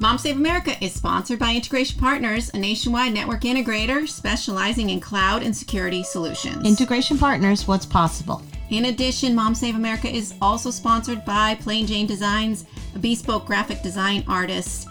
Mom 0.00 0.18
Save 0.18 0.36
America 0.36 0.72
is 0.84 0.92
sponsored 0.92 1.38
by 1.38 1.54
Integration 1.54 1.98
Partners, 2.00 2.50
a 2.52 2.58
nationwide 2.58 3.14
network 3.14 3.42
integrator 3.42 4.06
specializing 4.08 4.90
in 4.90 5.00
cloud 5.00 5.42
and 5.42 5.56
security 5.56 6.02
solutions. 6.02 6.66
Integration 6.66 7.16
Partners, 7.16 7.66
what's 7.66 7.86
possible? 7.86 8.42
In 8.70 8.86
addition, 8.86 9.34
Mom 9.34 9.54
Save 9.54 9.76
America 9.76 10.08
is 10.08 10.34
also 10.42 10.70
sponsored 10.70 11.24
by 11.24 11.54
Plain 11.56 11.86
Jane 11.86 12.06
Designs, 12.06 12.66
a 12.94 12.98
bespoke 12.98 13.46
graphic 13.46 13.82
design 13.82 14.24
artist 14.26 14.88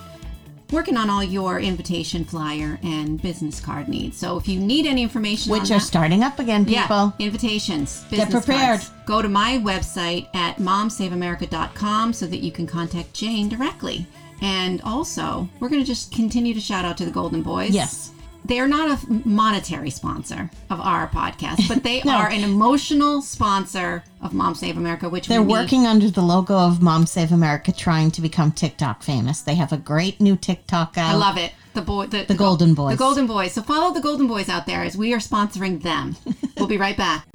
working 0.72 0.98
on 0.98 1.10
all 1.10 1.24
your 1.24 1.60
invitation 1.60 2.26
flyer 2.26 2.80
and 2.82 3.22
business 3.22 3.60
card 3.60 3.88
needs. 3.88 4.18
So 4.18 4.38
if 4.38 4.48
you 4.48 4.60
need 4.60 4.88
any 4.88 5.04
information 5.04 5.52
Which 5.52 5.70
are 5.70 5.76
that, 5.76 5.82
starting 5.82 6.24
up 6.24 6.40
again, 6.40 6.66
people. 6.66 7.14
yeah, 7.20 7.26
invitations. 7.26 8.04
Get 8.10 8.32
prepared. 8.32 8.80
cards. 8.80 8.92
Go 9.06 9.22
to 9.22 9.30
my 9.30 9.60
website 9.64 10.34
at 10.36 10.58
momsaveamerica.com 10.58 12.14
so 12.14 12.26
that 12.26 12.38
you 12.38 12.52
can 12.52 12.66
contact 12.66 13.14
Jane 13.14 13.50
directly. 13.50 14.08
And 14.44 14.82
also, 14.82 15.48
we're 15.60 15.70
going 15.70 15.82
to 15.82 15.88
just 15.88 16.12
continue 16.12 16.54
to 16.54 16.60
shout 16.60 16.84
out 16.84 16.98
to 16.98 17.06
the 17.06 17.12
Golden 17.12 17.42
Boys. 17.42 17.72
Yes. 17.72 18.12
They 18.46 18.60
are 18.60 18.68
not 18.68 18.90
a 18.90 19.12
monetary 19.26 19.90
sponsor 19.90 20.52
of 20.70 20.82
our 20.82 21.08
podcast, 21.08 21.70
but 21.70 21.82
they 21.82 22.02
No. 22.06 22.18
are 22.18 22.30
an 22.30 22.44
emotional 22.44 23.22
sponsor 23.22 24.04
of 24.22 24.34
Mom 24.34 24.54
Save 24.54 24.76
America, 24.76 25.08
which 25.08 25.28
They're 25.28 25.42
working 25.42 25.86
under 25.88 26.10
the 26.12 26.22
logo 26.22 26.58
of 26.58 26.82
Mom 26.82 27.06
Save 27.06 27.32
America, 27.32 27.72
trying 27.72 28.12
to 28.12 28.22
become 28.22 28.52
TikTok 28.52 29.02
famous. 29.02 29.40
They 29.40 29.56
have 29.56 29.72
a 29.72 29.78
great 29.78 30.20
new 30.20 30.36
TikTok 30.36 30.98
out. 30.98 31.16
I 31.16 31.18
love 31.18 31.38
it. 31.38 31.54
The 31.74 31.82
boy, 31.82 32.08
the, 32.08 32.26
the, 32.26 32.36
Golden 32.36 32.74
Boys. 32.74 32.98
The 32.98 33.00
Golden 33.00 33.28
Boys. 33.28 33.54
So 33.54 33.62
follow 33.62 33.94
the 33.94 34.02
Golden 34.02 34.28
Boys 34.28 34.50
out 34.50 34.66
there 34.66 34.84
as 34.84 34.98
we 34.98 35.14
are 35.14 35.20
sponsoring 35.20 35.82
them. 35.82 36.18
we'll 36.58 36.68
be 36.68 36.78
right 36.78 36.98
back. 36.98 37.26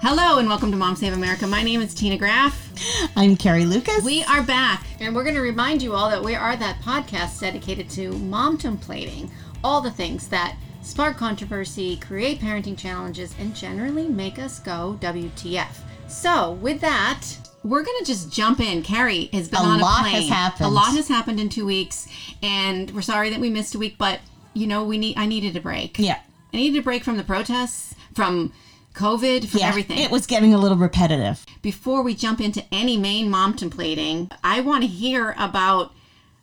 Hello 0.00 0.38
and 0.38 0.48
welcome 0.48 0.70
to 0.70 0.76
Mom 0.76 0.94
Save 0.96 1.12
America. 1.12 1.46
My 1.46 1.62
name 1.62 1.80
is 1.80 1.92
Tina 1.94 2.16
Graff. 2.16 2.70
I'm 3.16 3.36
Carrie 3.36 3.64
Lucas. 3.64 4.04
We 4.04 4.22
are 4.24 4.42
back, 4.42 4.86
and 5.00 5.14
we're 5.14 5.24
going 5.24 5.34
to 5.34 5.40
remind 5.40 5.82
you 5.82 5.94
all 5.94 6.08
that 6.10 6.22
we 6.22 6.34
are 6.34 6.56
that 6.56 6.80
podcast 6.80 7.40
dedicated 7.40 7.90
to 7.90 8.12
mom-templating 8.12 9.28
all 9.64 9.80
the 9.80 9.90
things 9.90 10.28
that 10.28 10.56
spark 10.82 11.16
controversy, 11.16 11.96
create 11.96 12.38
parenting 12.40 12.78
challenges, 12.78 13.34
and 13.40 13.54
generally 13.54 14.06
make 14.08 14.38
us 14.38 14.60
go 14.60 14.96
WTF. 15.00 15.76
So, 16.06 16.52
with 16.52 16.80
that, 16.80 17.24
we're 17.64 17.82
going 17.82 17.98
to 17.98 18.04
just 18.04 18.32
jump 18.32 18.60
in. 18.60 18.82
Carrie 18.82 19.26
has 19.32 19.48
been 19.48 19.60
A 19.60 19.64
on 19.64 19.80
lot 19.80 20.06
a 20.06 20.08
has 20.10 20.20
plane. 20.20 20.32
happened. 20.32 20.66
A 20.66 20.70
lot 20.70 20.94
has 20.94 21.08
happened 21.08 21.40
in 21.40 21.48
two 21.48 21.66
weeks, 21.66 22.08
and 22.42 22.90
we're 22.92 23.02
sorry 23.02 23.30
that 23.30 23.40
we 23.40 23.50
missed 23.50 23.74
a 23.74 23.78
week, 23.78 23.96
but 23.98 24.20
you 24.54 24.66
know, 24.66 24.84
we 24.84 24.96
need. 24.96 25.18
I 25.18 25.26
needed 25.26 25.56
a 25.56 25.60
break. 25.60 25.98
Yeah. 25.98 26.20
I 26.52 26.56
needed 26.56 26.78
a 26.78 26.82
break 26.82 27.04
from 27.04 27.16
the 27.16 27.24
protests, 27.24 27.94
from 28.14 28.52
COVID, 28.98 29.48
from 29.48 29.60
yeah, 29.60 29.68
everything 29.68 29.98
It 29.98 30.10
was 30.10 30.26
getting 30.26 30.52
a 30.52 30.58
little 30.58 30.76
repetitive. 30.76 31.46
before 31.62 32.02
we 32.02 32.14
jump 32.14 32.40
into 32.40 32.64
any 32.72 32.96
main 32.96 33.30
mom 33.30 33.54
templating, 33.54 34.30
I 34.42 34.60
want 34.60 34.82
to 34.82 34.88
hear 34.88 35.34
about 35.38 35.92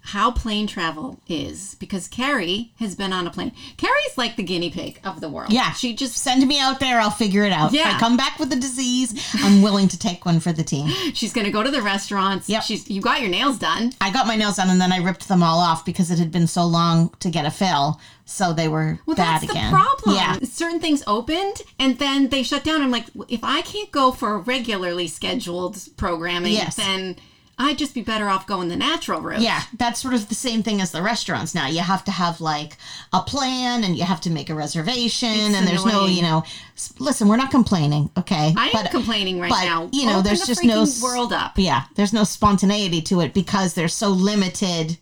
how 0.05 0.31
plane 0.31 0.67
travel 0.67 1.19
is 1.27 1.75
because 1.75 2.07
Carrie 2.07 2.71
has 2.79 2.95
been 2.95 3.11
on 3.11 3.25
a 3.27 3.29
plane. 3.31 3.51
Carrie's 3.77 4.17
like 4.17 4.35
the 4.35 4.43
guinea 4.43 4.69
pig 4.69 4.99
of 5.03 5.19
the 5.21 5.29
world. 5.29 5.51
Yeah. 5.51 5.71
She 5.73 5.95
just 5.95 6.17
Send 6.17 6.47
me 6.47 6.59
out 6.59 6.79
there, 6.79 6.99
I'll 6.99 7.09
figure 7.11 7.43
it 7.43 7.51
out. 7.51 7.73
If 7.73 7.79
Yeah. 7.79 7.93
I 7.95 7.99
come 7.99 8.17
back 8.17 8.39
with 8.39 8.51
a 8.51 8.55
disease, 8.55 9.13
I'm 9.43 9.61
willing 9.61 9.87
to 9.89 9.99
take 9.99 10.25
one 10.25 10.39
for 10.39 10.51
the 10.53 10.63
team. 10.63 10.87
she's 11.13 11.33
going 11.33 11.45
to 11.45 11.51
go 11.51 11.61
to 11.63 11.69
the 11.71 11.81
restaurants. 11.81 12.49
Yeah. 12.49 12.61
She's 12.61 12.89
you 12.89 13.01
got 13.01 13.21
your 13.21 13.29
nails 13.29 13.59
done. 13.59 13.93
I 14.01 14.11
got 14.11 14.27
my 14.27 14.35
nails 14.35 14.55
done 14.57 14.69
and 14.69 14.79
then 14.81 14.91
I 14.91 14.97
ripped 14.97 15.27
them 15.27 15.43
all 15.43 15.59
off 15.59 15.85
because 15.85 16.09
it 16.11 16.19
had 16.19 16.31
been 16.31 16.47
so 16.47 16.65
long 16.65 17.09
to 17.19 17.29
get 17.29 17.45
a 17.45 17.51
fill. 17.51 17.99
So 18.25 18.53
they 18.53 18.67
were 18.67 18.99
Well, 19.05 19.15
bad 19.15 19.41
that's 19.41 19.51
again. 19.51 19.71
the 19.71 19.77
problem. 19.77 20.15
Yeah. 20.15 20.37
Certain 20.43 20.79
things 20.79 21.03
opened 21.05 21.61
and 21.79 21.99
then 21.99 22.29
they 22.29 22.41
shut 22.43 22.63
down. 22.63 22.81
I'm 22.81 22.91
like, 22.91 23.05
if 23.27 23.43
I 23.43 23.61
can't 23.61 23.91
go 23.91 24.11
for 24.11 24.33
a 24.33 24.37
regularly 24.39 25.07
scheduled 25.07 25.77
programming, 25.97 26.53
Yes. 26.53 26.75
then 26.75 27.17
I'd 27.57 27.77
just 27.77 27.93
be 27.93 28.01
better 28.01 28.27
off 28.27 28.45
going 28.45 28.67
the 28.67 28.75
natural 28.75 29.21
route. 29.21 29.41
Yeah, 29.41 29.61
that's 29.77 30.01
sort 30.01 30.13
of 30.13 30.27
the 30.27 30.35
same 30.35 30.61
thing 30.61 30.81
as 30.81 30.91
the 30.91 31.01
restaurants 31.01 31.55
now. 31.55 31.67
You 31.67 31.79
have 31.79 32.03
to 32.05 32.11
have 32.11 32.41
like 32.41 32.77
a 33.13 33.21
plan 33.21 33.83
and 33.83 33.95
you 33.95 34.03
have 34.03 34.19
to 34.21 34.29
make 34.29 34.49
a 34.49 34.55
reservation 34.55 35.29
It's 35.29 35.55
and 35.55 35.67
there's 35.67 35.85
no, 35.85 36.05
you 36.05 36.21
know, 36.21 36.43
listen, 36.99 37.27
we're 37.27 37.37
not 37.37 37.51
complaining, 37.51 38.09
okay? 38.17 38.53
I 38.57 38.71
am 38.75 38.87
complaining 38.87 39.39
right 39.39 39.49
but, 39.49 39.63
now. 39.63 39.89
you 39.93 40.05
know, 40.05 40.13
Open 40.19 40.23
there's 40.25 40.41
the 40.41 40.47
just 40.47 40.63
no 40.63 40.85
world 41.01 41.31
up. 41.31 41.53
Yeah, 41.55 41.83
there's 41.95 42.13
no 42.13 42.25
spontaneity 42.25 43.01
to 43.03 43.21
it 43.21 43.33
because 43.33 43.73
there's 43.73 43.93
so 43.93 44.09
limited 44.09 44.97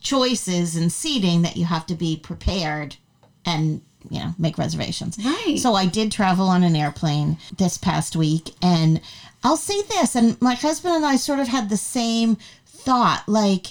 choices 0.00 0.76
and 0.76 0.92
seating 0.92 1.42
that 1.42 1.56
you 1.56 1.64
have 1.64 1.86
to 1.86 1.94
be 1.94 2.16
prepared 2.16 2.96
and 3.44 3.80
you 4.10 4.20
know 4.20 4.34
make 4.38 4.58
reservations. 4.58 5.18
Right. 5.24 5.58
So 5.58 5.74
I 5.74 5.86
did 5.86 6.12
travel 6.12 6.48
on 6.48 6.62
an 6.62 6.76
airplane 6.76 7.38
this 7.56 7.78
past 7.78 8.14
week, 8.16 8.50
and 8.62 9.00
I'll 9.44 9.56
say 9.56 9.82
this, 9.82 10.14
and 10.16 10.40
my 10.42 10.54
husband 10.54 10.94
and 10.96 11.06
I 11.06 11.16
sort 11.16 11.38
of 11.40 11.48
had 11.48 11.68
the 11.68 11.76
same 11.76 12.36
thought, 12.66 13.24
like, 13.26 13.68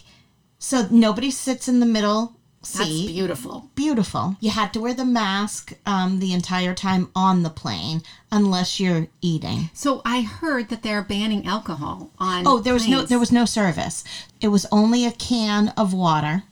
so 0.60 0.88
nobody 0.90 1.30
sits 1.32 1.68
in 1.68 1.80
the 1.80 1.86
middle 1.86 2.34
That's 2.62 2.86
seat 2.86 3.08
beautiful. 3.08 3.70
beautiful. 3.76 4.38
You 4.40 4.50
had 4.52 4.74
to 4.74 4.80
wear 4.80 4.94
the 4.94 5.06
mask 5.06 5.74
um, 5.86 6.20
the 6.20 6.34
entire 6.34 6.74
time 6.74 7.10
on 7.16 7.44
the 7.44 7.50
plane, 7.50 8.02
unless 8.32 8.80
you're 8.80 9.08
eating. 9.22 9.70
So 9.74 10.02
I 10.06 10.22
heard 10.22 10.70
that 10.70 10.84
they're 10.84 11.02
banning 11.04 11.46
alcohol 11.46 12.12
on. 12.18 12.48
Oh, 12.48 12.60
there 12.60 12.74
was 12.74 12.88
no 12.88 13.04
there 13.04 13.20
was 13.20 13.32
no 13.32 13.46
service. 13.46 14.04
It 14.42 14.48
was 14.50 14.66
only 14.72 15.06
a 15.06 15.12
can 15.12 15.70
of 15.78 15.94
water. 15.94 16.44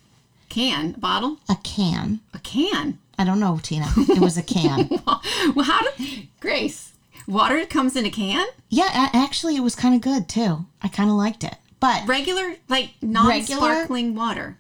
can 0.50 0.94
a 0.96 1.00
bottle, 1.00 1.38
A 1.50 1.56
can. 1.64 2.20
a 2.34 2.40
can. 2.40 3.00
I 3.18 3.24
don't 3.24 3.40
know, 3.40 3.60
Tina. 3.64 3.88
It 3.98 4.20
was 4.20 4.38
a 4.38 4.44
can. 4.44 4.90
well, 5.56 5.66
how 5.66 5.82
do 5.82 6.06
Grace? 6.42 6.92
Water 7.28 7.66
comes 7.66 7.96
in 7.96 8.06
a 8.06 8.10
can. 8.10 8.46
yeah, 8.70 9.10
actually, 9.14 9.56
it 9.56 9.62
was 9.62 9.76
kind 9.76 9.96
of 9.96 10.02
good 10.02 10.28
too. 10.30 10.66
I 10.82 10.88
kind 10.88 11.10
of 11.10 11.16
liked 11.16 11.44
it. 11.44 11.56
But 11.80 12.08
Regular, 12.08 12.56
like 12.70 12.92
non-sparkling 13.02 14.16
water. 14.16 14.58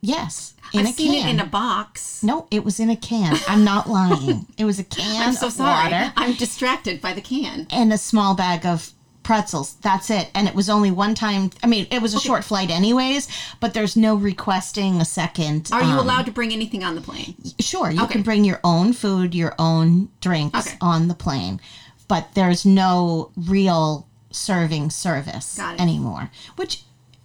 yes, 0.00 0.54
in 0.72 0.80
I've 0.80 0.90
a 0.90 0.92
seen 0.92 1.12
can. 1.12 1.28
it 1.28 1.30
in 1.32 1.40
a 1.40 1.46
box. 1.46 2.22
no, 2.22 2.46
it 2.50 2.64
was 2.64 2.78
in 2.78 2.90
a 2.90 2.96
can. 2.96 3.36
I'm 3.48 3.64
not 3.64 3.88
lying. 3.88 4.46
It 4.56 4.64
was 4.64 4.78
a 4.78 4.84
can 4.98 5.28
I'm 5.28 5.34
so 5.34 5.46
of 5.46 5.52
sorry. 5.52 5.92
water 5.92 6.12
I'm 6.16 6.34
distracted 6.34 7.00
by 7.00 7.12
the 7.14 7.20
can. 7.20 7.66
and 7.70 7.92
a 7.92 7.98
small 7.98 8.34
bag 8.34 8.66
of 8.66 8.92
pretzels. 9.22 9.74
That's 9.82 10.08
it. 10.10 10.30
And 10.34 10.48
it 10.48 10.54
was 10.54 10.70
only 10.70 10.90
one 10.90 11.14
time. 11.14 11.50
I 11.62 11.66
mean, 11.66 11.86
it 11.90 12.00
was 12.00 12.14
a 12.14 12.20
short 12.20 12.44
flight, 12.44 12.70
anyways. 12.70 13.28
But 13.60 13.74
there's 13.74 13.94
no 13.96 14.14
requesting 14.14 15.00
a 15.00 15.04
second. 15.04 15.68
Are 15.72 15.82
you 15.82 15.92
um, 15.92 15.98
allowed 15.98 16.24
to 16.26 16.32
bring 16.32 16.50
anything 16.52 16.82
on 16.82 16.94
the 16.94 17.00
plane? 17.02 17.34
Sure, 17.60 17.90
you 17.90 18.02
Okay. 18.04 18.12
can 18.14 18.22
bring 18.22 18.44
your 18.44 18.60
own 18.64 18.92
food, 18.94 19.34
your 19.34 19.54
own 19.58 20.08
drinks 20.22 20.66
Okay. 20.68 20.76
on 20.80 21.08
the 21.08 21.14
plane, 21.14 21.60
but 22.08 22.28
there's 22.34 22.64
no 22.66 23.30
real 23.36 24.06
serving 24.30 24.90
service 24.90 25.58
anymore, 25.78 26.30
which 26.56 26.82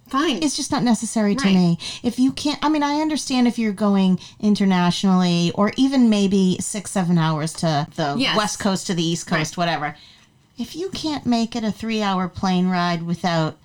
Fine. 0.08 0.38
is 0.38 0.56
just 0.56 0.70
not 0.70 0.82
necessary 0.82 1.34
to 1.34 1.44
Right. 1.44 1.54
me. 1.54 1.78
If 2.02 2.18
you 2.18 2.32
can't, 2.32 2.58
I 2.62 2.68
mean, 2.68 2.82
I 2.82 3.00
understand 3.00 3.48
if 3.48 3.58
you're 3.58 3.72
going 3.72 4.18
internationally 4.40 5.50
or 5.54 5.72
even 5.76 6.08
maybe 6.08 6.56
six, 6.60 6.90
seven 6.90 7.18
hours 7.18 7.52
to 7.54 7.86
the 7.96 8.14
Yes. 8.18 8.36
west 8.36 8.58
coast 8.58 8.86
to 8.86 8.94
the 8.94 9.04
east 9.04 9.26
coast, 9.26 9.56
whatever. 9.56 9.96
If 10.56 10.76
you 10.76 10.88
can't 10.90 11.26
make 11.26 11.56
it 11.56 11.64
a 11.64 11.72
three 11.72 12.00
hour 12.00 12.28
plane 12.28 12.68
ride 12.68 13.02
without 13.02 13.58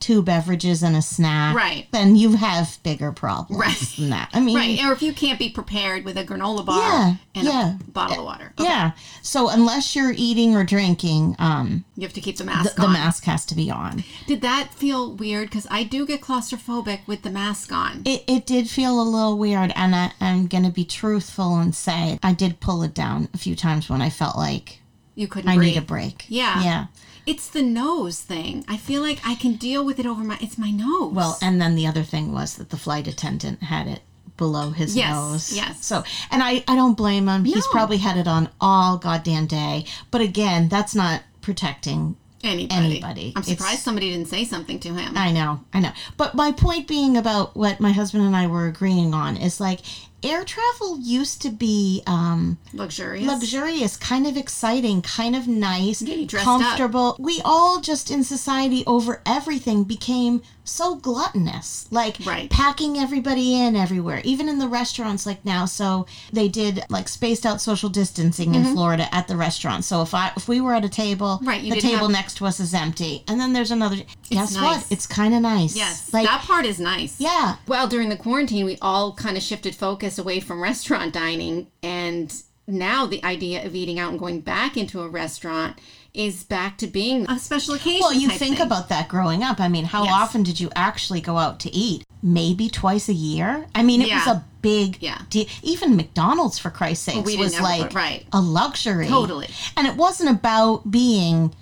two 0.00 0.22
beverages 0.22 0.82
and 0.82 0.96
a 0.96 1.02
snack, 1.02 1.54
Right. 1.54 1.86
then 1.92 2.16
you 2.16 2.32
have 2.36 2.78
bigger 2.82 3.12
problems 3.12 3.60
Right. 3.60 3.94
than 3.98 4.10
that. 4.10 4.30
I 4.32 4.40
mean, 4.40 4.56
right. 4.56 4.84
Or 4.84 4.92
if 4.92 5.02
you 5.02 5.12
can't 5.12 5.38
be 5.38 5.50
prepared 5.50 6.04
with 6.06 6.16
a 6.16 6.24
granola 6.24 6.64
bar 6.64 6.78
Yeah, 6.78 7.14
and 7.34 7.44
yeah. 7.46 7.74
a 7.78 7.90
bottle 7.90 8.20
of 8.20 8.24
water. 8.24 8.52
Okay. 8.58 8.68
Yeah. 8.68 8.92
So 9.22 9.48
unless 9.50 9.94
you're 9.94 10.14
eating 10.16 10.56
or 10.56 10.64
drinking, 10.64 11.36
um, 11.38 11.84
You 11.96 12.04
have 12.04 12.14
to 12.14 12.20
keep 12.22 12.38
the 12.38 12.44
the, 12.44 12.50
mask 12.50 12.76
the 12.76 12.86
on. 12.86 12.92
mask 12.94 13.24
has 13.24 13.44
to 13.46 13.54
be 13.54 13.70
on. 13.70 14.02
Did 14.26 14.40
that 14.40 14.72
feel 14.74 15.12
weird? 15.12 15.50
Because 15.50 15.66
I 15.70 15.82
do 15.84 16.06
get 16.06 16.22
claustrophobic 16.22 17.00
with 17.06 17.20
the 17.22 17.30
mask 17.30 17.70
on. 17.70 18.02
It, 18.06 18.24
it 18.26 18.46
did 18.46 18.70
feel 18.70 19.00
a 19.00 19.04
little 19.04 19.36
weird, 19.36 19.72
and 19.76 19.94
I, 19.94 20.12
I'm 20.20 20.46
going 20.46 20.64
to 20.64 20.70
be 20.70 20.84
truthful 20.86 21.58
and 21.58 21.74
say 21.74 22.18
I 22.22 22.32
did 22.32 22.58
pull 22.60 22.82
it 22.82 22.94
down 22.94 23.28
a 23.34 23.38
few 23.38 23.54
times 23.54 23.90
when 23.90 24.00
I 24.00 24.08
felt 24.08 24.36
like 24.36 24.80
You 25.14 25.28
couldn't 25.28 25.50
I 25.50 25.56
breathe. 25.56 25.74
need 25.74 25.78
a 25.78 25.82
break. 25.82 26.24
Yeah. 26.28 26.62
Yeah. 26.62 26.86
It's 27.26 27.48
the 27.48 27.62
nose 27.62 28.20
thing. 28.20 28.64
I 28.68 28.76
feel 28.76 29.02
like 29.02 29.20
I 29.24 29.34
can 29.34 29.54
deal 29.54 29.84
with 29.84 29.98
it 29.98 30.06
over 30.06 30.22
my. 30.24 30.38
It's 30.40 30.58
my 30.58 30.70
nose. 30.70 31.12
Well, 31.12 31.38
and 31.42 31.60
then 31.60 31.74
the 31.74 31.86
other 31.86 32.02
thing 32.02 32.32
was 32.32 32.54
that 32.56 32.70
the 32.70 32.76
flight 32.76 33.06
attendant 33.06 33.62
had 33.64 33.86
it 33.86 34.00
below 34.36 34.70
his 34.70 34.96
Yes, 34.96 35.10
nose. 35.14 35.52
yes. 35.52 35.84
So, 35.84 36.02
and 36.30 36.42
I, 36.42 36.64
I 36.66 36.74
don't 36.74 36.96
blame 36.96 37.28
him. 37.28 37.42
No. 37.42 37.52
He's 37.52 37.66
probably 37.66 37.98
had 37.98 38.16
it 38.16 38.26
on 38.26 38.48
all 38.60 38.96
goddamn 38.96 39.46
day. 39.46 39.84
But 40.10 40.22
again, 40.22 40.68
that's 40.68 40.94
not 40.94 41.22
protecting 41.42 42.16
anybody. 42.42 42.86
anybody. 42.86 43.32
I'm 43.36 43.42
surprised 43.42 43.72
It's- 43.74 43.82
somebody 43.82 44.10
didn't 44.10 44.28
say 44.28 44.44
something 44.44 44.78
to 44.80 44.94
him. 44.94 45.12
I 45.16 45.30
know, 45.30 45.60
I 45.74 45.80
know. 45.80 45.92
But 46.16 46.34
my 46.34 46.52
point 46.52 46.88
being 46.88 47.18
about 47.18 47.54
what 47.54 47.80
my 47.80 47.92
husband 47.92 48.24
and 48.24 48.34
I 48.34 48.46
were 48.46 48.66
agreeing 48.66 49.12
on 49.12 49.36
is 49.36 49.60
like 49.60 49.80
air 50.22 50.44
travel 50.44 50.98
used 50.98 51.42
to 51.42 51.50
be 51.50 52.02
um, 52.06 52.58
Luxurious. 52.72 53.26
luxurious, 53.26 53.96
kind 53.96 54.26
of 54.26 54.36
exciting, 54.36 55.02
kind 55.02 55.34
of 55.36 55.46
nice, 55.48 56.02
Yeah, 56.02 56.14
you 56.16 56.26
up. 56.38 56.44
comfortable. 56.44 57.16
We 57.18 57.40
all 57.44 57.80
just 57.80 58.10
in 58.10 58.24
society 58.24 58.84
over 58.86 59.22
everything 59.26 59.84
became 59.84 60.42
so 60.64 60.94
gluttonous, 60.96 61.86
like 61.90 62.18
Right. 62.24 62.48
packing 62.50 62.96
everybody 62.98 63.54
in 63.54 63.76
everywhere, 63.76 64.20
even 64.24 64.48
in 64.48 64.58
the 64.58 64.68
restaurants 64.68 65.26
like 65.26 65.44
now. 65.44 65.64
So 65.64 66.06
they 66.32 66.48
did 66.48 66.84
like 66.88 67.08
spaced 67.08 67.44
out 67.46 67.60
social 67.60 67.88
distancing 67.88 68.52
Mm-hmm. 68.52 68.66
in 68.68 68.74
Florida 68.74 69.14
at 69.14 69.28
the 69.28 69.36
restaurant. 69.36 69.84
So 69.84 70.02
if 70.02 70.14
I 70.14 70.32
if 70.36 70.48
we 70.48 70.60
were 70.60 70.74
at 70.74 70.84
a 70.84 70.88
table, 70.88 71.40
Right, 71.42 71.62
the 71.62 71.80
table 71.80 72.02
have- 72.06 72.10
next 72.10 72.34
to 72.38 72.46
us 72.46 72.60
is 72.60 72.74
empty, 72.74 73.24
and 73.28 73.40
then 73.40 73.52
there's 73.52 73.70
another. 73.70 73.96
guess 74.28 74.56
what? 74.56 74.84
It's 74.90 75.06
kind 75.06 75.34
of 75.34 75.42
nice. 75.42 75.74
Yes, 75.76 76.12
like 76.12 76.26
that 76.26 76.42
part 76.42 76.64
is 76.66 76.78
nice. 76.78 77.20
yeah, 77.20 77.56
Well, 77.66 77.88
during 77.88 78.08
the 78.08 78.16
quarantine, 78.16 78.64
we 78.64 78.78
all 78.80 79.12
kind 79.14 79.36
of 79.36 79.42
shifted 79.42 79.74
focus 79.74 80.18
away 80.18 80.40
from 80.40 80.60
restaurant 80.70 81.12
dining, 81.12 81.68
and 81.82 82.32
now 82.66 83.04
the 83.06 83.22
idea 83.24 83.66
of 83.66 83.74
eating 83.74 83.98
out 83.98 84.10
and 84.10 84.18
going 84.20 84.40
back 84.40 84.76
into 84.76 85.00
a 85.00 85.08
restaurant 85.08 85.76
is 86.12 86.42
back 86.44 86.76
to 86.78 86.86
being 86.86 87.28
a 87.30 87.38
special 87.38 87.74
occasion. 87.74 88.00
Well, 88.00 88.12
you 88.12 88.28
think 88.30 88.56
thing. 88.58 88.66
about 88.66 88.88
that 88.88 89.08
growing 89.08 89.42
up. 89.42 89.60
I 89.60 89.68
mean, 89.68 89.84
how 89.84 90.04
Yes. 90.04 90.12
often 90.14 90.42
did 90.42 90.58
you 90.60 90.70
actually 90.74 91.20
go 91.20 91.38
out 91.38 91.60
to 91.60 91.74
eat? 91.74 92.04
Maybe 92.22 92.68
twice 92.68 93.08
a 93.08 93.12
year. 93.14 93.66
I 93.74 93.82
mean, 93.82 94.02
it 94.02 94.12
was 94.12 94.26
a 94.26 94.44
big 94.60 94.98
Yeah. 95.00 95.18
deal. 95.30 95.46
Even 95.62 95.96
McDonald's, 95.96 96.58
for 96.58 96.70
Christ's 96.70 97.04
sakes, 97.06 97.24
we 97.26 97.36
was 97.36 97.58
like 97.60 97.94
right. 97.94 98.26
a 98.32 98.40
luxury. 98.40 99.08
Totally. 99.08 99.48
And 99.76 99.86
it 99.86 99.96
wasn't 99.96 100.30
about 100.30 100.90
being 100.90 101.54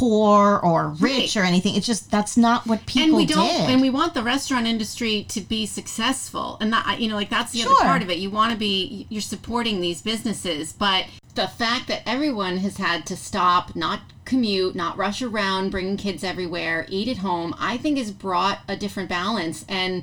poor 0.00 0.56
or 0.64 0.88
rich 0.98 1.36
Right. 1.36 1.36
or 1.36 1.44
anything. 1.44 1.74
It's 1.74 1.86
just 1.86 2.10
that's 2.10 2.38
not 2.38 2.66
what 2.66 2.86
people 2.86 3.02
and 3.08 3.16
we 3.16 3.26
don't 3.26 3.46
did. 3.46 3.68
and 3.68 3.82
we 3.82 3.90
want 3.90 4.14
the 4.14 4.22
restaurant 4.22 4.66
industry 4.66 5.26
to 5.28 5.42
be 5.42 5.66
successful 5.66 6.56
and 6.60 6.72
that 6.72 6.98
you 7.00 7.06
know 7.08 7.16
like 7.16 7.28
that's 7.28 7.52
the 7.52 7.58
Sure. 7.58 7.72
other 7.72 7.84
part 7.84 8.02
of 8.02 8.08
it 8.08 8.16
you 8.16 8.30
want 8.30 8.50
to 8.50 8.58
be 8.58 9.06
you're 9.10 9.20
supporting 9.20 9.82
these 9.82 10.00
businesses 10.00 10.72
but 10.72 11.04
the 11.34 11.48
fact 11.48 11.86
that 11.88 12.00
everyone 12.06 12.56
has 12.58 12.78
had 12.78 13.04
to 13.06 13.14
stop 13.16 13.76
not 13.76 14.00
commute 14.24 14.74
not 14.74 14.96
rush 14.96 15.20
around 15.20 15.68
bringing 15.70 15.98
kids 15.98 16.24
everywhere 16.24 16.86
eat 16.88 17.06
at 17.06 17.18
home 17.18 17.54
i 17.58 17.76
think 17.76 17.98
has 17.98 18.10
brought 18.10 18.60
a 18.68 18.76
different 18.76 19.08
balance 19.10 19.66
and 19.68 20.02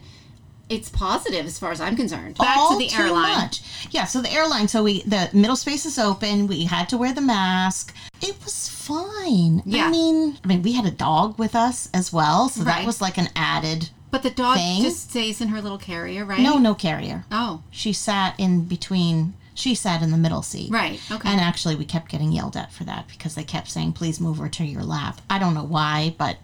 it's 0.69 0.89
positive 0.89 1.45
as 1.45 1.57
far 1.57 1.71
as 1.71 1.79
i'm 1.79 1.95
concerned 1.95 2.37
back 2.37 2.57
all 2.57 2.71
to 2.73 2.77
the 2.77 2.87
too 2.87 3.01
airline 3.01 3.37
much. 3.39 3.61
Yeah, 3.91 4.05
so 4.05 4.21
the 4.21 4.31
airline, 4.31 4.67
so 4.67 4.83
we 4.83 5.01
the 5.03 5.29
middle 5.33 5.55
space 5.55 5.85
is 5.85 5.97
open. 5.97 6.47
We 6.47 6.65
had 6.65 6.89
to 6.89 6.97
wear 6.97 7.13
the 7.13 7.21
mask. 7.21 7.95
It 8.21 8.35
was 8.43 8.67
fine. 8.67 9.61
Yeah. 9.65 9.85
I 9.87 9.91
mean, 9.91 10.37
I 10.43 10.47
mean, 10.47 10.61
we 10.61 10.73
had 10.73 10.85
a 10.85 10.91
dog 10.91 11.37
with 11.39 11.55
us 11.55 11.87
as 11.93 12.11
well, 12.11 12.49
so 12.49 12.63
that 12.63 12.85
was 12.85 12.99
like 13.01 13.17
an 13.17 13.29
added. 13.35 13.89
but 14.11 14.23
the 14.23 14.29
dog 14.29 14.57
Thing? 14.57 14.81
just 14.81 15.09
stays 15.09 15.39
in 15.41 15.49
her 15.49 15.61
little 15.61 15.77
carrier 15.77 16.25
right 16.25 16.39
No, 16.41 16.57
no 16.57 16.73
carrier. 16.73 17.23
oh 17.31 17.61
She 17.71 17.93
sat 17.93 18.35
in 18.37 18.65
between. 18.65 19.35
She 19.53 19.73
sat 19.73 20.01
in 20.03 20.11
the 20.11 20.17
middle 20.17 20.41
seat. 20.43 20.69
right 20.71 20.99
okay 21.11 21.29
And 21.29 21.39
actually, 21.39 21.75
we 21.75 21.85
kept 21.85 22.09
getting 22.09 22.31
yelled 22.33 22.57
at 22.57 22.71
for 22.73 22.83
that 22.83 23.07
because 23.07 23.35
they 23.35 23.43
kept 23.43 23.69
saying, 23.69 23.93
"Please 23.93 24.19
move 24.19 24.37
her 24.39 24.49
to 24.49 24.65
your 24.65 24.83
lap." 24.83 25.21
I 25.29 25.39
don't 25.39 25.53
know 25.53 25.63
why, 25.63 26.13
but 26.17 26.37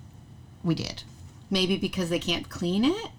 we 0.64 0.76
did. 0.76 1.04
maybe 1.50 1.76
because 1.78 2.10
they 2.10 2.20
can't 2.20 2.48
clean 2.50 2.86
it 2.86 3.10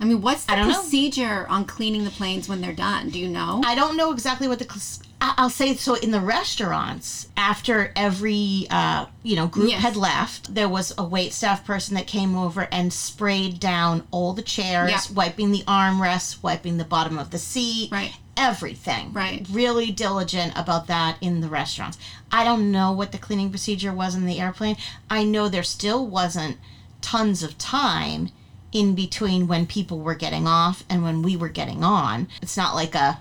I 0.00 0.04
mean, 0.06 0.22
what's 0.22 0.44
the 0.46 0.56
don't 0.56 0.68
know. 0.68 0.74
procedure 0.80 1.46
on 1.48 1.66
cleaning 1.66 2.04
the 2.04 2.10
planes 2.10 2.48
when 2.48 2.60
they're 2.62 2.72
done? 2.72 3.10
Do 3.10 3.18
you 3.18 3.28
know? 3.28 3.62
I 3.64 3.74
don't 3.74 3.96
know 3.96 4.12
exactly 4.12 4.48
what 4.48 4.58
the. 4.58 4.98
I'll 5.22 5.50
say 5.50 5.74
so 5.74 5.96
in 5.96 6.12
the 6.12 6.20
restaurants 6.20 7.28
after 7.36 7.92
every 7.94 8.66
uh, 8.70 9.04
you 9.22 9.36
know 9.36 9.46
group 9.46 9.68
Yes. 9.68 9.82
had 9.82 9.96
left, 9.96 10.54
there 10.54 10.68
was 10.68 10.94
a 10.96 11.04
wait 11.04 11.34
staff 11.34 11.66
person 11.66 11.94
that 11.96 12.06
came 12.06 12.34
over 12.36 12.66
and 12.72 12.90
sprayed 12.92 13.60
down 13.60 14.06
all 14.10 14.32
the 14.32 14.40
chairs, 14.42 14.90
Yeah. 14.90 15.00
wiping 15.14 15.52
the 15.52 15.62
armrests, 15.68 16.42
wiping 16.42 16.78
the 16.78 16.84
bottom 16.84 17.18
of 17.18 17.30
the 17.30 17.38
seat, 17.38 17.90
Right. 17.92 18.14
everything. 18.38 19.12
Right. 19.12 19.46
Really 19.50 19.90
diligent 19.90 20.54
about 20.56 20.86
that 20.86 21.18
in 21.20 21.42
the 21.42 21.48
restaurants. 21.48 21.98
I 22.32 22.42
don't 22.42 22.70
know 22.72 22.90
what 22.90 23.12
the 23.12 23.18
cleaning 23.18 23.50
procedure 23.50 23.92
was 23.92 24.14
in 24.14 24.24
the 24.24 24.40
airplane. 24.40 24.76
I 25.10 25.24
know 25.24 25.48
there 25.50 25.62
still 25.62 26.06
wasn't 26.06 26.56
tons 27.02 27.42
of 27.42 27.58
time 27.58 28.30
in 28.72 28.94
between 28.94 29.48
when 29.48 29.66
people 29.66 29.98
were 30.00 30.14
getting 30.14 30.46
off 30.46 30.84
and 30.88 31.02
when 31.02 31.22
we 31.22 31.36
were 31.36 31.48
getting 31.48 31.82
on. 31.84 32.28
It's 32.42 32.56
not 32.56 32.74
like 32.74 32.94
a 32.94 33.18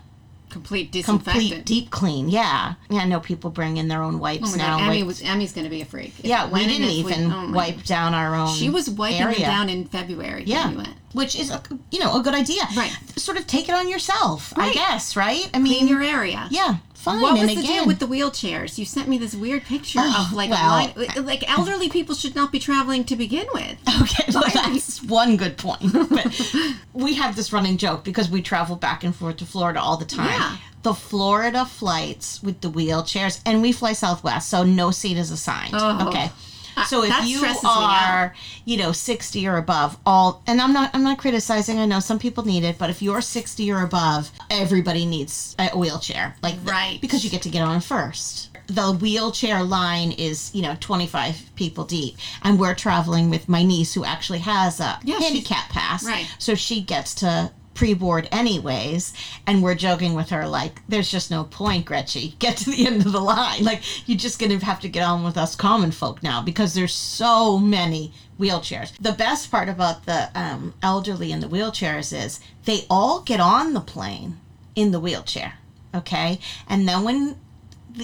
Complete 0.50 0.92
disinfectant. 0.92 1.36
complete 1.48 1.66
deep 1.66 1.92
clean. 1.92 2.28
Yeah, 2.28 2.74
yeah. 2.90 3.02
I 3.02 3.06
know 3.06 3.20
people 3.20 3.52
bring 3.52 3.78
in 3.78 3.88
their 3.88 4.02
own 4.02 4.18
wipes 4.18 4.56
Oh 4.56 4.58
now. 4.58 4.80
God, 4.80 4.88
Emmy 4.90 5.04
was 5.04 5.22
Emmy's 5.22 5.52
going 5.54 5.66
to 5.66 5.70
be 5.70 5.82
a 5.82 5.86
freak. 5.86 6.18
If 6.18 6.26
yeah, 6.26 6.50
we 6.50 6.66
didn't 6.66 6.88
even 6.90 7.32
oh 7.32 7.52
wipe 7.52 7.84
down 7.84 8.16
our 8.16 8.34
own. 8.34 8.48
She 8.56 8.68
was 8.68 8.90
wiping 8.90 9.22
area. 9.22 9.36
them 9.36 9.44
down 9.46 9.70
in 9.70 9.86
February. 9.86 10.44
Yeah, 10.48 10.66
when 10.70 10.78
we 10.78 10.84
went. 10.86 10.96
which 11.14 11.40
is 11.40 11.52
a, 11.52 11.62
you 11.92 12.00
know 12.00 12.20
a 12.20 12.24
good 12.24 12.34
idea. 12.34 12.64
Right. 12.76 12.92
Sort 13.16 13.38
of 13.38 13.46
take 13.46 13.70
it 13.70 13.76
on 13.76 13.88
yourself, 13.88 14.52
I 14.58 14.74
guess. 14.74 15.16
Right. 15.16 15.48
I 15.54 15.60
mean, 15.60 15.88
your 15.88 16.02
area. 16.02 16.48
yeah, 16.50 16.78
fine. 17.00 17.22
What 17.22 17.34
was 17.34 17.42
and 17.42 17.50
the 17.50 17.54
again, 17.60 17.66
deal 17.66 17.86
with 17.88 18.00
the 18.00 18.06
wheelchairs? 18.08 18.78
You 18.78 18.86
sent 18.86 19.08
me 19.08 19.18
this 19.18 19.36
weird 19.36 19.64
picture 19.64 20.00
Oh, 20.02 20.28
of 20.30 20.36
like 20.36 20.50
well- 20.50 20.70
line, 20.70 21.26
like 21.26 21.50
elderly 21.50 21.90
people 21.90 22.14
should 22.16 22.36
not 22.36 22.52
be 22.52 22.60
traveling 22.60 23.04
to 23.06 23.16
begin 23.16 23.48
with. 23.54 23.78
Okay, 24.02 24.26
well, 24.34 24.44
that's 24.54 25.02
one 25.04 25.38
good 25.38 25.58
point. 25.58 25.82
But 26.10 26.54
we 26.94 27.16
have 27.16 27.36
this 27.36 27.54
running 27.54 27.78
joke 27.78 28.04
because 28.04 28.30
we 28.30 28.42
travel 28.42 28.76
back 28.76 29.04
and 29.04 29.16
forth 29.16 29.38
to 29.38 29.46
Florida 29.46 29.80
all 29.82 29.98
the 29.98 30.06
time. 30.06 30.28
Yeah. 30.30 30.58
The 30.84 30.94
Florida 30.94 31.66
flights 31.66 32.42
with 32.42 32.62
the 32.62 32.70
wheelchairs, 32.70 33.42
and 33.46 33.62
we 33.62 33.72
fly 33.74 33.94
Southwest, 33.94 34.50
so 34.50 34.64
no 34.64 34.92
seat 34.92 35.18
is 35.18 35.30
assigned. 35.32 35.74
Oh. 35.74 36.08
Okay. 36.08 36.32
So 36.88 37.04
if 37.04 37.26
you 37.26 37.38
stresses 37.38 37.64
me 37.64 37.70
out. 37.70 38.10
are, 38.10 38.34
you 38.66 38.78
know, 38.78 38.92
60 38.92 39.48
or 39.48 39.58
above, 39.58 39.98
all 40.06 40.42
and 40.48 40.62
I'm 40.62 40.74
not 40.74 40.92
I'm 40.94 41.04
not 41.04 41.18
criticizing. 41.18 41.80
I 41.80 41.86
know 41.86 42.00
some 42.00 42.20
people 42.20 42.46
need 42.46 42.64
it, 42.64 42.78
but 42.78 42.90
if 42.90 43.02
you're 43.02 43.22
60 43.22 43.72
or 43.72 43.84
above, 43.84 44.32
everybody 44.50 45.06
needs 45.06 45.56
a 45.60 45.70
wheelchair. 45.78 46.36
Like 46.42 46.64
the- 46.64 46.72
Right. 46.72 47.00
because 47.02 47.24
you 47.24 47.30
get 47.30 47.42
to 47.44 47.50
get 47.50 47.62
on 47.62 47.82
first. 47.82 48.50
The 48.68 48.92
wheelchair 48.94 49.64
line 49.64 50.12
is, 50.12 50.52
you 50.54 50.62
know, 50.62 50.78
25 50.80 51.50
people 51.56 51.86
deep. 51.86 52.18
And 52.44 52.60
we're 52.60 52.76
traveling 52.76 53.32
with 53.32 53.50
my 53.50 53.64
niece 53.64 53.96
who 53.96 54.06
actually 54.06 54.40
has 54.40 54.80
a 54.80 55.00
Yeah, 55.04 55.18
handicap 55.20 55.70
pass. 55.70 56.04
Right. 56.06 56.28
So 56.38 56.54
she 56.54 56.80
gets 56.82 57.16
to 57.16 57.52
pre-board 57.80 58.28
anyways 58.30 59.14
and 59.48 59.64
we're 59.64 59.74
joking 59.74 60.14
with 60.14 60.32
her 60.32 60.46
like 60.46 60.82
there's 60.90 61.10
just 61.10 61.32
no 61.32 61.46
point 61.46 61.86
gretchen. 61.86 62.34
Get 62.40 62.58
to 62.58 62.70
the 62.72 62.86
end 62.86 63.06
of 63.06 63.14
the 63.14 63.22
line. 63.22 63.64
Like 63.64 63.82
you're 64.06 64.18
just 64.18 64.38
gonna 64.38 64.60
have 64.66 64.82
to 64.82 64.90
get 64.90 65.02
on 65.02 65.24
with 65.24 65.38
us 65.38 65.56
common 65.56 65.92
folk 65.92 66.22
now 66.22 66.42
because 66.42 66.74
there's 66.74 66.94
so 66.94 67.58
many 67.58 68.12
wheelchairs. 68.38 68.92
The 69.00 69.14
best 69.14 69.50
part 69.50 69.70
about 69.70 70.06
the 70.06 70.30
um, 70.36 70.74
elderly 70.84 71.32
in 71.32 71.40
the 71.40 71.48
wheelchairs 71.48 72.12
is 72.12 72.42
they 72.66 72.82
all 72.90 73.22
get 73.22 73.40
on 73.40 73.74
the 73.74 73.80
plane 73.80 74.42
in 74.76 74.92
the 74.92 75.00
wheelchair 75.00 75.54
okay? 75.96 76.38
And 76.68 76.86
then 76.86 77.04
when 77.06 77.38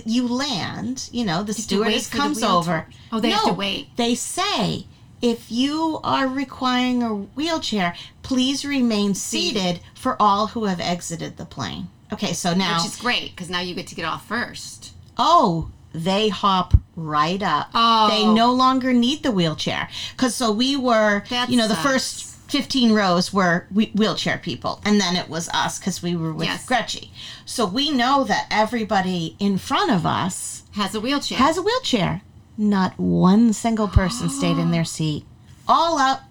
you 0.06 0.26
land 0.26 1.10
you 1.12 1.26
know 1.26 1.44
the 1.44 1.54
stewardess 1.54 2.08
for 2.10 2.16
the 2.16 2.22
comes 2.22 2.44
over. 2.44 2.88
Oh, 3.12 3.20
they 3.20 3.32
have 3.32 3.44
to 3.44 3.54
wait. 3.54 3.90
they 3.98 4.16
say 4.16 4.86
if 5.22 5.52
you 5.52 6.00
are 6.04 6.28
requiring 6.28 7.02
a 7.04 7.14
wheelchair, 7.16 7.96
please 8.24 8.66
remain 8.66 9.14
seated 9.16 9.80
for 9.96 10.16
all 10.22 10.48
who 10.48 10.66
have 10.66 10.80
exited 10.80 11.38
the 11.38 11.46
plane. 11.46 11.88
Okay, 12.14 12.34
so 12.34 12.54
now, 12.54 12.78
Which 12.78 12.86
is 12.94 12.96
great 12.98 13.32
because 13.32 13.50
now 13.50 13.62
you 13.62 13.74
get 13.76 13.88
to 13.88 13.96
get 13.96 14.06
off 14.06 14.28
first. 14.28 14.94
oh, 15.18 15.72
they 15.94 16.28
hop 16.28 16.74
right 16.98 17.42
up. 17.42 17.70
Oh. 17.74 18.10
They 18.10 18.26
no 18.26 18.52
longer 18.52 18.92
need 18.92 19.24
the 19.24 19.32
wheelchair. 19.32 19.88
Because 20.12 20.36
so 20.36 20.52
we 20.52 20.76
were, 20.76 21.24
That 21.30 21.50
you 21.50 21.56
know, 21.56 21.70
the 21.70 21.76
first 21.76 22.36
15 22.52 22.92
rows 22.92 23.32
were 23.32 23.66
we- 23.74 23.92
wheelchair 23.96 24.38
people, 24.38 24.82
and 24.84 25.00
then 25.00 25.16
it 25.16 25.30
was 25.30 25.48
us 25.50 25.80
because 25.80 26.04
we 26.04 26.14
were 26.16 26.34
with 26.34 26.48
Yes. 26.48 26.66
Gretchen. 26.66 27.08
So 27.46 27.66
we 27.66 27.92
know 27.92 28.26
that 28.26 28.48
everybody 28.52 29.38
in 29.40 29.58
front 29.58 29.90
of 29.90 30.06
us 30.06 30.64
Has 30.74 30.94
a 30.96 31.00
wheelchair. 31.00 31.38
has 31.38 31.58
a 31.58 31.62
wheelchair. 31.62 32.22
Not 32.58 32.98
one 32.98 33.54
single 33.54 33.88
person 33.88 34.30
stayed 34.30 34.58
in 34.58 34.72
their 34.72 34.86
seat. 34.86 35.26
All 35.68 35.98
up, 35.98 36.24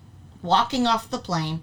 walking 0.43 0.87
off 0.87 1.11
the 1.11 1.19
plane. 1.19 1.63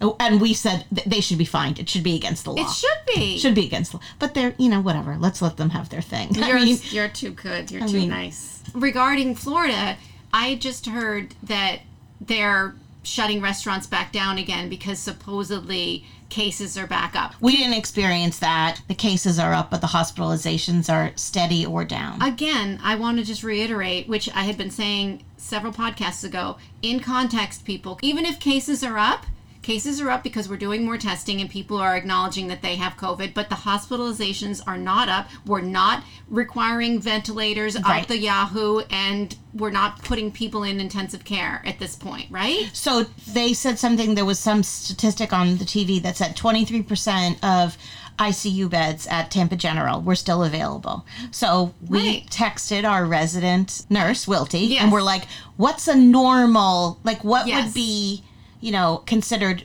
Oh, 0.00 0.14
And 0.20 0.40
we 0.40 0.54
said 0.54 0.84
they 1.06 1.20
should 1.20 1.38
be 1.38 1.44
fined. 1.44 1.80
It 1.80 1.88
should 1.88 2.04
be 2.04 2.14
against 2.14 2.44
the 2.44 2.52
law. 2.52 2.62
it 2.62 2.70
should 2.70 3.14
be. 3.14 3.36
Should 3.38 3.54
be 3.56 3.66
against 3.66 3.90
the 3.90 3.96
law. 3.96 4.02
But 4.20 4.34
they're, 4.34 4.54
you 4.58 4.68
know, 4.68 4.80
whatever. 4.80 5.16
Let's 5.18 5.42
let 5.42 5.56
them 5.56 5.70
have 5.70 5.88
their 5.88 6.02
thing. 6.02 6.32
You're, 6.34 6.54
mean, 6.60 6.78
you're 6.90 7.08
too 7.08 7.30
good. 7.30 7.70
You're 7.72 7.82
I 7.82 7.86
too 7.88 7.98
mean- 7.98 8.10
nice. 8.10 8.62
Regarding 8.74 9.34
Florida, 9.34 9.96
I 10.32 10.54
just 10.56 10.86
heard 10.86 11.34
that 11.42 11.80
they're 12.20 12.76
shutting 13.08 13.40
restaurants 13.40 13.86
back 13.86 14.12
down 14.12 14.38
again 14.38 14.68
because 14.68 14.98
supposedly 14.98 16.04
cases 16.28 16.76
are 16.76 16.86
back 16.86 17.16
up. 17.16 17.34
we 17.40 17.56
didn't 17.56 17.72
experience 17.72 18.38
that. 18.38 18.82
The 18.86 18.94
cases 18.94 19.38
are 19.38 19.54
up, 19.54 19.70
but 19.70 19.80
the 19.80 19.86
hospitalizations 19.88 20.92
are 20.92 21.12
steady 21.16 21.64
or 21.64 21.84
down. 21.84 22.20
Again, 22.20 22.78
I 22.82 22.96
want 22.96 23.18
to 23.18 23.24
just 23.24 23.42
reiterate, 23.42 24.08
which 24.08 24.28
I 24.34 24.42
had 24.42 24.58
been 24.58 24.70
saying 24.70 25.24
several 25.38 25.72
podcasts 25.72 26.24
ago, 26.24 26.58
in 26.82 27.00
context, 27.00 27.64
people, 27.64 27.98
even 28.02 28.26
if 28.26 28.38
cases 28.38 28.84
are 28.84 28.98
up, 28.98 29.24
cases 29.62 30.00
are 30.00 30.10
up 30.10 30.22
because 30.22 30.48
we're 30.48 30.56
doing 30.56 30.84
more 30.84 30.96
testing 30.96 31.40
and 31.40 31.50
people 31.50 31.78
are 31.78 31.96
acknowledging 31.96 32.48
that 32.48 32.62
they 32.62 32.76
have 32.76 32.96
COVID, 32.96 33.34
but 33.34 33.48
the 33.48 33.56
hospitalizations 33.56 34.62
are 34.66 34.78
not 34.78 35.08
up. 35.08 35.28
We're 35.44 35.60
not 35.60 36.04
requiring 36.28 37.00
ventilators 37.00 37.74
Right. 37.74 38.02
out 38.02 38.08
the 38.08 38.18
Yahoo, 38.18 38.80
and 38.90 39.34
we're 39.54 39.70
not 39.70 40.02
putting 40.04 40.30
people 40.30 40.62
in 40.62 40.80
intensive 40.80 41.24
care 41.24 41.62
at 41.66 41.78
this 41.78 41.96
point, 41.96 42.26
right? 42.30 42.70
So 42.72 43.06
they 43.32 43.52
said 43.52 43.78
something. 43.78 44.14
There 44.14 44.24
was 44.24 44.38
some 44.38 44.62
statistic 44.62 45.32
on 45.32 45.58
the 45.58 45.64
TV 45.64 45.98
that 46.02 46.16
said 46.16 46.36
23% 46.36 47.38
of 47.42 47.76
ICU 48.18 48.68
beds 48.68 49.06
at 49.06 49.30
Tampa 49.30 49.54
General 49.54 50.00
were 50.00 50.16
still 50.16 50.42
available. 50.42 51.06
So 51.30 51.72
we 51.86 51.98
Right. 51.98 52.26
texted 52.30 52.88
our 52.88 53.04
resident 53.06 53.86
nurse, 53.88 54.24
Wilty, 54.26 54.70
Yes. 54.70 54.82
and 54.82 54.90
we're 54.92 55.02
like, 55.02 55.26
"What's 55.56 55.86
a 55.86 55.94
normal? 55.94 56.98
Like, 57.04 57.22
what 57.22 57.46
Yes. 57.46 57.66
would 57.66 57.74
be, 57.74 58.24
you 58.60 58.72
know, 58.72 59.02
considered 59.06 59.64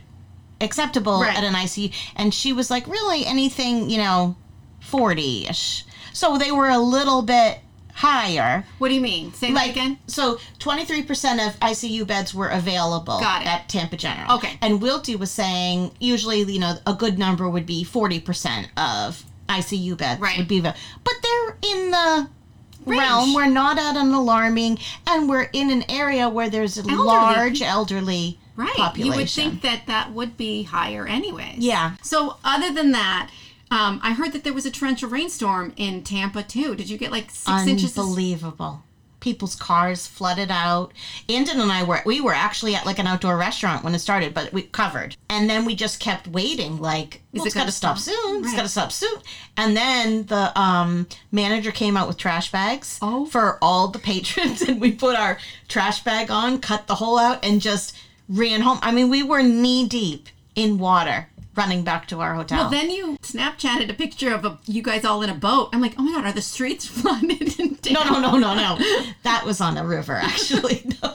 acceptable 0.60 1.20
Right. 1.20 1.36
at 1.36 1.44
an 1.44 1.54
ICU?" 1.54 1.92
And 2.16 2.32
she 2.34 2.52
was 2.52 2.70
like, 2.70 2.86
"Really, 2.86 3.26
anything, 3.26 3.90
you 3.90 3.98
know, 3.98 4.36
40ish." 4.80 5.82
So 6.12 6.38
they 6.38 6.52
were 6.52 6.68
a 6.68 6.78
little 6.78 7.22
bit 7.22 7.60
higher 7.96 8.66
What 8.78 8.88
do 8.88 8.94
you 8.94 9.00
mean? 9.00 9.32
Say 9.34 9.52
that 9.52 9.68
again. 9.70 9.98
so 10.08 10.38
23% 10.58 11.38
of 11.46 11.58
ICU 11.60 12.04
beds 12.04 12.34
were 12.34 12.48
available 12.48 13.20
at 13.22 13.68
Tampa 13.68 13.96
General. 13.96 14.32
Okay. 14.36 14.58
And 14.60 14.80
Wilty 14.80 15.16
was 15.16 15.30
saying 15.30 15.92
usually, 16.00 16.42
you 16.42 16.58
know, 16.58 16.76
a 16.86 16.92
good 16.92 17.18
number 17.20 17.48
would 17.48 17.66
be 17.66 17.84
40% 17.84 18.66
of 18.76 19.24
ICU 19.48 19.96
beds 19.96 20.20
Right. 20.20 20.36
would 20.38 20.48
be 20.48 20.58
available. 20.58 20.80
But 21.04 21.14
they're 21.22 21.56
in 21.72 21.90
the 21.92 22.28
Range. 22.84 23.00
realm. 23.00 23.32
We're 23.34 23.46
not 23.46 23.78
at 23.78 23.96
an 23.96 24.12
alarming 24.12 24.78
and 25.06 25.28
we're 25.28 25.48
in 25.52 25.70
an 25.70 25.84
area 25.88 26.28
where 26.28 26.50
there's 26.50 26.76
Elderly 26.78 26.96
large 26.96 27.62
elderly 27.62 28.38
Right. 28.56 28.72
population. 28.76 29.12
You 29.12 29.16
would 29.18 29.30
think 29.30 29.62
that 29.62 29.86
that 29.86 30.12
would 30.12 30.36
be 30.36 30.62
higher 30.64 31.06
anyways. 31.06 31.58
Yeah. 31.58 31.96
So 32.02 32.36
other 32.44 32.72
than 32.72 32.92
that, 32.92 33.30
um, 33.70 33.98
I 34.02 34.12
heard 34.12 34.32
that 34.32 34.44
there 34.44 34.52
was 34.52 34.66
a 34.66 34.70
torrential 34.70 35.08
rainstorm 35.08 35.72
in 35.76 36.02
Tampa 36.04 36.42
too. 36.42 36.74
Did 36.76 36.88
you 36.88 36.96
get 36.98 37.10
like 37.10 37.30
six 37.30 37.66
inches? 37.66 37.98
Unbelievable. 37.98 38.82
People's 39.20 39.56
cars 39.56 40.06
flooded 40.06 40.50
out. 40.50 40.92
Andon 41.30 41.58
and 41.58 41.72
I 41.72 41.82
were 41.82 42.02
we 42.04 42.20
were 42.20 42.34
actually 42.34 42.74
at 42.74 42.84
like 42.84 42.98
an 42.98 43.06
outdoor 43.06 43.38
restaurant 43.38 43.82
when 43.82 43.94
it 43.94 44.00
started, 44.00 44.34
but 44.34 44.52
we 44.52 44.62
covered. 44.64 45.16
And 45.30 45.48
then 45.48 45.64
we 45.64 45.74
just 45.74 45.98
kept 45.98 46.28
waiting, 46.28 46.78
like 46.78 47.22
well, 47.32 47.42
it 47.42 47.46
it's 47.46 47.54
got 47.54 47.64
to 47.64 47.72
stop 47.72 47.96
stop? 47.96 48.14
soon. 48.14 48.44
It's 48.44 48.52
got 48.54 48.62
to 48.62 48.68
stop 48.68 48.92
soon. 48.92 49.16
And 49.56 49.74
then 49.74 50.26
the 50.26 50.56
um, 50.60 51.06
manager 51.32 51.70
came 51.72 51.96
out 51.96 52.06
with 52.06 52.18
trash 52.18 52.52
bags 52.52 52.98
Oh. 53.00 53.24
for 53.24 53.58
all 53.62 53.88
the 53.88 53.98
patrons, 53.98 54.60
and 54.68 54.78
we 54.78 54.92
put 54.92 55.16
our 55.16 55.38
trash 55.68 56.04
bag 56.04 56.30
on, 56.30 56.60
cut 56.60 56.86
the 56.86 56.96
hole 56.96 57.18
out, 57.18 57.42
and 57.42 57.62
just 57.62 57.96
ran 58.28 58.60
home. 58.62 58.78
I 58.82 58.90
mean, 58.92 59.08
we 59.10 59.22
were 59.22 59.42
knee 59.42 59.86
deep 59.88 60.28
in 60.54 60.78
water 60.78 61.28
running 61.56 61.84
back 61.84 62.08
to 62.08 62.20
our 62.20 62.34
hotel. 62.34 62.62
well, 62.62 62.70
then 62.70 62.90
you 62.90 63.16
Snapchatted 63.22 63.88
a 63.88 63.94
picture 63.94 64.34
of 64.34 64.44
a, 64.44 64.58
you 64.66 64.82
guys 64.82 65.04
all 65.04 65.22
in 65.22 65.30
a 65.30 65.34
boat. 65.34 65.68
I'm 65.72 65.80
like, 65.80 65.94
oh 65.98 66.02
my 66.02 66.12
god, 66.12 66.24
are 66.24 66.32
the 66.32 66.42
streets 66.42 66.84
flooded? 67.00 67.58
No, 67.90 68.02
no, 68.02 68.18
no, 68.20 68.36
no, 68.36 68.54
no. 68.54 68.78
That 69.22 69.44
was 69.44 69.60
on 69.60 69.76
a 69.76 69.84
river, 69.86 70.14
actually. 70.14 70.82
No. 71.02 71.14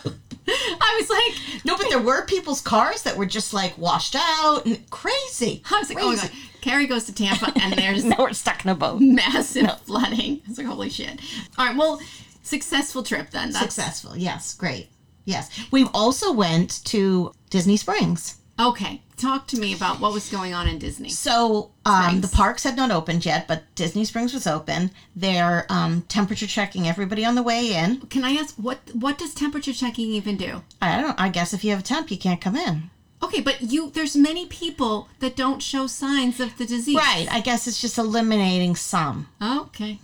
I 0.81 0.97
was 0.99 1.09
like, 1.11 1.63
No, 1.63 1.77
but 1.77 1.89
there 1.89 2.01
were 2.01 2.25
people's 2.25 2.59
cars 2.61 3.03
that 3.03 3.15
were 3.17 3.27
just 3.27 3.53
like 3.53 3.77
washed 3.77 4.15
out 4.17 4.65
and 4.65 4.89
crazy. 4.89 5.61
I 5.71 5.77
was 5.77 5.89
like, 5.89 5.99
oh 6.01 6.09
my 6.09 6.15
god. 6.15 6.31
Carrie 6.61 6.87
goes 6.87 7.03
to 7.05 7.13
Tampa 7.13 7.51
and 7.61 7.73
there's 7.77 8.03
Now 8.03 8.15
we're 8.17 8.33
stuck 8.33 8.65
in 8.65 8.71
a 8.71 8.75
boat. 8.75 8.99
massive 8.99 9.79
flooding. 9.81 10.41
It's 10.47 10.57
like 10.57 10.65
holy 10.65 10.89
shit. 10.89 11.19
All 11.57 11.67
right, 11.67 11.75
well, 11.77 12.01
successful 12.41 13.03
trip 13.03 13.29
then. 13.29 13.51
That's 13.51 13.59
Successful. 13.75 14.17
Yes, 14.17 14.55
great. 14.55 14.89
Yes. 15.29 15.49
We 15.71 15.85
also 15.93 16.33
went 16.33 16.83
to 16.85 17.31
Disney 17.49 17.77
Springs. 17.77 18.35
okay. 18.59 19.01
Talk 19.17 19.47
to 19.47 19.59
me 19.59 19.73
about 19.75 19.99
what 19.99 20.13
was 20.13 20.29
going 20.29 20.53
on 20.53 20.65
in 20.65 20.79
Disney. 20.79 21.09
So 21.09 21.71
um, 21.85 22.21
the 22.21 22.29
parks 22.29 22.63
had 22.63 22.77
not 22.77 22.89
opened 22.89 23.25
yet, 23.25 23.49
but 23.49 23.63
Disney 23.75 24.05
Springs 24.05 24.33
was 24.33 24.47
open. 24.47 24.91
They're 25.13 25.65
um, 25.67 26.03
temperature 26.03 26.47
checking 26.47 26.87
everybody 26.87 27.25
on 27.25 27.35
the 27.35 27.43
way 27.43 27.73
in. 27.73 27.99
Can 28.07 28.23
I 28.23 28.31
ask 28.37 28.55
what 28.55 28.77
what 28.93 29.17
does 29.17 29.33
temperature 29.33 29.73
checking 29.73 30.09
even 30.11 30.37
do? 30.37 30.61
I 30.81 31.01
don't. 31.01 31.19
I 31.19 31.27
guess 31.27 31.53
if 31.53 31.65
you 31.65 31.71
have 31.71 31.81
a 31.81 31.83
temp, 31.83 32.09
you 32.09 32.17
can't 32.17 32.39
come 32.39 32.55
in. 32.55 32.91
Okay, 33.21 33.41
but 33.41 33.61
you 33.61 33.91
there's 33.91 34.15
many 34.15 34.45
people 34.45 35.09
that 35.19 35.35
don't 35.35 35.61
show 35.61 35.85
signs 35.85 36.39
of 36.39 36.57
the 36.57 36.65
disease. 36.65 36.95
Right. 36.95 37.27
I 37.29 37.41
guess 37.41 37.67
it's 37.67 37.81
just 37.81 37.97
eliminating 37.97 38.77
some. 38.77 39.27
Okay. 39.41 39.99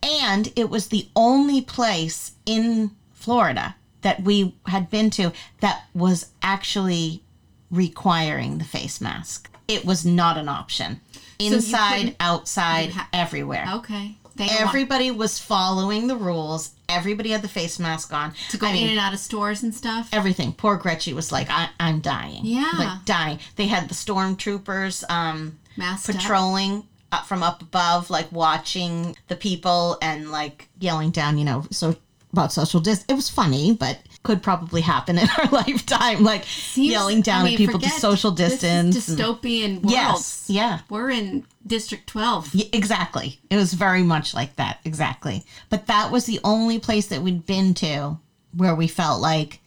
And 0.00 0.52
it 0.54 0.70
was 0.70 0.86
the 0.86 1.08
only 1.16 1.60
place 1.60 2.34
in 2.46 2.92
Florida 3.12 3.74
that 4.02 4.22
we 4.22 4.54
had 4.66 4.90
been 4.90 5.10
to 5.10 5.32
that 5.60 5.84
was 5.94 6.26
actually 6.42 7.22
requiring 7.70 8.58
the 8.58 8.64
face 8.64 9.00
mask. 9.00 9.48
It 9.68 9.84
was 9.84 10.04
not 10.04 10.36
an 10.36 10.48
option. 10.48 11.00
Inside, 11.38 11.98
couldn't- 11.98 12.16
outside, 12.20 12.90
ha- 12.90 13.08
everywhere. 13.12 13.66
Okay. 13.76 14.16
They 14.36 14.48
Everybody 14.48 15.10
was 15.10 15.38
following 15.38 16.06
the 16.06 16.16
rules. 16.16 16.70
Everybody 16.88 17.30
had 17.30 17.42
the 17.42 17.48
face 17.48 17.78
mask 17.78 18.12
on. 18.12 18.32
to 18.50 18.56
go 18.56 18.66
I 18.66 18.70
in 18.70 18.74
mean, 18.76 18.88
and 18.90 18.98
out 18.98 19.12
of 19.12 19.18
stores 19.20 19.62
and 19.62 19.74
stuff. 19.74 20.08
everything. 20.12 20.52
Poor 20.54 20.76
Gretchen 20.76 21.14
was 21.14 21.30
like, 21.30 21.48
I, 21.50 21.68
I'm 21.78 22.00
dying. 22.00 22.44
Yeah. 22.44 22.70
Like 22.78 23.04
dying. 23.04 23.38
They 23.56 23.66
had 23.66 23.88
the 23.88 23.94
stormtroopers 23.94 25.08
um, 25.10 25.58
Masked 25.76 26.10
up. 26.10 26.16
patrolling 26.16 26.84
up 27.12 27.26
from 27.26 27.42
up 27.42 27.60
above, 27.60 28.08
like 28.08 28.30
watching 28.32 29.16
the 29.28 29.36
people 29.36 29.98
and 30.00 30.30
like 30.30 30.68
yelling 30.78 31.10
down, 31.10 31.36
you 31.38 31.44
know, 31.44 31.66
so 31.70 31.96
about 32.32 32.52
social 32.52 32.80
distance. 32.80 33.06
It 33.08 33.14
was 33.14 33.28
funny, 33.28 33.74
but 33.78 33.98
could 34.22 34.42
probably 34.42 34.80
happen 34.82 35.18
in 35.18 35.26
our 35.38 35.46
lifetime, 35.46 36.22
like 36.22 36.44
Seems- 36.44 36.90
yelling 36.92 37.20
down 37.22 37.42
I 37.42 37.44
mean, 37.44 37.54
at 37.54 37.58
people 37.58 37.80
to 37.80 37.88
social 37.88 38.30
distance. 38.30 38.96
dystopian 38.96 39.76
world. 39.82 39.90
yes, 39.90 40.44
yeah. 40.48 40.80
We're 40.90 41.10
in 41.10 41.46
District 41.66 42.06
12. 42.06 42.54
Yeah, 42.54 42.66
exactly. 42.72 43.40
It 43.50 43.56
was 43.56 43.72
very 43.74 44.02
much 44.02 44.34
like 44.34 44.56
that. 44.56 44.78
Exactly. 44.84 45.44
But 45.70 45.86
that 45.86 46.10
was 46.12 46.26
the 46.26 46.40
only 46.44 46.78
place 46.78 47.06
that 47.08 47.22
we'd 47.22 47.46
been 47.46 47.74
to 47.74 48.18
where 48.54 48.74
we 48.74 48.88
felt 48.88 49.20
like 49.20 49.60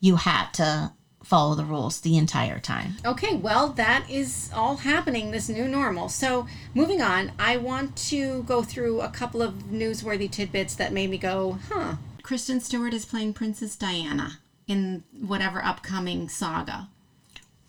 you 0.00 0.16
had 0.16 0.50
to 0.54 0.92
follow 1.32 1.54
the 1.54 1.64
rules 1.64 2.00
the 2.00 2.18
entire 2.18 2.58
time. 2.58 2.94
Okay, 3.06 3.34
well, 3.36 3.68
that 3.68 4.04
is 4.06 4.50
all 4.54 4.76
happening, 4.76 5.30
this 5.30 5.48
new 5.48 5.66
normal. 5.66 6.10
So, 6.10 6.46
moving 6.74 7.00
on, 7.00 7.32
I 7.38 7.56
want 7.56 7.96
to 8.08 8.42
go 8.42 8.62
through 8.62 9.00
a 9.00 9.08
couple 9.08 9.40
of 9.40 9.54
newsworthy 9.70 10.30
tidbits 10.30 10.74
that 10.74 10.92
made 10.92 11.08
me 11.08 11.16
go, 11.16 11.58
huh. 11.70 11.94
Kristen 12.22 12.60
Stewart 12.60 12.92
is 12.92 13.06
playing 13.06 13.32
Princess 13.32 13.76
Diana 13.76 14.40
in 14.68 15.04
whatever 15.18 15.64
upcoming 15.64 16.28
saga. 16.28 16.90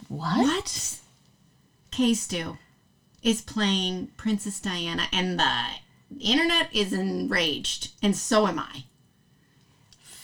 What? 0.09 0.39
What? 0.39 0.99
K 1.89 2.13
Stu 2.15 2.57
is 3.21 3.41
playing 3.41 4.09
Princess 4.17 4.59
Diana, 4.59 5.03
and 5.13 5.39
the 5.39 5.67
internet 6.19 6.67
is 6.75 6.91
enraged, 6.91 7.93
and 8.01 8.13
so 8.13 8.45
am 8.45 8.59
I. 8.59 8.83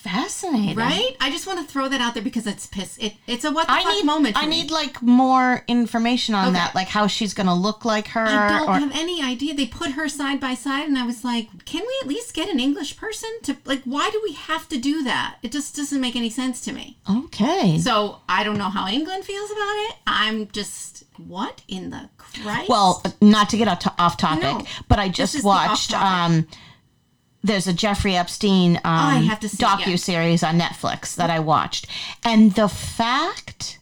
Fascinating. 0.02 0.76
Right? 0.76 1.16
I 1.20 1.30
just 1.30 1.46
want 1.46 1.60
to 1.60 1.66
throw 1.72 1.90
that 1.90 2.00
out 2.00 2.14
there 2.14 2.24
because 2.24 2.48
it's 2.48 2.66
piss. 2.66 2.98
It, 3.00 3.14
it's 3.28 3.44
a 3.44 3.52
what 3.52 3.68
the 3.68 3.74
I 3.74 3.84
fuck 3.84 3.94
need 3.94 4.06
moment. 4.06 4.38
I 4.38 4.46
me. 4.48 4.62
need 4.62 4.72
like 4.72 5.02
more 5.02 5.64
information 5.68 6.36
on 6.36 6.46
Okay. 6.48 6.54
that, 6.54 6.74
like 6.74 6.88
how 6.88 7.08
she's 7.08 7.34
gonna 7.34 7.54
look 7.56 7.84
like 7.84 8.08
her. 8.10 8.26
I 8.26 8.60
don't 8.60 8.70
or 8.70 8.80
have 8.80 8.92
any 8.96 9.22
idea. 9.22 9.54
They 9.54 9.66
put 9.66 9.92
her 9.92 10.08
side 10.08 10.40
by 10.40 10.54
side, 10.54 10.88
and 10.88 10.98
I 10.98 11.06
was 11.06 11.24
like, 11.24 11.66
can 11.66 11.82
we 11.82 11.94
at 12.02 12.08
least 12.08 12.34
get 12.34 12.50
an 12.50 12.60
English 12.60 12.96
person 12.98 13.30
to 13.44 13.58
like? 13.66 13.82
Why 13.84 14.10
do 14.12 14.22
we 14.24 14.34
have 14.34 14.70
to 14.70 14.78
do 14.78 15.04
that? 15.04 15.36
It 15.44 15.52
just 15.52 15.76
doesn't 15.76 16.00
make 16.00 16.16
any 16.16 16.30
sense 16.30 16.62
to 16.62 16.72
me. 16.72 16.98
okay. 17.10 17.78
So 17.80 18.20
I 18.30 18.44
don't 18.44 18.58
know 18.58 18.70
how 18.70 18.88
England 18.88 19.26
feels 19.26 19.52
about 19.52 19.76
it. 19.90 19.96
I'm 20.08 20.48
just 20.48 21.04
what 21.18 21.62
in 21.68 21.90
the 21.90 22.10
Christ? 22.18 22.70
Well, 22.70 23.04
not 23.22 23.50
to 23.50 23.58
get 23.58 23.68
off, 23.68 23.80
to- 23.80 23.94
off 24.00 24.16
topic, 24.16 24.44
No, 24.44 24.66
but 24.88 25.00
I 25.00 25.10
just 25.10 25.44
watched. 25.44 25.94
Um, 25.94 26.48
there's 27.44 27.68
a 27.68 27.74
Jeffrey 27.74 28.16
Epstein 28.16 28.80
um, 28.84 29.24
have 29.24 29.40
to 29.42 29.48
yeah. 29.48 29.68
docu 29.78 29.98
series 30.00 30.44
on 30.44 30.60
Netflix 30.60 31.16
that 31.16 31.30
I 31.30 31.40
watched, 31.40 31.88
and 32.24 32.54
the 32.56 32.68
fact 32.70 33.80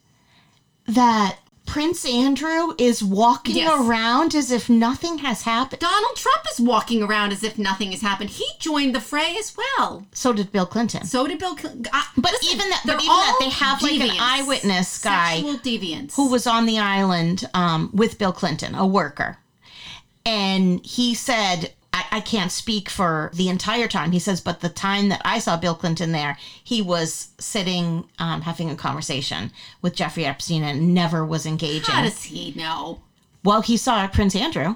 that 0.85 1.37
Prince 1.65 2.05
Andrew 2.07 2.73
is 2.77 3.03
walking 3.03 3.57
Yes. 3.57 3.69
around 3.85 4.33
as 4.35 4.51
if 4.51 4.69
nothing 4.69 5.17
has 5.17 5.41
happened. 5.41 5.81
Donald 5.81 6.15
Trump 6.15 6.45
is 6.49 6.61
walking 6.61 7.03
around 7.03 7.33
as 7.33 7.43
if 7.43 7.57
nothing 7.57 7.91
has 7.91 7.99
happened. 7.99 8.29
He 8.29 8.45
joined 8.57 8.95
the 8.95 9.01
fray 9.01 9.35
as 9.37 9.53
well. 9.57 10.05
So 10.13 10.31
did 10.31 10.49
Bill 10.53 10.65
Clinton. 10.65 11.03
So 11.05 11.27
did 11.27 11.39
Bill. 11.39 11.55
Clinton. 11.55 11.85
But 12.15 12.31
listen, 12.31 12.55
even 12.55 12.69
that- 12.69 12.83
but 12.85 12.93
even 13.01 13.07
that, 13.07 13.37
they 13.41 13.49
have, 13.49 13.81
like, 13.81 13.99
an 13.99 14.11
eyewitness 14.17 14.97
guy 15.03 15.41
Sexual 15.41 15.55
deviants. 15.55 16.15
who 16.15 16.29
was 16.29 16.47
on 16.47 16.67
the 16.67 16.79
island 16.79 17.43
um, 17.53 17.89
with 17.93 18.17
Bill 18.17 18.31
Clinton, 18.31 18.73
a 18.73 18.87
worker. 18.87 19.37
And 20.25 20.85
he 20.85 21.13
said, 21.15 21.73
I, 22.11 22.17
I 22.17 22.19
can't 22.21 22.51
speak 22.51 22.89
for 22.89 23.31
the 23.33 23.49
entire 23.49 23.87
time. 23.87 24.11
He 24.11 24.19
says, 24.19 24.39
but 24.41 24.59
the 24.61 24.69
time 24.69 25.09
that 25.09 25.21
I 25.25 25.39
saw 25.39 25.57
Bill 25.57 25.75
Clinton 25.75 26.11
there, 26.11 26.37
he 26.63 26.81
was 26.81 27.29
sitting 27.39 28.07
um, 28.19 28.41
having 28.41 28.69
a 28.69 28.75
conversation 28.75 29.51
with 29.81 29.95
Jeffrey 29.95 30.25
Epstein 30.25 30.63
and 30.63 30.93
never 30.93 31.25
was 31.25 31.45
engaging. 31.45 31.93
How 31.93 32.03
does 32.03 32.23
he 32.23 32.53
know? 32.55 33.01
well, 33.43 33.61
he 33.61 33.77
saw 33.77 34.05
Prince 34.07 34.35
Andrew. 34.35 34.75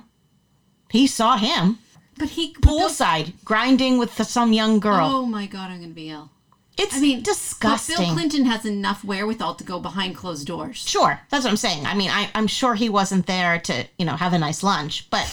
He 0.89 1.07
saw 1.07 1.37
him 1.37 1.79
But 2.17 2.29
he. 2.29 2.53
but 2.59 2.61
Bill- 2.69 2.89
poolside 2.89 3.33
grinding 3.43 3.97
with 3.97 4.13
some 4.27 4.53
young 4.53 4.79
girl. 4.79 5.09
Oh 5.11 5.25
my 5.25 5.45
god, 5.47 5.71
I'm 5.71 5.81
gonna 5.81 5.93
be 5.93 6.09
ill. 6.09 6.29
It's 6.77 6.95
I 6.95 6.99
mean, 7.01 7.21
disgusting. 7.21 7.95
But 7.97 8.03
Bill 8.05 8.13
Clinton 8.13 8.45
has 8.45 8.65
enough 8.65 9.03
wherewithal 9.03 9.55
to 9.55 9.63
go 9.63 9.79
behind 9.79 10.15
closed 10.15 10.47
doors. 10.47 10.77
Sure, 10.77 11.19
that's 11.29 11.43
what 11.43 11.51
I'm 11.51 11.57
saying. 11.57 11.85
I 11.85 11.93
mean, 11.95 12.09
I, 12.09 12.29
I'm 12.33 12.47
sure 12.47 12.75
he 12.75 12.87
wasn't 12.89 13.25
there 13.27 13.59
to, 13.59 13.85
you 13.99 14.05
know, 14.05 14.15
have 14.15 14.33
a 14.33 14.39
nice 14.39 14.63
lunch, 14.63 15.09
but 15.09 15.27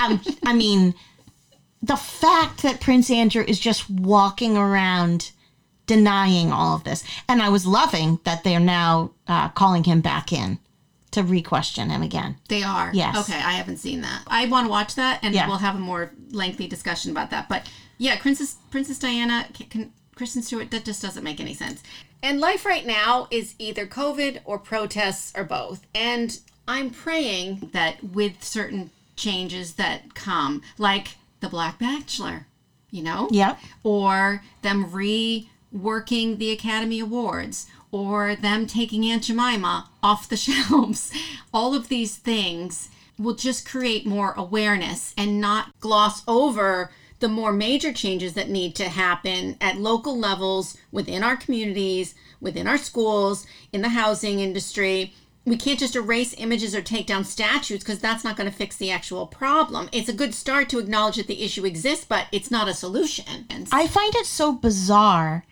um, 0.00 0.20
I 0.44 0.52
mean, 0.54 0.94
the 1.82 1.96
fact 1.96 2.62
that 2.62 2.80
Prince 2.80 3.10
Andrew 3.10 3.44
is 3.46 3.58
just 3.58 3.88
walking 3.90 4.56
around 4.56 5.32
denying 5.86 6.52
all 6.52 6.76
of 6.76 6.84
this, 6.84 7.02
and 7.28 7.40
I 7.42 7.48
was 7.48 7.66
loving 7.66 8.20
that 8.24 8.44
they're 8.44 8.60
now 8.60 9.12
uh, 9.26 9.48
calling 9.50 9.84
him 9.84 10.00
back 10.00 10.32
in 10.32 10.58
to 11.12 11.22
re-question 11.22 11.88
him 11.88 12.02
again. 12.02 12.36
They 12.48 12.62
are. 12.62 12.90
Yes. 12.92 13.16
Okay, 13.18 13.38
I 13.38 13.52
haven't 13.52 13.78
seen 13.78 14.02
that. 14.02 14.22
I 14.26 14.46
want 14.46 14.66
to 14.66 14.70
watch 14.70 14.94
that, 14.96 15.20
and 15.22 15.34
Yeah. 15.34 15.48
we'll 15.48 15.56
have 15.58 15.74
a 15.76 15.78
more 15.78 16.12
lengthy 16.30 16.68
discussion 16.68 17.10
about 17.10 17.30
that. 17.30 17.48
But 17.48 17.68
yeah, 17.96 18.18
Princess 18.18 18.56
Princess 18.70 18.98
Diana, 18.98 19.46
C- 19.56 19.64
can, 19.64 19.92
Kristen 20.14 20.42
Stewart, 20.42 20.70
that 20.70 20.84
just 20.84 21.00
doesn't 21.00 21.24
make 21.24 21.40
any 21.40 21.54
sense. 21.54 21.82
And 22.22 22.40
life 22.40 22.66
right 22.66 22.84
now 22.86 23.28
is 23.30 23.54
either 23.58 23.86
COVID 23.86 24.40
or 24.44 24.58
protests 24.58 25.32
or 25.36 25.44
both. 25.44 25.86
And 25.94 26.38
I'm 26.66 26.90
praying 26.90 27.70
that 27.72 28.02
with 28.04 28.42
certain 28.44 28.90
changes 29.18 29.74
that 29.74 30.14
come, 30.14 30.62
like 30.78 31.16
the 31.40 31.48
Black 31.48 31.78
Bachelor, 31.78 32.46
you 32.90 33.02
know, 33.02 33.28
Yep. 33.30 33.58
or 33.82 34.42
them 34.62 34.86
reworking 34.90 36.38
the 36.38 36.50
Academy 36.50 37.00
Awards, 37.00 37.66
or 37.90 38.34
them 38.36 38.66
taking 38.66 39.04
Aunt 39.04 39.24
Jemima 39.24 39.90
off 40.02 40.28
the 40.28 40.36
shelves. 40.46 41.12
All 41.52 41.74
of 41.74 41.88
these 41.88 42.16
things 42.16 42.88
will 43.18 43.34
just 43.34 43.68
create 43.68 44.06
more 44.06 44.32
awareness 44.36 45.12
and 45.18 45.40
not 45.40 45.72
gloss 45.80 46.22
over 46.28 46.90
the 47.20 47.28
more 47.28 47.52
major 47.52 47.92
changes 47.92 48.34
that 48.34 48.48
need 48.48 48.76
to 48.76 48.88
happen 48.88 49.56
at 49.60 49.76
local 49.76 50.16
levels 50.16 50.76
within 50.92 51.24
our 51.24 51.36
communities, 51.36 52.14
within 52.40 52.68
our 52.68 52.78
schools, 52.78 53.44
in 53.72 53.82
the 53.82 53.88
housing 53.88 54.38
industry. 54.38 55.12
We 55.48 55.56
can't 55.56 55.78
just 55.78 55.96
erase 55.96 56.34
images 56.38 56.74
or 56.74 56.82
take 56.82 57.06
down 57.06 57.24
statues 57.24 57.80
because 57.80 57.98
that's 57.98 58.24
not 58.24 58.36
going 58.36 58.50
to 58.50 58.56
fix 58.56 58.76
the 58.76 58.90
actual 58.90 59.26
problem. 59.26 59.88
It's 59.92 60.08
a 60.08 60.12
good 60.12 60.34
start 60.34 60.68
to 60.70 60.78
acknowledge 60.78 61.16
that 61.16 61.26
the 61.26 61.42
issue 61.42 61.64
exists, 61.64 62.04
but 62.04 62.26
it's 62.32 62.50
not 62.50 62.68
a 62.68 62.74
solution. 62.74 63.46
I 63.72 63.86
find 63.86 64.14
it 64.14 64.26
so 64.26 64.52
bizarre. 64.52 65.44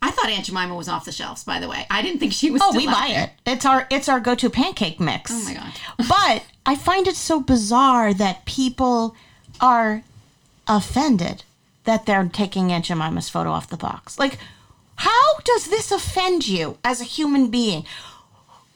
I 0.00 0.10
thought 0.10 0.28
Aunt 0.28 0.46
Jemima 0.46 0.74
was 0.74 0.88
off 0.88 1.04
the 1.04 1.12
shelves, 1.12 1.44
by 1.44 1.60
the 1.60 1.68
way. 1.68 1.86
I 1.88 2.02
didn't 2.02 2.18
think 2.18 2.32
she 2.32 2.50
was. 2.50 2.60
Oh, 2.64 2.76
we 2.76 2.86
buy 2.86 3.08
there. 3.08 3.24
it. 3.24 3.30
It's 3.46 3.64
our 3.64 3.86
it's 3.88 4.08
our 4.08 4.18
go-to 4.18 4.50
pancake 4.50 4.98
mix. 4.98 5.30
Oh 5.30 5.44
my 5.44 5.54
god. 5.54 5.72
but 6.08 6.44
I 6.66 6.74
find 6.74 7.06
it 7.06 7.14
so 7.14 7.40
bizarre 7.40 8.12
that 8.12 8.44
people 8.44 9.14
are 9.60 10.02
offended 10.66 11.44
that 11.84 12.06
they're 12.06 12.28
taking 12.32 12.72
Aunt 12.72 12.86
Jemima's 12.86 13.28
photo 13.28 13.50
off 13.50 13.68
the 13.68 13.76
box. 13.76 14.18
Like, 14.18 14.38
how 14.96 15.38
does 15.44 15.68
this 15.68 15.92
offend 15.92 16.48
you 16.48 16.78
as 16.84 17.00
a 17.00 17.04
human 17.04 17.48
being? 17.48 17.84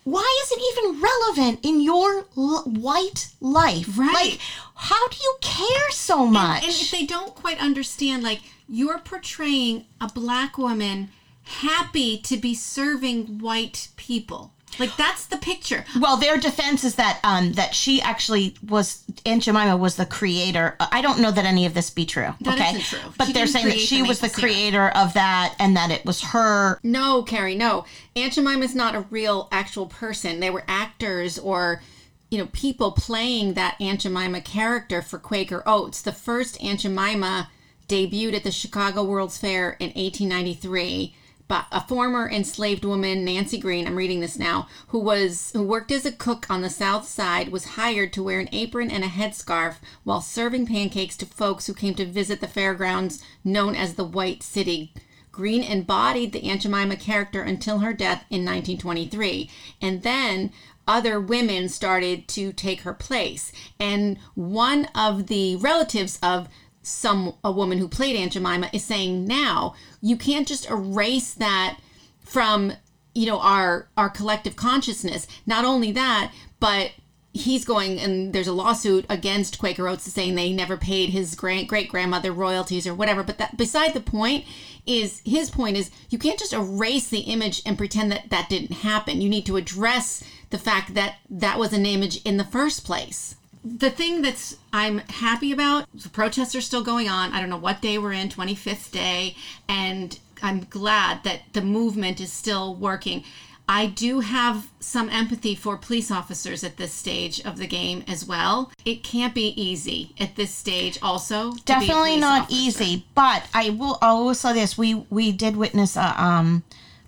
Why 0.06 0.40
is 0.44 0.52
it 0.52 0.62
even 0.70 1.02
relevant 1.02 1.58
in 1.64 1.80
your 1.80 2.26
l- 2.36 2.62
white 2.62 3.30
life? 3.40 3.98
Right. 3.98 4.14
Like, 4.14 4.40
how 4.76 5.08
do 5.08 5.16
you 5.20 5.34
care 5.40 5.90
so 5.90 6.24
much? 6.24 6.62
And 6.62 6.70
if 6.70 6.92
they 6.92 7.04
don't 7.04 7.34
quite 7.34 7.58
understand, 7.58 8.22
like 8.22 8.40
you're 8.68 9.00
portraying 9.00 9.84
a 10.00 10.08
black 10.08 10.58
woman 10.58 11.08
happy 11.42 12.18
to 12.18 12.36
be 12.36 12.54
serving 12.54 13.40
white 13.40 13.88
people. 13.96 14.52
Like 14.78 14.96
that's 14.96 15.26
the 15.26 15.36
picture. 15.36 15.84
Well, 16.00 16.16
their 16.16 16.36
defense 16.36 16.84
is 16.84 16.96
that 16.96 17.20
um 17.24 17.52
that 17.52 17.74
she 17.74 18.00
actually 18.00 18.56
was 18.66 19.02
Aunt 19.24 19.42
Jemima 19.42 19.76
was 19.76 19.96
the 19.96 20.06
creator. 20.06 20.76
I 20.80 21.00
don't 21.02 21.20
know 21.20 21.30
that 21.30 21.44
any 21.44 21.66
of 21.66 21.74
this 21.74 21.90
be 21.90 22.06
true. 22.06 22.34
That 22.40 22.54
okay, 22.54 22.70
isn't 22.70 22.82
true. 22.82 23.12
but 23.16 23.26
She 23.26 23.32
they're 23.32 23.46
saying 23.46 23.66
that 23.66 23.78
she 23.78 24.02
was 24.02 24.20
the 24.20 24.30
creator 24.30 24.88
of 24.88 25.14
that, 25.14 25.54
and 25.58 25.76
that 25.76 25.90
it 25.90 26.04
was 26.04 26.20
her. 26.22 26.78
No, 26.82 27.22
Carrie, 27.22 27.54
no. 27.54 27.84
Aunt 28.14 28.32
Jemima's 28.32 28.74
not 28.74 28.94
a 28.94 29.00
real 29.10 29.48
actual 29.50 29.86
person. 29.86 30.40
They 30.40 30.50
were 30.50 30.64
actors 30.68 31.38
or 31.38 31.82
you 32.30 32.38
know, 32.38 32.48
people 32.52 32.90
playing 32.92 33.54
that 33.54 33.80
Aunt 33.80 34.00
Jemima 34.00 34.40
character 34.40 35.00
for 35.00 35.18
Quaker 35.18 35.62
Oats. 35.64 36.02
The 36.02 36.12
first 36.12 36.60
Aunt 36.62 36.80
Jemima 36.80 37.48
debuted 37.88 38.34
at 38.34 38.42
the 38.42 38.50
Chicago 38.50 39.04
World's 39.04 39.38
Fair 39.38 39.76
in 39.78 39.90
1893 39.90 41.14
but 41.48 41.66
a 41.70 41.80
former 41.80 42.28
enslaved 42.28 42.84
woman, 42.84 43.24
Nancy 43.24 43.58
Green, 43.58 43.86
I'm 43.86 43.96
reading 43.96 44.20
this 44.20 44.38
now, 44.38 44.68
who 44.88 44.98
was 44.98 45.50
who 45.52 45.62
worked 45.62 45.92
as 45.92 46.04
a 46.04 46.12
cook 46.12 46.46
on 46.50 46.62
the 46.62 46.70
South 46.70 47.06
Side, 47.06 47.50
was 47.50 47.76
hired 47.76 48.12
to 48.14 48.22
wear 48.22 48.40
an 48.40 48.48
apron 48.52 48.90
and 48.90 49.04
a 49.04 49.08
headscarf 49.08 49.76
while 50.04 50.20
serving 50.20 50.66
pancakes 50.66 51.16
to 51.18 51.26
folks 51.26 51.66
who 51.66 51.74
came 51.74 51.94
to 51.94 52.04
visit 52.04 52.40
the 52.40 52.48
fairgrounds 52.48 53.22
known 53.44 53.76
as 53.76 53.94
the 53.94 54.04
White 54.04 54.42
City. 54.42 54.92
Green 55.30 55.62
embodied 55.62 56.32
the 56.32 56.44
Aunt 56.44 56.62
Jemima 56.62 56.96
character 56.96 57.42
until 57.42 57.80
her 57.80 57.92
death 57.92 58.24
in 58.30 58.44
1923, 58.44 59.50
and 59.82 60.02
then 60.02 60.50
other 60.88 61.20
women 61.20 61.68
started 61.68 62.26
to 62.28 62.52
take 62.52 62.80
her 62.80 62.94
place. 62.94 63.52
And 63.78 64.18
one 64.34 64.86
of 64.94 65.26
the 65.26 65.56
relatives 65.56 66.18
of 66.22 66.48
some 66.86 67.34
a 67.42 67.50
woman 67.50 67.78
who 67.78 67.88
played 67.88 68.14
Aunt 68.14 68.32
Jemima 68.32 68.70
is 68.72 68.84
saying 68.84 69.24
now 69.24 69.74
you 70.00 70.16
can't 70.16 70.46
just 70.46 70.70
erase 70.70 71.34
that 71.34 71.80
from 72.20 72.72
you 73.12 73.26
know 73.26 73.40
our 73.40 73.88
our 73.96 74.08
collective 74.08 74.54
consciousness. 74.54 75.26
Not 75.46 75.64
only 75.64 75.90
that, 75.92 76.32
but 76.60 76.92
he's 77.32 77.64
going 77.64 77.98
and 77.98 78.32
there's 78.32 78.46
a 78.46 78.52
lawsuit 78.52 79.04
against 79.08 79.58
Quaker 79.58 79.88
Oats 79.88 80.04
saying 80.04 80.36
they 80.36 80.52
never 80.52 80.76
paid 80.76 81.10
his 81.10 81.34
great 81.34 81.66
great 81.66 81.88
grandmother 81.88 82.30
royalties 82.30 82.86
or 82.86 82.94
whatever. 82.94 83.24
But 83.24 83.38
that 83.38 83.56
beside 83.56 83.92
the 83.92 84.00
point 84.00 84.44
is 84.86 85.22
his 85.24 85.50
point 85.50 85.76
is 85.76 85.90
you 86.08 86.18
can't 86.20 86.38
just 86.38 86.52
erase 86.52 87.08
the 87.08 87.20
image 87.20 87.62
and 87.66 87.76
pretend 87.76 88.12
that 88.12 88.30
that 88.30 88.48
didn't 88.48 88.76
happen. 88.76 89.20
You 89.20 89.28
need 89.28 89.46
to 89.46 89.56
address 89.56 90.22
the 90.50 90.58
fact 90.58 90.94
that 90.94 91.16
that 91.28 91.58
was 91.58 91.72
an 91.72 91.84
image 91.84 92.22
in 92.24 92.36
the 92.36 92.44
first 92.44 92.84
place 92.84 93.34
the 93.66 93.90
thing 93.90 94.22
that's 94.22 94.56
I'm 94.72 94.98
happy 94.98 95.52
about, 95.52 95.86
the 95.94 96.08
protests 96.08 96.54
are 96.54 96.60
still 96.60 96.82
going 96.84 97.08
on. 97.08 97.32
I 97.32 97.40
don't 97.40 97.50
know 97.50 97.56
what 97.56 97.82
day 97.82 97.98
we're 97.98 98.12
in, 98.12 98.28
25th 98.28 98.90
day, 98.92 99.36
and 99.68 100.18
I'm 100.42 100.60
glad 100.70 101.24
that 101.24 101.40
the 101.52 101.62
movement 101.62 102.20
is 102.20 102.32
still 102.32 102.74
working. 102.74 103.24
I 103.68 103.86
do 103.86 104.20
have 104.20 104.68
some 104.78 105.08
empathy 105.10 105.56
for 105.56 105.76
police 105.76 106.12
officers 106.12 106.62
at 106.62 106.76
this 106.76 106.92
stage 106.92 107.40
of 107.44 107.58
the 107.58 107.66
game 107.66 108.04
as 108.06 108.24
well. 108.24 108.70
It 108.84 109.02
can't 109.02 109.34
be 109.34 109.48
easy 109.60 110.14
at 110.20 110.36
this 110.36 110.54
stage 110.54 111.00
also. 111.02 111.50
to 111.50 111.56
be 111.56 111.60
a 111.60 111.64
Definitely 111.80 112.18
not 112.18 112.42
officer. 112.42 112.56
easy, 112.60 113.06
but 113.16 113.42
I 113.52 113.70
will. 113.70 113.98
I 114.00 114.12
will 114.12 114.34
say 114.34 114.52
this: 114.52 114.78
we 114.78 114.94
we 115.10 115.32
did 115.32 115.56
witness 115.56 115.96
a 115.96 116.22
um 116.22 116.62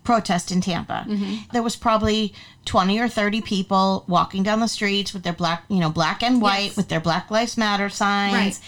protest 0.09 0.51
in 0.51 0.61
Tampa. 0.62 1.05
Mm-hmm. 1.07 1.35
There 1.53 1.62
was 1.62 1.77
probably 1.77 2.33
twenty 2.64 2.99
or 2.99 3.09
thirty 3.09 3.42
people 3.42 4.05
walking 4.09 4.42
down 4.42 4.61
the 4.61 4.66
streets 4.68 5.12
with 5.12 5.23
their 5.23 5.35
black, 5.35 5.64
you 5.68 5.81
know, 5.81 5.90
black 5.90 6.23
and 6.23 6.40
white, 6.40 6.68
Yes. 6.71 6.77
with 6.79 6.88
their 6.88 7.01
Black 7.09 7.31
Lives 7.31 7.59
Matter 7.59 7.90
signs. 7.90 8.35
Right. 8.35 8.59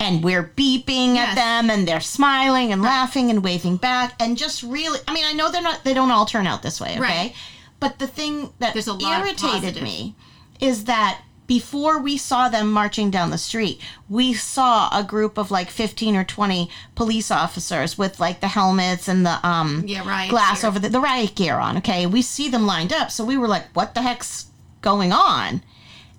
And 0.00 0.24
we're 0.24 0.52
beeping 0.56 1.14
Yes. 1.14 1.28
at 1.28 1.34
them, 1.36 1.70
and 1.70 1.86
they're 1.86 2.00
smiling 2.00 2.72
and 2.72 2.82
laughing 2.82 3.30
and 3.30 3.44
waving 3.44 3.76
back, 3.76 4.14
and 4.18 4.36
just 4.36 4.62
really. 4.64 4.98
I 5.06 5.12
mean, 5.14 5.24
I 5.24 5.32
know 5.32 5.50
they're 5.52 5.62
not. 5.62 5.84
They 5.84 5.94
don't 5.94 6.10
all 6.10 6.26
turn 6.26 6.46
out 6.48 6.62
this 6.62 6.80
way, 6.80 6.90
okay? 6.92 7.00
Right. 7.00 7.34
But 7.78 7.98
the 8.00 8.08
thing 8.08 8.50
that 8.58 8.72
There's 8.74 8.88
a 8.88 8.92
lot 8.94 9.20
irritated 9.20 9.80
me 9.82 10.16
is 10.58 10.84
that 10.84 11.20
before 11.50 11.98
we 12.00 12.16
saw 12.16 12.48
them 12.48 12.70
marching 12.70 13.10
down 13.10 13.30
the 13.30 13.36
street, 13.36 13.80
we 14.08 14.32
saw 14.32 14.88
a 14.96 15.02
group 15.02 15.36
of 15.36 15.50
like 15.50 15.68
15 15.68 16.14
or 16.14 16.22
20 16.22 16.70
police 16.94 17.28
officers 17.28 17.98
with 17.98 18.20
like 18.20 18.40
the 18.40 18.46
helmets 18.46 19.08
and 19.08 19.26
the 19.26 19.44
um 19.44 19.82
Yeah, 19.84 20.06
riot 20.08 20.30
glass 20.30 20.60
gear. 20.60 20.68
over 20.68 20.78
the, 20.78 20.88
the 20.88 21.00
riot 21.00 21.34
gear 21.34 21.56
on. 21.56 21.76
Okay. 21.78 22.06
We 22.06 22.22
see 22.22 22.48
them 22.48 22.66
lined 22.66 22.92
up. 22.92 23.10
So 23.10 23.24
we 23.24 23.36
were 23.36 23.48
like, 23.48 23.64
what 23.74 23.94
the 23.94 24.02
heck's 24.02 24.46
going 24.80 25.12
on? 25.12 25.60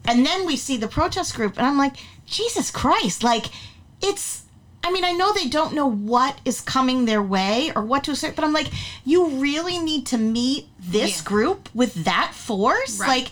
And 0.04 0.26
then 0.26 0.46
we 0.46 0.58
see 0.58 0.76
the 0.76 0.90
protest 0.90 1.34
group, 1.36 1.58
and 1.58 1.66
I'm 1.66 1.78
like, 1.78 1.96
Jesus 2.26 2.70
Christ. 2.70 3.24
Like, 3.24 3.46
it's. 4.02 4.44
I 4.84 4.92
mean, 4.92 5.06
I 5.06 5.12
know 5.14 5.32
they 5.32 5.48
don't 5.48 5.74
know 5.76 5.90
what 5.90 6.42
is 6.44 6.60
coming 6.60 7.06
their 7.06 7.22
way 7.22 7.72
or 7.76 7.84
what 7.86 8.04
to 8.06 8.12
expect, 8.12 8.36
but 8.36 8.44
I'm 8.44 8.52
like, 8.52 8.70
you 9.06 9.28
really 9.48 9.78
need 9.78 10.08
to 10.08 10.18
meet 10.18 10.68
this 10.80 11.18
Yeah. 11.20 11.24
group 11.32 11.70
with 11.74 11.94
that 12.04 12.32
force? 12.34 13.00
Right. 13.00 13.08
Like, 13.16 13.32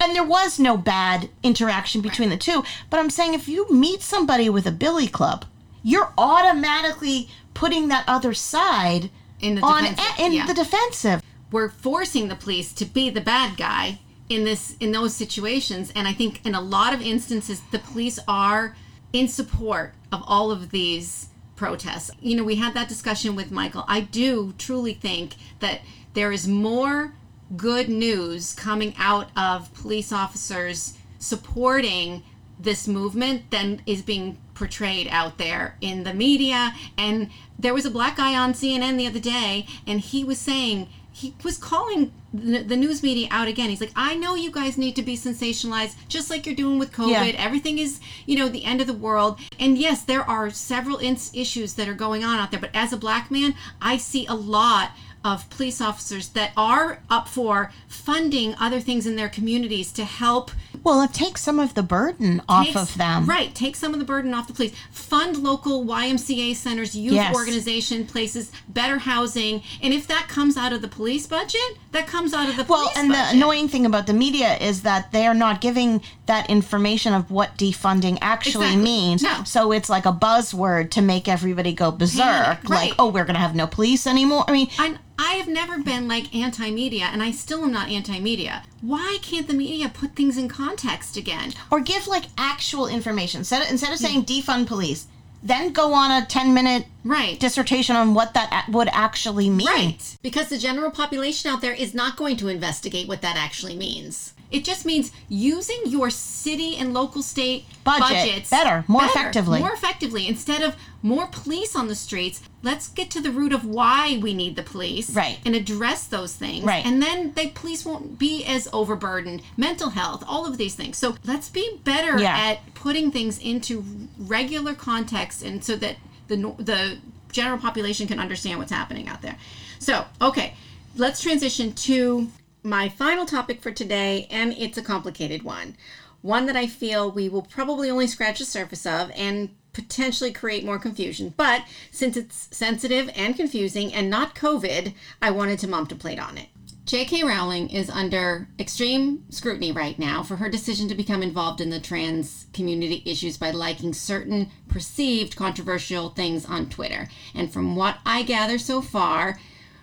and 0.00 0.14
there 0.14 0.24
was 0.24 0.58
no 0.58 0.76
bad 0.76 1.28
interaction 1.42 2.00
between 2.00 2.30
the 2.30 2.36
two. 2.36 2.64
But 2.88 2.98
I'm 3.00 3.10
saying 3.10 3.34
if 3.34 3.48
you 3.48 3.70
meet 3.70 4.02
somebody 4.02 4.48
with 4.48 4.66
a 4.66 4.72
billy 4.72 5.06
club, 5.06 5.44
you're 5.82 6.12
automatically 6.18 7.28
putting 7.54 7.88
that 7.88 8.04
other 8.08 8.34
side 8.34 9.10
In 9.40 9.54
the 9.56 9.62
on 9.62 9.84
defensive, 9.84 10.18
in 10.18 10.32
yeah. 10.32 10.46
the 10.46 10.54
defensive. 10.54 11.22
we're 11.50 11.68
forcing 11.68 12.28
the 12.28 12.34
police 12.36 12.72
to 12.74 12.84
be 12.84 13.10
the 13.10 13.20
bad 13.20 13.56
guy 13.56 14.00
in 14.28 14.44
this 14.44 14.76
in 14.78 14.92
those 14.92 15.14
situations 15.14 15.92
and 15.96 16.06
i 16.06 16.12
think 16.12 16.40
in 16.46 16.54
a 16.54 16.60
lot 16.60 16.94
of 16.94 17.00
instances 17.02 17.60
the 17.72 17.78
police 17.80 18.18
are 18.28 18.76
in 19.12 19.26
support 19.26 19.92
of 20.12 20.22
all 20.26 20.52
of 20.52 20.70
these 20.70 21.28
protests 21.56 22.10
you 22.20 22.36
know 22.36 22.44
we 22.44 22.54
had 22.56 22.72
that 22.74 22.88
discussion 22.88 23.34
with 23.34 23.50
michael 23.50 23.84
i 23.88 23.98
do 24.00 24.54
truly 24.56 24.94
think 24.94 25.34
that 25.58 25.80
there 26.14 26.30
is 26.30 26.46
more 26.46 27.12
good 27.56 27.88
news 27.88 28.54
coming 28.54 28.94
out 28.98 29.28
of 29.36 29.72
police 29.74 30.12
officers 30.12 30.94
supporting 31.18 32.22
this 32.58 32.86
movement 32.86 33.50
than 33.50 33.80
is 33.86 34.02
being 34.02 34.38
portrayed 34.54 35.08
out 35.08 35.38
there 35.38 35.76
in 35.80 36.04
the 36.04 36.12
media. 36.12 36.74
And 36.98 37.30
there 37.58 37.74
was 37.74 37.86
a 37.86 37.90
black 37.90 38.16
guy 38.16 38.36
on 38.36 38.52
CNN 38.52 38.98
the 38.98 39.06
other 39.06 39.20
day, 39.20 39.66
and 39.86 40.00
he 40.00 40.24
was 40.24 40.38
saying, 40.38 40.88
he 41.12 41.34
was 41.42 41.58
calling 41.58 42.12
the, 42.32 42.76
news 42.76 43.02
media 43.02 43.28
out 43.30 43.48
again. 43.48 43.68
He's 43.68 43.80
like, 43.80 43.92
I 43.96 44.14
know 44.14 44.36
you 44.36 44.50
guys 44.50 44.78
need 44.78 44.94
to 44.96 45.02
be 45.02 45.16
sensationalized, 45.16 45.94
just 46.08 46.30
like 46.30 46.46
you're 46.46 46.54
doing 46.54 46.78
with 46.78 46.92
COVID. 46.92 47.32
Yeah. 47.34 47.44
Everything 47.44 47.78
is, 47.78 48.00
you 48.26 48.36
know, 48.36 48.48
the 48.48 48.64
end 48.64 48.80
of 48.80 48.86
the 48.86 48.94
world. 48.94 49.38
And 49.58 49.76
yes, 49.76 50.02
there 50.02 50.22
are 50.22 50.50
several 50.50 51.00
issues 51.00 51.74
that 51.74 51.88
are 51.88 51.94
going 51.94 52.24
on 52.24 52.38
out 52.38 52.50
there. 52.50 52.60
But 52.60 52.70
as 52.74 52.92
a 52.92 52.96
black 52.96 53.30
man, 53.30 53.54
I 53.82 53.96
see 53.96 54.24
a 54.26 54.34
lot 54.34 54.92
of 55.24 55.48
police 55.50 55.80
officers 55.80 56.30
that 56.30 56.52
are 56.56 57.00
up 57.10 57.28
for 57.28 57.72
funding 57.86 58.54
other 58.58 58.80
things 58.80 59.06
in 59.06 59.16
their 59.16 59.28
communities 59.28 59.92
to 59.92 60.04
help 60.04 60.50
Well, 60.82 61.02
it 61.02 61.12
takes 61.12 61.42
some 61.42 61.58
of 61.58 61.74
the 61.74 61.82
burden 61.82 62.40
off 62.48 62.74
of 62.76 62.96
them. 62.96 63.26
Right. 63.26 63.54
Take 63.54 63.76
some 63.76 63.92
of 63.92 63.98
the 63.98 64.04
burden 64.06 64.32
off 64.32 64.46
the 64.46 64.54
police. 64.54 64.72
Fund 64.90 65.36
local 65.38 65.84
YMCA 65.84 66.54
centers, 66.56 66.94
youth 66.96 67.14
Yes. 67.14 67.34
organization 67.34 68.06
places, 68.06 68.50
better 68.68 68.98
housing. 68.98 69.62
And 69.82 69.92
if 69.92 70.06
that 70.06 70.28
comes 70.28 70.56
out 70.56 70.72
of 70.72 70.80
the 70.80 70.88
police 70.88 71.26
budget, 71.26 71.60
that 71.92 72.06
comes 72.06 72.32
out 72.32 72.48
of 72.48 72.56
the 72.56 72.64
Well, 72.64 72.82
police 72.84 72.96
and 72.96 73.10
the 73.10 73.28
annoying 73.30 73.68
thing 73.68 73.84
about 73.84 74.06
the 74.06 74.12
media 74.12 74.56
is 74.58 74.82
that 74.82 75.12
they 75.12 75.26
are 75.26 75.34
not 75.34 75.60
giving 75.60 76.00
that 76.26 76.48
information 76.48 77.12
of 77.12 77.30
what 77.30 77.56
defunding 77.58 78.16
actually 78.20 78.66
Exactly. 78.66 78.82
means. 78.82 79.22
No. 79.22 79.42
So 79.44 79.72
it's 79.72 79.90
like 79.90 80.06
a 80.06 80.12
buzzword 80.12 80.90
to 80.92 81.02
make 81.02 81.28
everybody 81.28 81.72
go 81.72 81.90
berserk. 81.90 82.24
Right. 82.24 82.64
Like, 82.70 82.94
oh, 82.98 83.08
we're 83.08 83.24
going 83.24 83.34
to 83.34 83.40
have 83.40 83.54
no 83.54 83.66
police 83.66 84.06
anymore. 84.06 84.44
I 84.48 84.52
mean, 84.52 84.68
I, 84.78 84.96
I 85.18 85.32
have 85.34 85.48
never 85.48 85.78
been 85.80 86.08
like 86.08 86.34
anti 86.34 86.70
media, 86.70 87.08
and 87.12 87.22
I 87.22 87.32
still 87.32 87.64
am 87.64 87.72
not 87.72 87.88
anti 87.88 88.18
media. 88.20 88.62
Why 88.80 89.18
can't 89.22 89.46
the 89.46 89.54
media 89.54 89.88
put 89.92 90.16
things 90.16 90.36
in 90.38 90.48
context 90.48 91.16
again? 91.16 91.52
or 91.70 91.80
give 91.80 92.06
like 92.06 92.24
actual 92.38 92.86
information. 92.86 93.40
Instead 93.40 93.62
of, 93.62 93.70
instead 93.70 93.92
of 93.92 93.98
saying 93.98 94.24
defund 94.24 94.66
police, 94.66 95.06
then 95.42 95.72
go 95.72 95.92
on 95.94 96.10
a 96.10 96.26
10 96.26 96.52
minute 96.54 96.86
Right. 97.04 97.38
dissertation 97.40 97.96
on 97.96 98.12
what 98.14 98.34
that 98.34 98.66
would 98.68 98.88
actually 98.92 99.48
mean. 99.50 99.66
Right. 99.66 100.16
Because 100.22 100.48
the 100.48 100.58
general 100.58 100.90
population 100.90 101.50
out 101.50 101.60
there 101.62 101.72
is 101.72 101.94
not 101.94 102.16
going 102.16 102.36
to 102.38 102.48
investigate 102.48 103.08
what 103.08 103.22
that 103.22 103.36
actually 103.36 103.74
means. 103.76 104.34
It 104.50 104.64
just 104.64 104.84
means 104.84 105.12
using 105.28 105.82
your 105.86 106.10
city 106.10 106.76
and 106.76 106.92
local 106.92 107.22
state 107.22 107.64
Budget 107.84 108.08
budgets 108.08 108.50
better, 108.50 108.84
more 108.88 109.04
effectively. 109.04 109.60
More 109.60 109.72
effectively. 109.72 110.26
Instead 110.26 110.62
of 110.62 110.76
more 111.02 111.26
police 111.26 111.74
on 111.76 111.88
the 111.88 111.94
streets, 111.94 112.42
let's 112.62 112.88
get 112.88 113.10
to 113.12 113.20
the 113.20 113.30
root 113.30 113.52
of 113.52 113.64
why 113.64 114.18
we 114.20 114.34
need 114.34 114.56
the 114.56 114.62
police. 114.62 115.10
Right. 115.10 115.38
And 115.44 115.54
address 115.54 116.06
those 116.06 116.34
things. 116.34 116.64
Right. 116.64 116.84
And 116.84 117.02
then 117.02 117.32
the 117.34 117.48
police 117.48 117.84
won't 117.84 118.18
be 118.18 118.44
as 118.44 118.68
overburdened. 118.72 119.42
Mental 119.56 119.90
health, 119.90 120.24
all 120.26 120.46
of 120.46 120.58
these 120.58 120.74
things. 120.74 120.98
So 120.98 121.16
let's 121.24 121.48
be 121.48 121.80
better 121.84 122.18
Yeah. 122.18 122.36
at 122.36 122.74
putting 122.74 123.10
things 123.10 123.38
into 123.38 123.84
regular 124.18 124.74
context 124.74 125.42
and 125.42 125.64
so 125.64 125.76
that 125.76 125.96
the 126.28 126.36
the 126.58 126.98
general 127.32 127.58
population 127.58 128.06
can 128.06 128.18
understand 128.18 128.58
what's 128.58 128.72
happening 128.72 129.08
out 129.08 129.22
there. 129.22 129.36
So, 129.78 130.04
okay, 130.20 130.54
let's 130.96 131.20
transition 131.20 131.72
to 131.72 132.28
my 132.62 132.88
final 132.88 133.26
topic 133.26 133.60
for 133.60 133.70
today, 133.70 134.26
and 134.30 134.52
it's 134.58 134.78
a 134.78 134.82
complicated 134.82 135.42
one. 135.42 135.76
One 136.22 136.46
that 136.46 136.56
I 136.56 136.66
feel 136.66 137.10
we 137.10 137.28
will 137.28 137.42
probably 137.42 137.90
only 137.90 138.06
scratch 138.06 138.38
the 138.38 138.44
surface 138.44 138.84
of 138.84 139.10
and 139.14 139.50
potentially 139.72 140.32
create 140.32 140.64
more 140.64 140.78
confusion. 140.78 141.32
But 141.36 141.64
since 141.90 142.16
it's 142.16 142.48
sensitive 142.50 143.10
and 143.14 143.36
confusing 143.36 143.94
and 143.94 144.10
not 144.10 144.34
COVID, 144.34 144.94
I 145.22 145.30
wanted 145.30 145.58
to 145.60 145.68
mom 145.68 145.86
to 145.86 145.94
plate 145.94 146.18
on 146.18 146.36
it. 146.36 146.48
J.K. 146.84 147.22
Rowling 147.22 147.70
is 147.70 147.88
under 147.88 148.48
extreme 148.58 149.24
scrutiny 149.30 149.70
right 149.70 149.96
now 149.96 150.24
for 150.24 150.36
her 150.36 150.48
decision 150.48 150.88
to 150.88 150.94
become 150.96 151.22
involved 151.22 151.60
in 151.60 151.70
the 151.70 151.78
trans 151.78 152.46
community 152.52 153.02
issues 153.06 153.36
by 153.36 153.52
liking 153.52 153.92
certain 153.92 154.50
perceived 154.66 155.36
controversial 155.36 156.10
things 156.10 156.44
on 156.44 156.68
Twitter. 156.68 157.08
And 157.32 157.52
from 157.52 157.76
what 157.76 157.98
I 158.04 158.24
gather 158.24 158.58
so 158.58 158.80
far, 158.80 159.38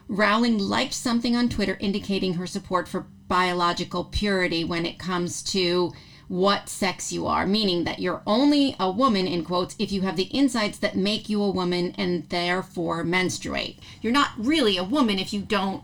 Rowling 0.08 0.58
liked 0.58 0.94
something 0.94 1.36
on 1.36 1.50
Twitter 1.50 1.78
indicating 1.80 2.36
her 2.36 2.48
support 2.48 2.88
for 2.88 3.08
biological 3.28 4.06
purity 4.06 4.64
when 4.64 4.86
it 4.86 4.98
comes 4.98 5.44
to 5.44 5.94
what 6.28 6.68
sex 6.70 7.12
you 7.12 7.26
are, 7.26 7.48
meaning 7.48 7.86
that 7.86 8.00
you're 8.00 8.22
only 8.28 8.76
a 8.80 8.92
woman, 8.92 9.28
in 9.28 9.46
quotes, 9.46 9.76
if 9.80 9.92
you 9.92 10.02
have 10.02 10.18
the 10.18 10.36
insides 10.36 10.80
that 10.80 10.96
make 10.96 11.30
you 11.30 11.42
a 11.42 11.50
woman 11.50 11.94
and 11.98 12.28
therefore 12.30 13.04
menstruate. 13.04 13.80
You're 14.02 14.14
not 14.14 14.32
really 14.38 14.78
a 14.78 14.84
woman 14.84 15.20
if 15.20 15.34
you 15.34 15.42
don't 15.42 15.84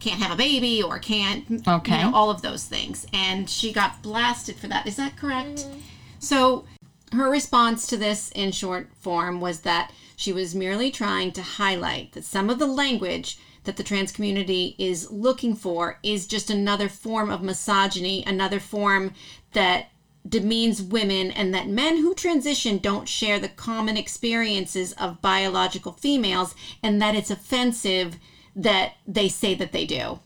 can't 0.00 0.22
have 0.22 0.30
a 0.30 0.36
baby 0.36 0.80
or 0.80 0.98
can't 1.00 1.66
Okay. 1.66 1.96
you 1.96 2.04
know 2.04 2.14
all 2.14 2.30
of 2.30 2.40
those 2.40 2.64
things 2.64 3.04
and 3.12 3.50
she 3.50 3.72
got 3.72 4.00
blasted 4.00 4.54
for 4.54 4.68
that 4.68 4.86
is 4.86 4.94
that 4.94 5.16
correct 5.16 5.58
mm-hmm. 5.58 5.80
so 6.20 6.64
her 7.12 7.28
response 7.28 7.86
to 7.88 7.96
this 7.96 8.30
in 8.36 8.52
short 8.52 8.88
form 9.00 9.40
was 9.40 9.62
that 9.62 9.90
she 10.18 10.32
was 10.32 10.52
merely 10.52 10.90
trying 10.90 11.30
to 11.30 11.42
highlight 11.42 12.10
that 12.12 12.24
some 12.24 12.50
of 12.50 12.58
the 12.58 12.66
language 12.66 13.38
that 13.62 13.76
the 13.76 13.84
trans 13.84 14.10
community 14.10 14.74
is 14.76 15.12
looking 15.12 15.54
for 15.54 16.00
is 16.02 16.26
just 16.26 16.50
another 16.50 16.88
form 16.88 17.30
of 17.30 17.40
misogyny 17.40 18.24
another 18.26 18.58
form 18.58 19.14
that 19.52 19.86
demeans 20.28 20.82
women 20.82 21.30
and 21.30 21.54
that 21.54 21.68
men 21.68 21.98
who 21.98 22.14
transition 22.14 22.78
don't 22.78 23.08
share 23.08 23.38
the 23.38 23.48
common 23.48 23.96
experiences 23.96 24.92
of 24.94 25.22
biological 25.22 25.92
females 25.92 26.54
and 26.82 27.00
that 27.00 27.14
it's 27.14 27.30
offensive 27.30 28.16
that 28.56 28.94
they 29.06 29.28
say 29.28 29.54
that 29.54 29.70
they 29.70 29.86
do. 29.86 30.18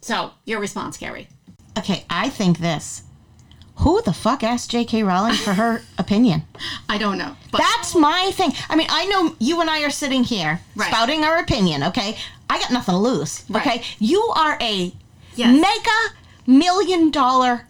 So, 0.00 0.30
your 0.44 0.60
response, 0.60 0.96
Carrie. 0.96 1.28
Okay, 1.76 2.04
I 2.08 2.28
think 2.28 2.58
this. 2.58 3.02
Who 3.78 4.02
the 4.02 4.12
fuck 4.12 4.42
asked 4.42 4.70
J.K. 4.70 5.02
Rowling 5.04 5.34
for 5.34 5.54
her 5.54 5.82
opinion? 5.98 6.42
I 6.88 6.98
don't 6.98 7.18
know. 7.18 7.36
But 7.52 7.58
That's 7.58 7.94
my 7.94 8.30
thing. 8.34 8.52
I 8.68 8.76
mean, 8.76 8.88
I 8.90 9.06
know 9.06 9.36
you 9.38 9.60
and 9.60 9.70
I 9.70 9.82
are 9.82 9.90
sitting 9.90 10.24
here 10.24 10.60
Right. 10.74 10.90
spouting 10.90 11.22
our 11.24 11.38
opinion, 11.38 11.82
okay? 11.84 12.16
I 12.50 12.58
got 12.58 12.72
nothing 12.72 12.94
to 12.94 12.98
lose, 12.98 13.44
Right. 13.48 13.66
okay? 13.66 13.82
You 13.98 14.20
are 14.34 14.58
a 14.60 14.92
Yes. 15.36 15.60
mega 15.60 16.14
million 16.46 17.10
dollar 17.10 17.66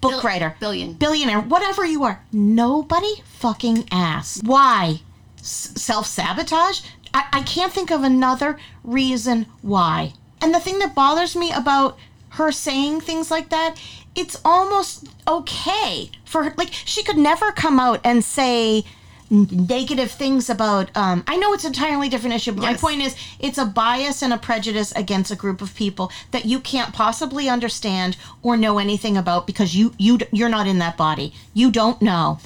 book 0.00 0.22
writer, 0.22 0.54
billion. 0.60 0.92
billionaire, 0.94 1.40
whatever 1.40 1.84
you 1.84 2.04
are. 2.04 2.22
Nobody 2.32 3.22
fucking 3.24 3.88
asked. 3.90 4.44
Why? 4.44 5.00
S- 5.40 5.72
Self 5.76 6.06
sabotage? 6.06 6.80
I-, 7.14 7.24
I 7.32 7.42
can't 7.42 7.72
think 7.72 7.90
of 7.90 8.02
another 8.02 8.58
reason 8.84 9.46
why. 9.62 10.12
And 10.42 10.54
the 10.54 10.60
thing 10.60 10.78
that 10.80 10.94
bothers 10.94 11.34
me 11.34 11.50
about 11.52 11.96
her 12.30 12.52
saying 12.52 13.00
things 13.00 13.30
like 13.30 13.48
that, 13.48 13.76
it's 14.18 14.40
almost 14.44 15.06
okay 15.28 16.10
for 16.24 16.44
her. 16.44 16.54
Like, 16.56 16.72
she 16.72 17.04
could 17.04 17.16
never 17.16 17.52
come 17.52 17.78
out 17.78 18.00
and 18.04 18.24
say 18.24 18.84
negative 19.30 20.10
things 20.10 20.48
about 20.48 20.90
um 20.96 21.22
I 21.26 21.36
know 21.36 21.52
it's 21.52 21.64
an 21.64 21.74
entirely 21.74 22.08
different 22.08 22.34
issue 22.34 22.52
but 22.52 22.62
my 22.62 22.72
point 22.72 23.02
is 23.02 23.14
it's 23.38 23.58
a 23.58 23.66
bias 23.66 24.22
and 24.22 24.32
a 24.32 24.38
prejudice 24.38 24.90
against 24.92 25.30
a 25.30 25.36
group 25.36 25.60
of 25.60 25.74
people 25.74 26.10
that 26.30 26.46
you 26.46 26.58
can't 26.60 26.94
possibly 26.94 27.46
understand 27.46 28.16
or 28.42 28.56
know 28.56 28.78
anything 28.78 29.18
about 29.18 29.46
because 29.46 29.76
you 29.76 29.92
you 29.98 30.18
you're 30.32 30.48
not 30.48 30.66
in 30.66 30.78
that 30.78 30.96
body 30.96 31.34
you 31.52 31.70
don't 31.70 32.00
know 32.00 32.38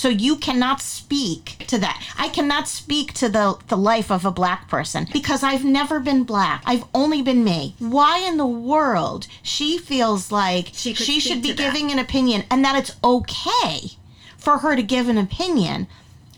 so 0.00 0.08
you 0.08 0.34
cannot 0.36 0.80
speak 0.80 1.44
to 1.66 1.76
that. 1.78 1.96
I 2.16 2.28
cannot 2.36 2.66
speak 2.68 3.12
to 3.20 3.28
the 3.28 3.46
the 3.72 3.76
life 3.92 4.10
of 4.10 4.24
a 4.24 4.30
black 4.40 4.60
person 4.74 5.06
because 5.12 5.42
I've 5.50 5.64
never 5.80 6.00
been 6.00 6.24
black. 6.24 6.62
I've 6.64 6.84
only 6.94 7.20
been 7.22 7.42
me. 7.44 7.74
Why 7.78 8.14
in 8.28 8.36
the 8.38 8.46
world 8.72 9.26
she 9.42 9.76
feels 9.90 10.22
like 10.32 10.66
She 10.72 10.94
she 10.94 11.20
should 11.20 11.42
be 11.42 11.52
that. 11.52 11.58
giving 11.64 11.90
an 11.92 11.98
opinion 11.98 12.44
and 12.50 12.64
that 12.64 12.76
it's 12.80 12.96
okay 13.04 13.74
for 14.38 14.54
her 14.58 14.74
to 14.74 14.82
give 14.94 15.06
an 15.10 15.18
opinion 15.18 15.86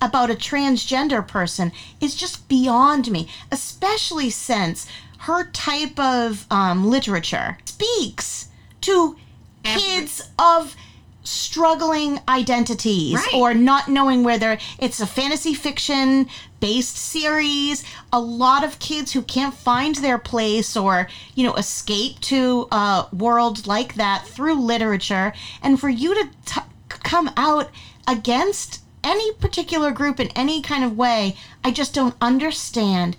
about 0.01 0.29
a 0.31 0.35
transgender 0.35 1.23
person 1.37 1.71
is 2.01 2.17
just 2.17 2.49
beyond 2.49 3.09
me, 3.15 3.29
especially 3.53 4.29
since 4.31 4.87
her 5.29 5.45
type 5.53 5.97
of 6.01 6.47
um, 6.51 6.79
literature 6.91 7.59
speaks 7.65 8.49
to 8.81 9.17
Every- 9.65 9.81
kids 9.81 10.15
of 10.37 10.75
struggling 11.25 12.19
identities 12.29 13.15
Right. 13.15 13.35
or 13.35 13.55
not 13.55 13.89
knowing 13.89 14.25
where 14.25 14.39
they're 14.39 14.59
it's 14.79 15.01
a 15.01 15.07
fantasy 15.07 15.55
fiction 15.55 16.29
based 16.61 16.97
series 16.97 17.85
a 18.13 18.21
lot 18.21 18.65
of 18.65 18.79
kids 18.79 19.13
who 19.13 19.23
can't 19.23 19.55
find 19.55 19.95
their 19.97 20.19
place 20.19 20.77
or 20.77 21.09
you 21.35 21.45
know 21.47 21.55
escape 21.55 22.19
to 22.21 22.67
a 22.73 23.07
world 23.13 23.67
like 23.67 23.95
that 23.95 24.27
through 24.27 24.55
literature. 24.55 25.33
And 25.63 25.79
for 25.79 25.89
you 25.89 26.15
to 26.15 26.29
t- 26.47 26.61
come 26.89 27.31
out 27.37 27.71
against 28.09 28.81
any 29.05 29.33
particular 29.35 29.91
group 29.91 30.21
in 30.21 30.29
any 30.37 30.63
kind 30.63 30.85
of 30.85 30.97
way 30.97 31.37
i 31.65 31.71
just 31.73 31.93
don't 31.95 32.15
understand 32.21 33.17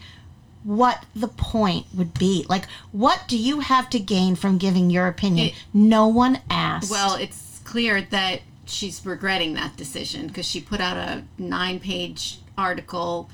what 0.63 1.03
the 1.13 1.27
point 1.27 1.85
would 1.93 2.13
be. 2.17 2.45
Like 2.47 2.67
what 2.91 3.23
do 3.27 3.37
you 3.37 3.59
have 3.59 3.89
to 3.89 3.99
gain 3.99 4.35
from 4.35 4.57
giving 4.57 4.89
your 4.89 5.07
opinion? 5.07 5.47
It- 5.47 5.53
no 5.73 6.07
one 6.07 6.39
asked. 6.49 6.89
Well, 6.89 7.15
it's 7.15 7.52
clear 7.73 8.03
that 8.03 8.39
she's 8.67 9.03
regretting 9.03 9.55
that 9.55 9.75
decision 9.75 10.27
because 10.27 10.45
she 10.45 10.61
put 10.61 10.79
out 10.79 10.95
a 10.95 11.23
nine 11.39 11.79
page 11.79 12.37
article 12.55 13.27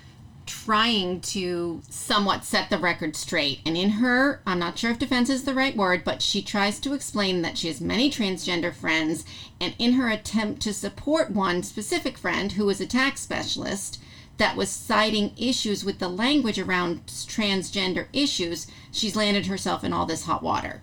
trying 0.45 1.19
to 1.19 1.81
somewhat 1.89 2.45
set 2.45 2.69
the 2.69 2.77
record 2.77 3.17
straight. 3.17 3.59
And 3.65 3.75
in 3.75 3.89
her, 3.89 4.41
I'm 4.47 4.57
not 4.57 4.79
sure 4.79 4.91
if 4.91 4.97
defense 4.97 5.29
is 5.29 5.43
the 5.43 5.53
right 5.53 5.75
word, 5.75 6.05
but 6.05 6.21
she 6.21 6.41
tries 6.41 6.79
to 6.79 6.93
explain 6.93 7.41
that 7.41 7.57
she 7.57 7.67
has 7.67 7.81
many 7.81 8.09
transgender 8.09 8.73
friends. 8.73 9.25
And 9.59 9.75
in 9.77 9.95
her 9.95 10.07
attempt 10.07 10.61
to 10.61 10.73
support 10.73 11.31
one 11.31 11.61
specific 11.61 12.17
friend 12.17 12.53
who 12.53 12.69
is 12.69 12.79
a 12.79 12.87
tax 12.87 13.19
specialist 13.19 14.01
that 14.37 14.55
was 14.55 14.69
citing 14.69 15.33
issues 15.35 15.83
with 15.83 15.99
the 15.99 16.07
language 16.07 16.57
around 16.57 17.05
transgender 17.07 18.07
issues, 18.13 18.67
she's 18.89 19.17
landed 19.17 19.47
herself 19.47 19.83
in 19.83 19.91
all 19.91 20.05
this 20.05 20.23
hot 20.23 20.41
water. 20.41 20.81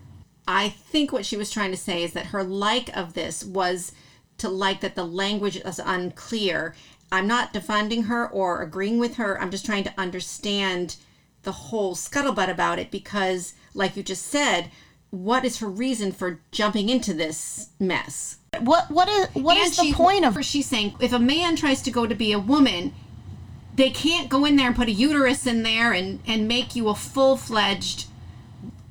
I 0.48 0.68
think 0.68 1.12
what 1.12 1.26
she 1.26 1.36
was 1.36 1.50
trying 1.50 1.72
to 1.72 1.76
say 1.76 2.02
is 2.02 2.12
that 2.12 2.26
her 2.26 2.44
like 2.44 2.94
of 2.96 3.14
this 3.14 3.44
was 3.44 3.92
to 4.38 4.48
like 4.48 4.80
that 4.80 4.94
the 4.94 5.04
language 5.04 5.56
is 5.56 5.80
unclear. 5.84 6.74
I'm 7.10 7.26
not 7.26 7.52
defending 7.52 8.04
her 8.04 8.28
or 8.28 8.62
agreeing 8.62 8.98
with 8.98 9.16
her. 9.16 9.40
I'm 9.40 9.50
just 9.50 9.66
trying 9.66 9.84
to 9.84 9.94
understand 9.98 10.96
the 11.42 11.52
whole 11.52 11.94
scuttlebutt 11.94 12.50
about 12.50 12.78
it 12.78 12.90
because, 12.90 13.54
like 13.74 13.96
you 13.96 14.02
just 14.02 14.26
said, 14.26 14.70
what 15.10 15.44
is 15.44 15.58
her 15.58 15.68
reason 15.68 16.12
for 16.12 16.40
jumping 16.50 16.88
into 16.88 17.14
this 17.14 17.70
mess? 17.78 18.38
What 18.60 18.90
what 18.90 19.08
is 19.08 19.28
what 19.34 19.56
And 19.56 19.66
is 19.66 19.76
the 19.76 19.92
point 19.92 20.24
of 20.24 20.44
She's 20.44 20.66
saying 20.66 20.94
if 21.00 21.12
a 21.12 21.18
man 21.18 21.56
tries 21.56 21.82
to 21.82 21.90
go 21.90 22.06
to 22.06 22.14
be 22.14 22.32
a 22.32 22.38
woman, 22.38 22.94
they 23.74 23.90
can't 23.90 24.28
go 24.28 24.44
in 24.44 24.56
there 24.56 24.68
and 24.68 24.76
put 24.76 24.88
a 24.88 24.92
uterus 24.92 25.46
in 25.46 25.62
there 25.62 25.92
and 25.92 26.20
and 26.26 26.48
make 26.48 26.74
you 26.74 26.88
a 26.88 26.94
full 26.94 27.36
fledged 27.36 28.06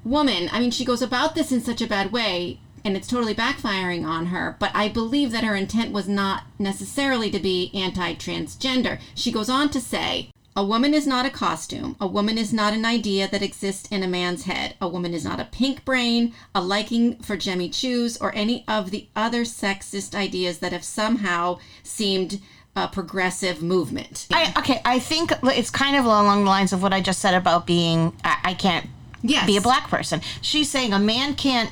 woman. 0.06 0.50
I 0.52 0.60
mean, 0.60 0.72
she 0.72 0.86
goes 0.86 1.02
about 1.02 1.36
this 1.36 1.52
in 1.52 1.60
such 1.60 1.82
a 1.82 1.88
bad 1.88 2.12
way, 2.12 2.60
and 2.86 2.96
it's 2.96 3.08
totally 3.08 3.36
backfiring 3.36 4.06
on 4.06 4.28
her. 4.28 4.56
But 4.60 4.72
I 4.74 4.88
believe 4.88 5.32
that 5.32 5.44
her 5.44 5.56
intent 5.56 5.92
was 5.92 6.08
not 6.08 6.44
necessarily 6.60 7.30
to 7.32 7.40
be 7.40 7.72
anti-transgender. 7.74 9.00
She 9.16 9.32
goes 9.32 9.50
on 9.50 9.70
to 9.72 9.82
say. 9.82 10.30
A 10.58 10.64
woman 10.64 10.94
is 10.94 11.06
not 11.06 11.26
a 11.26 11.30
costume. 11.30 11.98
A 12.00 12.08
woman 12.08 12.38
is 12.38 12.54
not 12.54 12.74
an 12.74 12.86
idea 12.86 13.28
that 13.28 13.42
exists 13.42 13.90
in 13.92 14.04
a 14.04 14.08
man's 14.08 14.46
head. 14.46 14.76
A 14.80 14.88
woman 14.88 15.14
is 15.14 15.26
not 15.26 15.42
a 15.42 15.50
pink 15.52 15.84
brain, 15.84 16.34
a 16.54 16.62
liking 16.62 17.18
for 17.18 17.36
Jimmy 17.36 17.68
Choos, 17.68 18.18
or 18.22 18.34
any 18.34 18.64
of 18.66 18.92
the 18.92 19.10
other 19.18 19.42
sexist 19.42 20.16
ideas 20.16 20.60
that 20.60 20.72
have 20.72 20.86
somehow 20.86 21.60
seemed 21.84 22.40
a 22.74 22.88
progressive 22.88 23.62
movement. 23.62 24.28
I, 24.32 24.54
okay, 24.58 24.82
I 24.86 25.00
think 25.00 25.34
it's 25.44 25.70
kind 25.70 25.98
of 25.98 26.06
along 26.06 26.46
the 26.46 26.50
lines 26.50 26.72
of 26.72 26.82
what 26.82 26.94
I 26.94 27.02
just 27.02 27.20
said 27.20 27.34
about 27.34 27.66
being 27.66 28.14
I, 28.24 28.38
I 28.46 28.54
can't 28.54 28.88
Yes. 29.28 29.46
be 29.46 29.58
a 29.58 29.62
black 29.62 29.90
person. 29.90 30.22
She's 30.42 30.70
saying 30.70 30.94
a 30.94 31.00
man 31.00 31.36
can't 31.36 31.72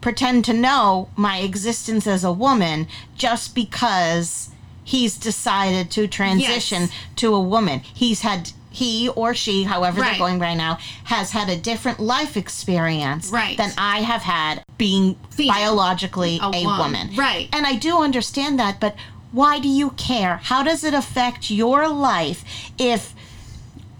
pretend 0.00 0.44
to 0.46 0.52
know 0.52 1.08
my 1.16 1.38
existence 1.38 2.06
as 2.06 2.24
a 2.24 2.32
woman 2.32 2.86
just 3.16 3.54
because 3.54 4.50
he's 4.82 5.16
decided 5.16 5.90
to 5.92 6.06
transition 6.08 6.82
Yes. 6.82 6.90
to 7.16 7.34
a 7.34 7.40
woman. 7.40 7.80
He's 7.94 8.20
had 8.22 8.52
he 8.72 9.08
or 9.08 9.34
she, 9.34 9.64
however 9.64 10.00
Right. 10.00 10.10
they're 10.10 10.18
going 10.18 10.38
right 10.38 10.56
now, 10.56 10.78
has 11.04 11.32
had 11.32 11.48
a 11.48 11.56
different 11.56 11.98
life 11.98 12.36
experience 12.36 13.28
Right. 13.28 13.56
than 13.56 13.72
I 13.76 14.02
have 14.02 14.22
had 14.22 14.62
being 14.78 15.16
Female. 15.30 15.54
biologically 15.54 16.38
A 16.40 16.46
a, 16.46 16.64
woman. 16.64 16.78
woman. 16.78 17.10
Right. 17.16 17.48
And 17.52 17.66
I 17.66 17.74
do 17.74 17.98
understand 17.98 18.58
that, 18.60 18.78
but 18.78 18.94
why 19.32 19.58
do 19.58 19.68
you 19.68 19.90
care? 19.90 20.40
How 20.44 20.62
does 20.62 20.84
it 20.84 20.94
affect 20.94 21.50
your 21.50 21.88
life 21.88 22.44
if 22.78 23.12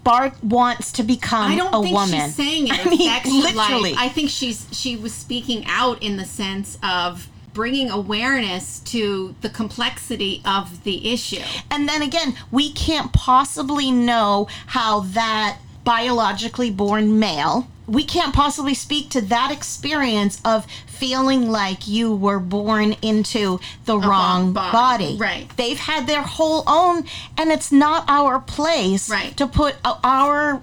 Bart 0.03 0.33
wants 0.43 0.91
to 0.93 1.03
become 1.03 1.51
I 1.51 1.55
don't 1.55 1.73
a 1.73 1.81
think 1.83 1.95
woman? 1.95 2.19
she's 2.25 2.35
saying 2.35 2.67
it 2.67 2.85
I 2.85 2.89
mean, 2.89 3.07
life. 3.07 3.25
literally. 3.69 3.93
I 3.97 4.09
think 4.09 4.29
she's 4.29 4.67
she 4.71 4.95
was 4.95 5.13
speaking 5.13 5.63
out 5.67 6.01
in 6.01 6.17
the 6.17 6.25
sense 6.25 6.77
of 6.83 7.27
bringing 7.53 7.89
awareness 7.89 8.79
to 8.79 9.35
the 9.41 9.49
complexity 9.49 10.41
of 10.45 10.83
the 10.83 11.11
issue. 11.11 11.41
And 11.69 11.87
then 11.87 12.01
again, 12.01 12.35
we 12.49 12.71
can't 12.71 13.11
possibly 13.11 13.91
know 13.91 14.47
how 14.67 15.01
that 15.01 15.59
biologically 15.83 16.69
born 16.71 17.19
male, 17.19 17.67
we 17.87 18.03
can't 18.03 18.33
possibly 18.33 18.73
speak 18.73 19.09
to 19.09 19.21
that 19.21 19.51
experience 19.51 20.39
of 20.45 20.65
feeling 20.87 21.49
like 21.49 21.87
you 21.87 22.15
were 22.15 22.39
born 22.39 22.93
into 23.01 23.59
the 23.85 23.97
wrong 23.97 24.53
body, 24.53 24.71
body. 24.71 25.17
right. 25.17 25.57
They've 25.57 25.79
had 25.79 26.07
their 26.07 26.21
whole 26.21 26.63
own, 26.67 27.05
and 27.37 27.51
it's 27.51 27.71
not 27.71 28.05
our 28.07 28.39
place 28.39 29.09
Right. 29.09 29.35
to 29.37 29.47
put 29.47 29.75
our 29.83 30.61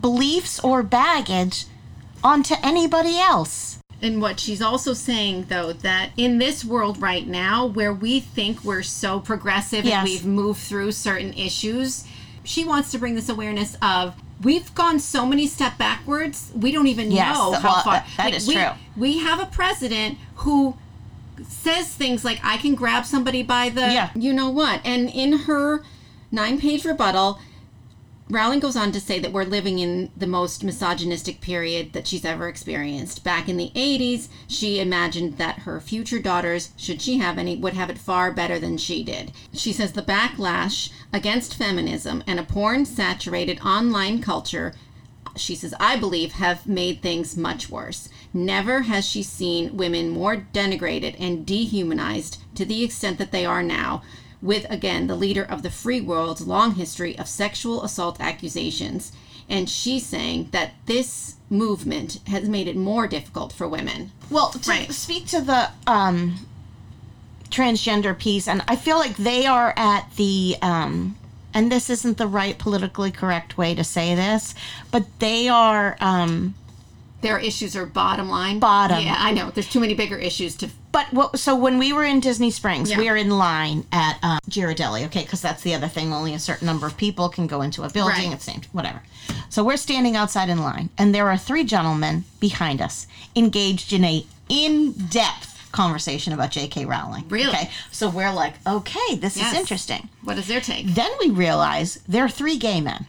beliefs 0.00 0.60
or 0.60 0.82
baggage 0.82 1.64
onto 2.22 2.54
anybody 2.62 3.18
else. 3.18 3.78
And 4.00 4.22
what 4.22 4.38
she's 4.38 4.62
also 4.62 4.92
saying, 4.92 5.46
though, 5.48 5.72
that 5.72 6.10
in 6.16 6.38
this 6.38 6.64
world 6.64 7.00
right 7.02 7.26
now, 7.26 7.66
where 7.66 7.92
we 7.92 8.20
think 8.20 8.62
we're 8.62 8.82
so 8.84 9.18
progressive 9.18 9.84
Yes. 9.84 9.94
and 9.96 10.04
we've 10.04 10.24
moved 10.26 10.60
through 10.60 10.92
certain 10.92 11.32
issues, 11.32 12.04
she 12.44 12.64
wants 12.64 12.92
to 12.92 12.98
bring 12.98 13.16
this 13.16 13.28
awareness 13.28 13.76
of 13.82 14.14
we've 14.42 14.72
gone 14.74 15.00
so 15.00 15.26
many 15.26 15.46
step 15.46 15.78
backwards, 15.78 16.50
we 16.54 16.70
don't 16.72 16.86
even 16.86 17.10
Yes, 17.10 17.34
know 17.36 17.52
how 17.52 17.72
well, 17.72 17.82
far. 17.82 17.92
that- 17.94 18.06
that 18.16 18.34
is 18.34 18.46
we, 18.46 18.54
true. 18.54 18.70
We 18.96 19.18
have 19.18 19.40
a 19.40 19.46
president 19.46 20.18
who 20.36 20.76
says 21.48 21.88
things 21.88 22.24
like, 22.24 22.40
I 22.44 22.56
can 22.56 22.74
grab 22.74 23.04
somebody 23.06 23.42
by 23.42 23.68
the, 23.68 23.80
Yeah. 23.92 24.10
you 24.14 24.32
know 24.32 24.48
what. 24.50 24.80
And 24.84 25.08
in 25.10 25.32
her 25.40 25.82
nine 26.30 26.60
page 26.60 26.84
rebuttal, 26.84 27.38
Rowling 28.30 28.60
goes 28.60 28.76
on 28.76 28.92
to 28.92 29.00
say 29.00 29.18
that 29.18 29.32
we're 29.32 29.44
living 29.44 29.78
in 29.78 30.10
the 30.14 30.26
most 30.26 30.62
misogynistic 30.62 31.40
period 31.40 31.94
that 31.94 32.06
she's 32.06 32.26
ever 32.26 32.46
experienced. 32.46 33.24
Back 33.24 33.48
in 33.48 33.56
the 33.56 33.72
80s, 33.74 34.28
she 34.46 34.80
imagined 34.80 35.38
that 35.38 35.60
her 35.60 35.80
future 35.80 36.18
daughters, 36.18 36.72
should 36.76 37.00
she 37.00 37.18
have 37.18 37.38
any, 37.38 37.56
would 37.56 37.72
have 37.72 37.88
it 37.88 37.96
far 37.96 38.30
better 38.30 38.58
than 38.58 38.76
she 38.76 39.02
did. 39.02 39.32
She 39.54 39.72
says 39.72 39.92
the 39.92 40.02
backlash 40.02 40.90
against 41.10 41.54
feminism 41.54 42.22
and 42.26 42.38
a 42.38 42.42
porn 42.42 42.84
saturated 42.84 43.60
online 43.62 44.20
culture 44.20 44.74
she 45.36 45.54
says, 45.54 45.74
I 45.78 45.96
believe, 45.96 46.32
have 46.32 46.66
made 46.66 47.00
things 47.00 47.36
much 47.36 47.70
worse. 47.70 48.08
Never 48.32 48.82
has 48.82 49.06
she 49.06 49.22
seen 49.22 49.76
women 49.76 50.10
more 50.10 50.36
denigrated 50.36 51.16
and 51.18 51.46
dehumanized 51.46 52.38
to 52.56 52.64
the 52.64 52.82
extent 52.82 53.18
that 53.18 53.32
they 53.32 53.46
are 53.46 53.62
now, 53.62 54.02
with 54.40 54.64
again 54.70 55.06
the 55.06 55.16
leader 55.16 55.42
of 55.42 55.62
the 55.62 55.70
free 55.70 56.00
world's 56.00 56.46
long 56.46 56.74
history 56.74 57.18
of 57.18 57.28
sexual 57.28 57.82
assault 57.82 58.20
accusations. 58.20 59.12
And 59.48 59.68
she's 59.68 60.04
saying 60.04 60.48
that 60.52 60.72
this 60.86 61.36
movement 61.48 62.20
has 62.26 62.48
made 62.48 62.68
it 62.68 62.76
more 62.76 63.06
difficult 63.08 63.52
for 63.52 63.66
women. 63.66 64.12
Well, 64.30 64.50
to 64.50 64.70
Right. 64.70 64.92
speak 64.92 65.26
to 65.28 65.40
the 65.40 65.70
um, 65.86 66.46
transgender 67.50 68.16
piece, 68.18 68.46
and 68.46 68.62
I 68.68 68.76
feel 68.76 68.98
like 68.98 69.16
they 69.16 69.46
are 69.46 69.72
at 69.76 70.10
the, 70.16 70.56
um, 70.60 71.16
and 71.54 71.72
this 71.72 71.88
isn't 71.88 72.18
the 72.18 72.26
right 72.26 72.58
politically 72.58 73.10
correct 73.10 73.56
way 73.56 73.74
to 73.74 73.82
say 73.84 74.14
this, 74.14 74.54
but 74.90 75.06
they 75.18 75.48
are. 75.48 75.96
Um, 76.00 76.54
Their 77.20 77.38
issues 77.38 77.74
are 77.74 77.84
bottom 77.84 78.28
line. 78.28 78.60
Bottom. 78.60 79.02
Yeah, 79.02 79.16
I 79.18 79.32
know. 79.32 79.50
There's 79.50 79.68
too 79.68 79.80
many 79.80 79.94
bigger 79.94 80.16
issues 80.16 80.54
to. 80.56 80.70
but 80.92 81.12
what? 81.12 81.38
So 81.38 81.56
when 81.56 81.78
we 81.78 81.92
were 81.92 82.04
in 82.04 82.20
Disney 82.20 82.50
Springs, 82.52 82.90
Yeah. 82.90 82.98
we 82.98 83.10
were 83.10 83.16
in 83.16 83.30
line 83.30 83.84
at 83.90 84.18
um, 84.22 84.38
Ghirardelli, 84.48 85.04
okay, 85.06 85.22
because 85.24 85.42
that's 85.42 85.62
the 85.62 85.74
other 85.74 85.88
thing. 85.88 86.12
Only 86.12 86.32
a 86.34 86.38
certain 86.38 86.66
number 86.66 86.86
of 86.86 86.96
people 86.96 87.28
can 87.28 87.46
go 87.48 87.60
into 87.62 87.82
a 87.82 87.90
building. 87.90 88.28
Right. 88.28 88.32
It's 88.32 88.46
named 88.46 88.68
whatever. 88.72 89.02
So 89.48 89.64
we're 89.64 89.76
standing 89.78 90.14
outside 90.14 90.48
in 90.48 90.58
line, 90.58 90.90
and 90.96 91.12
there 91.14 91.28
are 91.28 91.36
three 91.36 91.64
gentlemen 91.64 92.24
behind 92.38 92.80
us 92.80 93.06
engaged 93.34 93.92
in 93.92 94.04
a 94.04 94.24
in-depth 94.48 95.70
conversation 95.72 96.32
about 96.32 96.50
J.K. 96.50 96.84
Rowling. 96.84 97.24
Really? 97.28 97.48
Okay. 97.50 97.70
So 97.90 98.08
we're 98.08 98.32
like, 98.32 98.54
okay, 98.66 99.16
this 99.16 99.36
Yes. 99.36 99.52
is 99.52 99.58
interesting. 99.60 100.08
What 100.22 100.38
is 100.38 100.46
their 100.46 100.60
take? 100.60 100.86
Then 100.94 101.10
we 101.20 101.30
realize 101.30 101.98
they're 102.08 102.28
three 102.28 102.56
gay 102.56 102.80
men. 102.80 103.06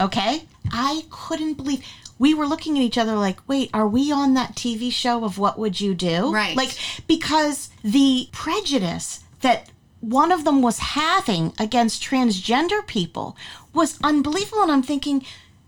Okay? 0.00 0.44
I 0.72 1.02
couldn't 1.10 1.54
believe 1.54 1.82
we 2.24 2.32
were 2.32 2.46
looking 2.46 2.78
at 2.78 2.82
each 2.82 2.96
other 2.96 3.16
like, 3.16 3.46
wait, 3.46 3.68
are 3.74 3.86
we 3.86 4.10
on 4.10 4.32
that 4.32 4.54
TV 4.54 4.90
show 4.90 5.24
of 5.24 5.36
What 5.36 5.58
Would 5.58 5.78
You 5.78 5.94
Do? 5.94 6.32
Right. 6.32 6.56
Like, 6.56 6.74
because 7.06 7.68
the 7.82 8.30
prejudice 8.32 9.20
that 9.42 9.68
one 10.00 10.32
of 10.32 10.46
them 10.46 10.62
was 10.62 10.78
having 10.78 11.52
against 11.58 12.02
transgender 12.02 12.80
people 12.86 13.36
was 13.74 13.98
unbelievable. 14.02 14.62
And 14.62 14.72
I'm 14.72 14.82
thinking, 14.82 15.22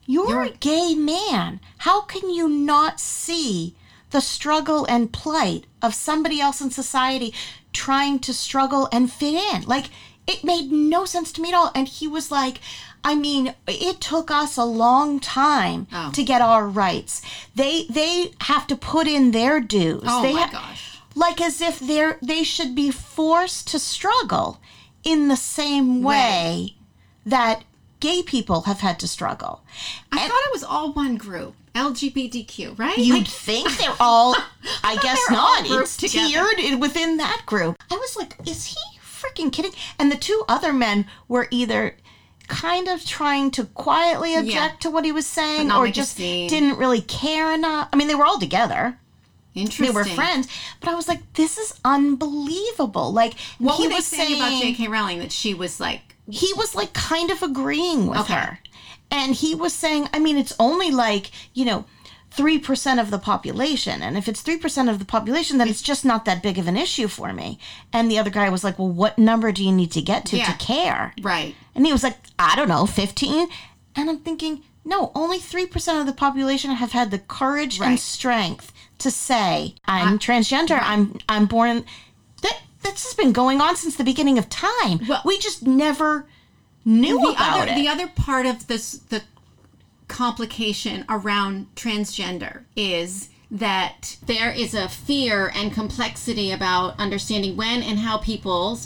you're, 0.07 0.31
You're- 0.31 0.49
a 0.49 0.57
gay 0.57 0.95
man. 0.95 1.61
How 1.79 2.01
can 2.01 2.31
you 2.31 2.49
not 2.49 3.01
see 3.01 3.75
the 4.11 4.23
struggle 4.23 4.87
and 4.87 5.13
plight 5.13 5.67
of 5.83 5.95
somebody 5.95 6.41
else 6.41 6.63
in 6.63 6.71
society 6.71 7.35
trying 7.75 8.19
to 8.21 8.33
struggle 8.33 8.89
and 8.91 9.13
fit 9.13 9.35
in? 9.35 9.63
Like, 9.67 9.91
it 10.27 10.43
made 10.43 10.73
no 10.73 11.05
sense 11.05 11.33
to 11.33 11.43
me 11.43 11.51
at 11.51 11.55
all. 11.55 11.71
And 11.75 11.87
he 11.87 12.09
was 12.09 12.31
like, 12.31 12.61
I 13.05 13.15
mean, 13.15 13.55
it 13.69 14.01
took 14.01 14.31
us 14.31 14.57
a 14.57 14.65
long 14.65 15.21
time 15.21 15.87
Oh. 15.93 16.11
to 16.13 16.23
get 16.25 16.41
our 16.41 16.67
rights. 16.67 17.23
They 17.55 17.87
they 17.89 18.33
have 18.43 18.67
to 18.69 18.77
put 18.77 19.07
in 19.07 19.31
their 19.31 19.61
dues. 19.61 20.03
Oh 20.07 20.23
they 20.23 20.33
my 20.35 20.41
ha- 20.43 20.51
gosh. 20.53 20.99
like 21.15 21.41
as 21.41 21.61
if 21.61 21.79
they're 21.79 22.19
they 22.23 22.43
should 22.43 22.75
be 22.75 22.91
forced 22.91 23.69
to 23.69 23.79
struggle 23.79 24.61
in 25.05 25.29
the 25.29 25.37
same 25.37 26.03
way 26.03 26.75
that 27.25 27.63
gay 28.01 28.23
people 28.23 28.63
have 28.63 28.81
had 28.81 28.99
to 29.01 29.09
struggle. 29.09 29.63
I 30.13 30.21
And 30.23 30.29
thought 30.31 30.43
it 30.47 30.53
was 30.53 30.65
all 30.65 30.93
one 30.93 31.17
group. 31.17 31.55
LGBTQ, 31.75 32.79
right? 32.79 32.97
you'd 32.99 33.15
Like- 33.19 33.27
think 33.29 33.77
they're 33.79 33.95
all 34.01 34.35
I 34.83 34.97
guess 35.03 35.21
not. 35.31 35.65
It's 35.67 35.97
together. 35.97 36.27
tiered 36.57 36.81
within 36.81 37.17
that 37.19 37.43
group. 37.47 37.77
I 37.91 37.97
was 37.97 38.17
like, 38.17 38.35
is 38.47 38.65
he 38.67 38.99
freaking 39.01 39.53
kidding? 39.53 39.73
And 39.99 40.11
the 40.11 40.17
two 40.17 40.45
other 40.49 40.73
men 40.73 41.07
were 41.29 41.49
either 41.51 41.97
kind 42.49 42.89
of 42.89 43.05
trying 43.05 43.51
to 43.53 43.65
quietly 43.65 44.35
object 44.37 44.55
Yeah. 44.55 44.71
to 44.81 44.91
what 44.91 45.05
he 45.05 45.13
was 45.13 45.27
saying 45.27 45.71
or 45.73 45.89
just 45.89 46.17
didn't 46.17 46.79
really 46.79 47.01
care 47.01 47.53
enough. 47.53 47.89
I 47.93 47.97
mean, 47.97 48.09
they 48.09 48.15
were 48.15 48.25
all 48.25 48.39
together. 48.39 48.99
Interesting. 49.55 49.87
They 49.87 49.93
were 49.93 50.05
friends, 50.05 50.49
but 50.81 50.91
I 50.91 50.95
was 50.95 51.09
like, 51.09 51.33
this 51.35 51.57
is 51.57 51.81
unbelievable. 51.85 53.13
Like 53.13 53.35
What 53.59 53.77
he 53.77 53.85
were 53.85 53.89
they 53.91 53.95
was 53.97 54.07
saying, 54.07 54.37
about 54.37 54.49
saying- 54.51 54.75
J.K. 54.75 54.89
Rowling 54.89 55.19
that 55.21 55.33
she 55.33 55.55
was 55.55 55.81
like? 55.81 56.03
he 56.29 56.53
was 56.57 56.75
like 56.75 56.93
kind 56.93 57.31
of 57.31 57.41
agreeing 57.43 58.09
with 58.09 58.19
Okay. 58.19 58.35
her. 58.35 58.59
And 59.13 59.33
he 59.33 59.55
was 59.55 59.73
saying, 59.73 60.09
I 60.13 60.19
mean, 60.19 60.37
it's 60.37 60.53
only 60.59 60.91
like, 60.91 61.31
you 61.55 61.65
know, 61.65 61.85
3% 62.37 63.01
of 63.01 63.11
the 63.11 63.19
population. 63.19 64.03
And 64.03 64.17
if 64.17 64.29
it's 64.29 64.43
3% 64.43 64.91
of 64.91 64.99
the 64.99 65.05
population, 65.05 65.59
then 65.59 65.69
it's 65.69 65.83
just 65.83 66.05
not 66.05 66.25
that 66.25 66.43
big 66.43 66.59
of 66.59 66.69
an 66.69 66.77
issue 66.77 67.09
for 67.09 67.33
me. 67.33 67.59
And 67.93 68.11
the 68.11 68.19
other 68.19 68.31
guy 68.31 68.49
was 68.51 68.63
like, 68.65 68.79
well, 68.79 68.89
what 68.89 69.19
number 69.19 69.53
do 69.53 69.65
you 69.65 69.73
need 69.73 69.91
to 69.93 70.03
get 70.03 70.27
to 70.27 70.37
Yeah. 70.37 70.47
to 70.47 70.53
care? 70.59 71.15
Right. 71.23 71.55
And 71.75 71.87
he 71.87 71.93
was 71.93 72.03
like, 72.03 72.17
I 72.39 72.55
don't 72.57 72.69
know, 72.69 72.87
15? 72.87 73.49
And 73.97 74.11
I'm 74.11 74.19
thinking, 74.19 74.63
no, 74.85 75.11
only 75.15 75.39
3% 75.39 76.01
of 76.01 76.07
the 76.07 76.13
population 76.13 76.71
have 76.73 76.93
had 76.93 77.11
the 77.11 77.19
courage 77.19 77.81
Right. 77.81 77.89
and 77.91 78.01
strength 78.01 78.73
to 78.99 79.11
say, 79.11 79.75
I'm 79.87 80.19
transgender, 80.19 80.79
I'm 80.83 81.19
I'm 81.29 81.47
born 81.47 81.85
that 82.43 82.59
this 82.83 83.05
has 83.05 83.15
been 83.15 83.33
going 83.33 83.61
on 83.61 83.77
since 83.77 83.97
the 83.97 84.05
beginning 84.05 84.39
of 84.39 84.49
time. 84.49 85.01
Well- 85.09 85.23
we 85.25 85.39
just 85.39 85.67
never 85.67 86.27
knew 86.85 87.21
the 87.21 87.29
about 87.33 87.61
other 87.63 87.73
it. 87.73 87.75
the 87.75 87.89
other 87.89 88.07
part 88.07 88.47
of 88.47 88.69
this 88.69 88.93
the 89.11 89.23
complication 90.09 91.05
around 91.09 91.67
transgender 91.75 92.65
is 92.75 93.29
that 93.51 94.17
there 94.27 94.51
is 94.51 94.75
a 94.75 94.89
fear 94.89 95.53
and 95.55 95.73
complexity 95.73 96.51
about 96.51 96.99
understanding 96.99 97.57
when 97.57 97.83
and 97.83 98.01
how 98.01 98.19
people 98.19 98.79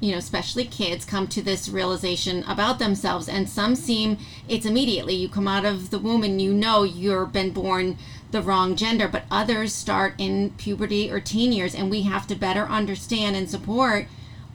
you 0.00 0.12
know 0.12 0.18
especially 0.18 0.64
kids 0.64 1.04
come 1.04 1.28
to 1.28 1.42
this 1.42 1.68
realization 1.68 2.42
about 2.44 2.78
themselves. 2.78 3.28
And 3.28 3.48
some 3.48 3.76
seem 3.76 4.18
it's 4.48 4.66
immediately. 4.66 5.14
You 5.14 5.28
come 5.28 5.46
out 5.46 5.64
of 5.64 5.90
the 5.90 5.98
womb 5.98 6.24
and 6.24 6.40
you 6.40 6.52
know 6.52 6.82
you've 6.82 7.32
been 7.32 7.52
born 7.52 7.98
the 8.30 8.42
wrong 8.42 8.76
gender 8.76 9.08
but 9.08 9.24
others 9.30 9.74
start 9.74 10.14
in 10.18 10.50
puberty 10.50 11.10
or 11.10 11.20
teen 11.20 11.52
years 11.52 11.74
and 11.74 11.90
we 11.90 12.02
have 12.02 12.26
to 12.28 12.34
better 12.36 12.64
understand 12.66 13.34
and 13.36 13.50
support 13.50 14.06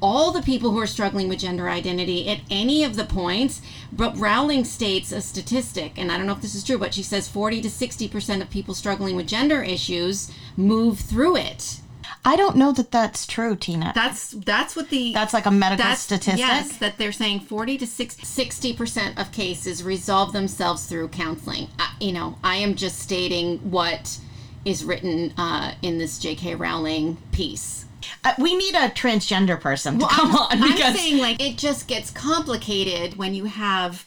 all 0.01 0.31
the 0.31 0.41
people 0.41 0.71
who 0.71 0.79
are 0.79 0.87
struggling 0.87 1.29
with 1.29 1.39
gender 1.39 1.69
identity 1.69 2.27
at 2.29 2.41
any 2.49 2.83
of 2.83 2.95
the 2.95 3.05
points. 3.05 3.61
But 3.91 4.17
Rowling 4.17 4.65
states 4.65 5.11
a 5.11 5.21
statistic, 5.21 5.97
and 5.97 6.11
I 6.11 6.17
don't 6.17 6.27
know 6.27 6.33
if 6.33 6.41
this 6.41 6.55
is 6.55 6.63
true, 6.63 6.77
but 6.77 6.93
she 6.93 7.03
says 7.03 7.27
40 7.27 7.61
to 7.61 7.69
60% 7.69 8.41
of 8.41 8.49
people 8.49 8.73
struggling 8.73 9.15
with 9.15 9.27
gender 9.27 9.63
issues 9.63 10.31
move 10.57 10.99
through 10.99 11.37
it. 11.37 11.81
I 12.23 12.35
don't 12.35 12.55
know 12.55 12.71
that 12.71 12.91
that's 12.91 13.25
true, 13.27 13.55
Tina. 13.55 13.91
That's 13.93 14.31
that's 14.31 14.75
what 14.75 14.89
the 14.89 15.13
that's 15.13 15.33
like 15.33 15.45
a 15.45 15.51
medical 15.51 15.95
statistic. 15.95 16.39
yes 16.39 16.77
that 16.77 16.97
they're 16.97 17.11
saying 17.11 17.41
40 17.41 17.77
to 17.79 17.87
60 17.87 18.73
percent 18.73 19.19
of 19.19 19.31
cases 19.31 19.83
resolve 19.83 20.33
themselves 20.33 20.85
through 20.85 21.09
counseling. 21.09 21.69
I, 21.79 21.93
you 21.99 22.11
know, 22.11 22.37
I 22.43 22.57
am 22.57 22.75
just 22.75 22.99
stating 22.99 23.59
what 23.71 24.19
is 24.65 24.83
written 24.83 25.33
uh, 25.37 25.75
in 25.83 25.99
this 25.99 26.17
J.K. 26.17 26.55
Rowling 26.55 27.17
piece. 27.31 27.84
Uh, 28.23 28.33
we 28.37 28.55
need 28.55 28.75
a 28.75 28.89
transgender 28.89 29.59
person 29.59 29.99
to 29.99 30.07
come 30.07 30.29
I'm, 30.31 30.35
on 30.35 30.47
I'm 30.51 30.71
because 30.71 30.95
saying 30.95 31.17
like 31.19 31.41
it 31.41 31.57
just 31.57 31.87
gets 31.87 32.11
complicated 32.11 33.17
when 33.17 33.33
you 33.33 33.45
have 33.45 34.05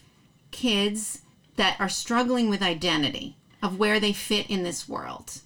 kids 0.51 1.21
that 1.55 1.75
are 1.79 1.89
struggling 1.89 2.49
with 2.49 2.61
identity 2.61 3.35
of 3.61 3.77
where 3.79 3.99
they 3.99 4.13
fit 4.13 4.49
in 4.49 4.63
this 4.63 4.87
world 4.87 5.41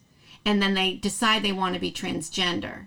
and 0.46 0.62
then 0.62 0.74
they 0.74 0.94
decide 0.94 1.42
they 1.44 1.52
want 1.52 1.74
to 1.74 1.80
be 1.82 1.92
transgender 1.92 2.86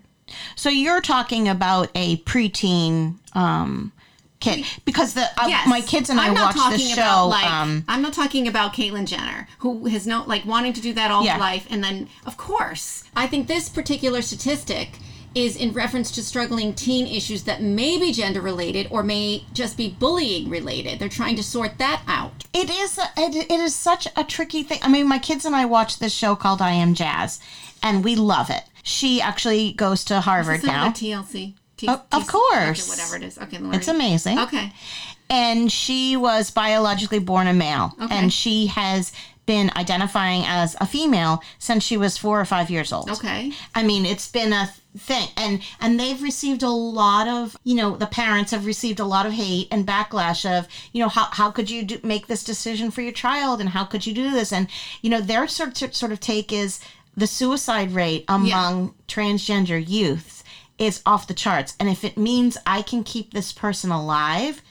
so 0.55 0.69
you're 0.69 1.01
talking 1.01 1.47
about 1.47 1.89
a 1.95 2.17
preteen 2.17 3.15
um 3.35 3.91
kid 4.39 4.65
because 4.85 5.13
the 5.15 5.23
uh, 5.41 5.47
yes 5.47 5.67
my 5.67 5.81
kids 5.81 6.09
and 6.09 6.19
I 6.19 6.27
I'm 6.27 6.33
not 6.33 6.55
watched 6.55 6.77
this 6.77 6.93
show 6.93 7.01
about, 7.01 7.27
like, 7.29 7.45
um 7.45 7.83
i'm 7.87 8.01
not 8.03 8.13
talking 8.13 8.47
about 8.47 8.71
caitlyn 8.73 9.07
jenner 9.07 9.47
who 9.59 9.85
has 9.87 10.05
no 10.05 10.23
like 10.27 10.45
wanting 10.45 10.73
to 10.73 10.81
do 10.81 10.93
that 10.93 11.09
all 11.09 11.23
Yeah. 11.25 11.33
her 11.33 11.39
life 11.39 11.65
and 11.71 11.83
then 11.83 12.07
of 12.25 12.37
course 12.37 13.03
i 13.15 13.25
think 13.25 13.47
this 13.47 13.67
particular 13.67 14.21
statistic 14.21 14.99
is 15.37 15.55
in 15.55 15.71
reference 15.71 16.09
to 16.11 16.23
struggling 16.23 16.73
teen 16.73 17.05
issues 17.07 17.43
that 17.43 17.61
may 17.61 17.97
be 17.97 18.11
gender 18.11 18.41
related 18.41 18.87
or 18.89 19.03
may 19.03 19.43
just 19.53 19.77
be 19.77 19.89
bullying 19.99 20.49
related 20.49 20.97
they're 20.99 21.07
trying 21.09 21.35
to 21.35 21.43
sort 21.43 21.77
that 21.77 22.01
out 22.07 22.45
It 22.53 22.69
is. 22.69 22.97
A, 22.97 23.03
it, 23.17 23.35
it 23.51 23.59
is 23.59 23.75
such 23.75 24.07
a 24.15 24.23
tricky 24.23 24.63
thing. 24.63 24.79
I 24.81 24.89
mean, 24.89 25.07
my 25.07 25.19
kids 25.19 25.45
and 25.45 25.55
I 25.55 25.65
watch 25.65 25.99
this 25.99 26.13
show 26.13 26.35
called 26.35 26.61
I 26.61 26.71
Am 26.71 26.93
Jazz, 26.95 27.39
and 27.83 28.03
we 28.03 28.15
love 28.15 28.49
it. 28.49 28.63
She 28.83 29.21
actually 29.21 29.73
goes 29.73 30.03
to 30.05 30.21
Harvard 30.21 30.61
Is 30.61 30.63
now. 30.63 30.89
TLC? 30.89 31.53
T- 31.77 31.87
oh, 31.87 31.93
Of- 32.11 32.23
of 32.23 32.27
course. 32.27 32.81
Okay, 32.81 32.89
whatever 32.89 33.15
it 33.17 33.23
is. 33.23 33.37
Okay, 33.37 33.57
then 33.57 33.73
It's 33.75 33.87
amazing. 33.87 34.39
Okay. 34.39 34.73
and 35.29 35.71
she 35.71 36.17
was 36.17 36.49
biologically 36.51 37.19
born 37.19 37.47
a 37.47 37.53
male 37.53 37.93
Okay. 38.01 38.15
and 38.15 38.31
she 38.33 38.67
has 38.67 39.11
been 39.45 39.69
identifying 39.75 40.43
as 40.45 40.75
a 40.81 40.85
female 40.85 41.41
since 41.59 41.83
she 41.83 41.97
was 41.97 42.17
four 42.17 42.39
or 42.41 42.45
five 42.45 42.69
years 42.69 42.91
old 42.91 43.09
Okay. 43.09 43.51
i 43.75 43.81
mean 43.83 44.05
it's 44.05 44.27
been 44.29 44.51
a 44.51 44.69
thing. 44.97 45.29
And 45.37 45.61
and 45.79 45.99
they've 45.99 46.21
received 46.21 46.63
a 46.63 46.69
lot 46.69 47.27
of 47.27 47.57
you 47.63 47.75
know 47.75 47.95
the 47.95 48.07
parents 48.07 48.51
have 48.51 48.65
received 48.65 48.99
a 48.99 49.05
lot 49.05 49.25
of 49.25 49.33
hate 49.33 49.67
and 49.71 49.85
backlash 49.85 50.49
of 50.49 50.67
you 50.91 51.01
know 51.01 51.09
how, 51.09 51.25
how 51.31 51.51
could 51.51 51.69
you 51.69 51.83
do, 51.83 51.99
make 52.03 52.27
this 52.27 52.43
decision 52.43 52.91
for 52.91 53.01
your 53.01 53.11
child 53.11 53.59
and 53.59 53.69
how 53.69 53.85
could 53.85 54.05
you 54.05 54.13
do 54.13 54.31
this? 54.31 54.51
And 54.51 54.67
you 55.01 55.09
know 55.09 55.21
their 55.21 55.47
sort 55.47 55.81
of, 55.81 55.95
sort 55.95 56.11
of 56.11 56.19
take 56.19 56.51
is 56.51 56.79
the 57.15 57.27
suicide 57.27 57.91
rate 57.91 58.25
among 58.27 58.93
transgender 59.07 59.83
youth 59.87 60.43
is 60.77 61.01
off 61.05 61.27
the 61.27 61.33
charts. 61.33 61.75
And 61.79 61.89
if 61.89 62.03
it 62.03 62.17
means 62.17 62.57
i 62.65 62.81
can 62.81 63.03
keep 63.03 63.33
this 63.33 63.51
person 63.51 63.91
alive 63.91 64.61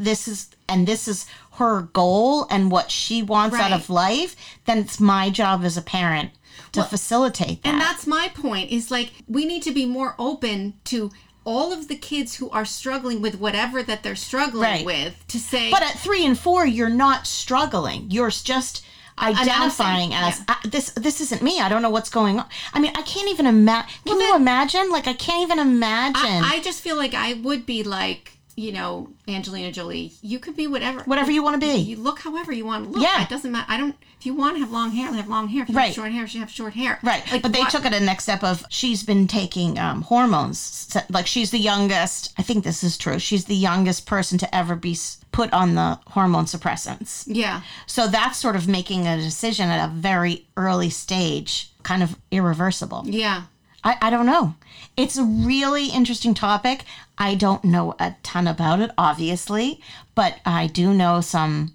this 0.00 0.26
is 0.26 0.48
and 0.68 0.86
this 0.86 1.06
is 1.06 1.26
her 1.52 1.82
goal 1.82 2.46
and 2.50 2.70
what 2.70 2.90
she 2.90 3.22
wants 3.22 3.56
out 3.56 3.72
of 3.72 3.90
life 3.90 4.34
then 4.64 4.78
it's 4.78 4.98
my 4.98 5.28
job 5.28 5.62
as 5.64 5.76
a 5.76 5.82
parent 5.82 6.30
to 6.72 6.82
facilitate 6.84 7.62
that 7.62 7.68
And 7.70 7.80
that's 7.80 8.06
my 8.06 8.28
point 8.34 8.70
is 8.70 8.90
like 8.90 9.12
we 9.28 9.44
need 9.44 9.62
to 9.64 9.72
be 9.72 9.86
more 9.86 10.14
open 10.18 10.74
to 10.84 11.10
all 11.44 11.72
of 11.72 11.88
the 11.88 11.96
kids 11.96 12.36
who 12.36 12.50
are 12.50 12.64
struggling 12.66 13.20
with 13.22 13.40
whatever 13.40 13.82
that 13.82 14.02
they're 14.02 14.14
struggling 14.16 14.62
Right. 14.62 14.84
with 14.86 15.14
to 15.28 15.38
say 15.38 15.70
But 15.70 15.82
at 15.82 15.98
three 15.98 16.24
and 16.26 16.38
four, 16.38 16.66
you're 16.66 16.90
not 17.06 17.26
struggling. 17.26 18.10
You're 18.10 18.30
just 18.30 18.84
identifying 19.18 20.14
as 20.14 20.40
"Ah, 20.48 20.60
this. 20.64 20.90
This 20.90 21.20
isn't 21.20 21.42
me. 21.42 21.60
I 21.60 21.68
don't 21.68 21.82
know 21.82 21.90
what's 21.90 22.10
going 22.10 22.38
on. 22.40 22.46
I 22.72 22.80
mean, 22.80 22.92
I 22.96 23.02
can't 23.02 23.28
even 23.28 23.46
imagine. 23.46 23.90
Can 24.06 24.20
you 24.20 24.34
imagine? 24.34 24.90
Like, 24.90 25.06
I 25.06 25.12
can't 25.12 25.42
even 25.42 25.58
imagine. 25.58 26.42
I 26.44 26.60
just 26.60 26.80
feel 26.80 26.96
like 26.96 27.14
I 27.14 27.34
would 27.34 27.66
be 27.66 27.82
like, 27.82 28.38
you 28.56 28.72
know, 28.72 29.08
Angelina 29.28 29.72
Jolie. 29.72 30.12
You 30.22 30.38
could 30.38 30.56
be 30.56 30.66
whatever. 30.66 31.00
Whatever 31.04 31.30
you 31.30 31.42
want 31.42 31.60
to 31.60 31.66
be. 31.66 31.74
You 31.78 31.96
look 31.96 32.18
however 32.20 32.52
you 32.52 32.64
want 32.66 32.84
to 32.86 32.90
look. 32.90 33.02
Yeah. 33.02 33.22
It 33.22 33.28
doesn't 33.28 33.50
matter. 33.50 33.66
I 33.70 33.76
don't. 33.76 33.94
If 34.18 34.26
you 34.26 34.34
want 34.34 34.56
to 34.56 34.60
have 34.60 34.70
long 34.70 34.90
hair, 34.90 35.10
have 35.14 35.28
long 35.28 35.48
hair. 35.48 35.62
If 35.62 35.70
you 35.70 35.76
Right. 35.76 35.86
have 35.86 35.94
short 35.94 36.12
hair, 36.12 36.26
you 36.26 36.40
have 36.40 36.50
short 36.50 36.74
hair. 36.74 36.98
Right, 37.02 37.22
Like, 37.32 37.40
but 37.40 37.52
they 37.54 37.60
what- 37.60 37.70
took 37.70 37.86
it 37.86 37.94
a 37.94 38.00
next 38.00 38.24
step 38.24 38.44
of 38.44 38.66
she's 38.68 39.02
been 39.02 39.26
taking 39.26 39.78
um, 39.78 40.02
hormones. 40.02 40.94
Like 41.08 41.26
she's 41.26 41.50
the 41.50 41.58
youngest. 41.58 42.32
I 42.36 42.42
think 42.42 42.62
this 42.64 42.84
is 42.84 42.98
true. 42.98 43.18
She's 43.18 43.46
the 43.46 43.54
youngest 43.56 44.04
person 44.06 44.36
to 44.38 44.54
ever 44.54 44.76
be 44.76 44.96
put 45.32 45.50
on 45.54 45.74
the 45.74 45.98
hormone 46.08 46.44
suppressants. 46.44 47.24
Yeah. 47.26 47.62
So 47.86 48.08
that's 48.08 48.36
sort 48.38 48.56
of 48.56 48.68
making 48.68 49.06
a 49.06 49.16
decision 49.16 49.70
at 49.70 49.82
a 49.82 49.90
very 49.90 50.46
early 50.56 50.90
stage, 50.90 51.72
kind 51.82 52.02
of 52.02 52.16
irreversible. 52.30 53.04
Yeah. 53.06 53.44
I, 53.82 53.96
I 54.00 54.10
don't 54.10 54.26
know. 54.26 54.54
It's 54.96 55.16
a 55.16 55.24
really 55.24 55.86
interesting 55.86 56.34
topic. 56.34 56.84
I 57.16 57.34
don't 57.34 57.64
know 57.64 57.94
a 57.98 58.16
ton 58.22 58.46
about 58.46 58.80
it, 58.80 58.90
obviously, 58.98 59.80
but 60.14 60.40
I 60.44 60.66
do 60.66 60.92
know 60.92 61.20
some 61.20 61.72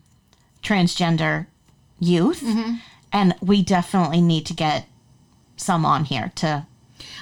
transgender 0.61 1.47
youth, 1.99 2.41
mm-hmm. 2.41 2.75
and 3.11 3.35
we 3.41 3.61
definitely 3.61 4.21
need 4.21 4.45
to 4.47 4.53
get 4.53 4.87
some 5.55 5.85
on 5.85 6.05
here 6.05 6.31
to. 6.35 6.65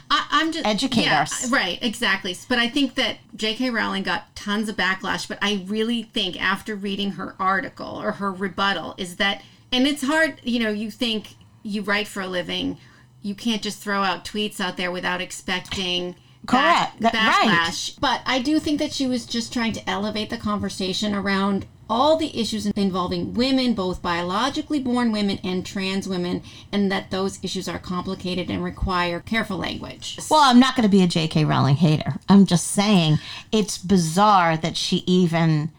I, 0.09 0.27
I'm 0.31 0.51
just 0.51 0.65
Educate 0.65 1.05
yeah, 1.05 1.21
us. 1.21 1.49
right? 1.49 1.79
Exactly. 1.81 2.35
But 2.47 2.59
I 2.59 2.69
think 2.69 2.95
that 2.95 3.17
J.K. 3.35 3.69
Rowling 3.69 4.03
got 4.03 4.35
tons 4.35 4.69
of 4.69 4.75
backlash. 4.75 5.27
But 5.27 5.39
I 5.41 5.65
really 5.67 6.03
think 6.03 6.41
after 6.41 6.75
reading 6.75 7.11
her 7.11 7.35
article 7.39 8.01
or 8.01 8.13
her 8.13 8.31
rebuttal 8.31 8.95
is 8.97 9.17
that, 9.17 9.41
and 9.71 9.87
it's 9.87 10.03
hard. 10.03 10.39
You 10.43 10.59
know, 10.59 10.69
you 10.69 10.91
think 10.91 11.35
you 11.63 11.81
write 11.81 12.07
for 12.07 12.21
a 12.21 12.27
living, 12.27 12.77
you 13.23 13.33
can't 13.33 13.61
just 13.63 13.79
throw 13.79 14.03
out 14.03 14.23
tweets 14.25 14.59
out 14.59 14.77
there 14.77 14.91
without 14.91 15.21
expecting. 15.21 16.15
Correct. 16.45 16.99
back- 16.99 17.13
That- 17.13 17.13
right. 17.41 17.57
backlash. 17.69 17.97
But 18.01 18.21
I 18.25 18.39
do 18.39 18.59
think 18.59 18.77
that 18.79 18.93
she 18.93 19.07
was 19.07 19.25
just 19.25 19.51
trying 19.53 19.71
to 19.73 19.89
elevate 19.89 20.29
the 20.29 20.37
conversation 20.37 21.15
around 21.15 21.65
all 21.89 22.17
the 22.17 22.37
issues 22.37 22.65
involving 22.65 23.33
women, 23.33 23.73
both 23.73 24.01
biologically 24.01 24.79
born 24.79 25.11
women 25.13 25.39
and 25.43 25.65
trans 25.65 26.07
women, 26.07 26.41
and 26.71 26.91
that 26.91 27.11
those 27.11 27.39
issues 27.43 27.69
are 27.69 27.79
complicated 27.79 28.49
and 28.49 28.61
require 28.63 29.21
careful 29.21 29.57
language. 29.57 30.17
Well, 30.29 30.41
I'm 30.41 30.59
not 30.59 30.75
going 30.75 30.83
to 30.83 30.89
be 30.89 31.01
a 31.03 31.07
J.K. 31.07 31.45
Rowling 31.45 31.75
hater. 31.77 32.15
I'm 32.27 32.45
just 32.45 32.67
saying 32.67 33.19
it's 33.53 33.77
bizarre 33.77 34.57
that 34.57 34.75
she 34.75 34.97
even 35.07 35.71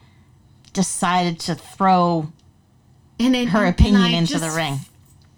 decided 0.73 1.39
to 1.41 1.55
throw 1.55 2.31
and 3.19 3.35
her 3.49 3.65
opinion 3.65 4.01
I 4.01 4.09
into 4.09 4.39
the 4.39 4.49
ring. 4.51 4.79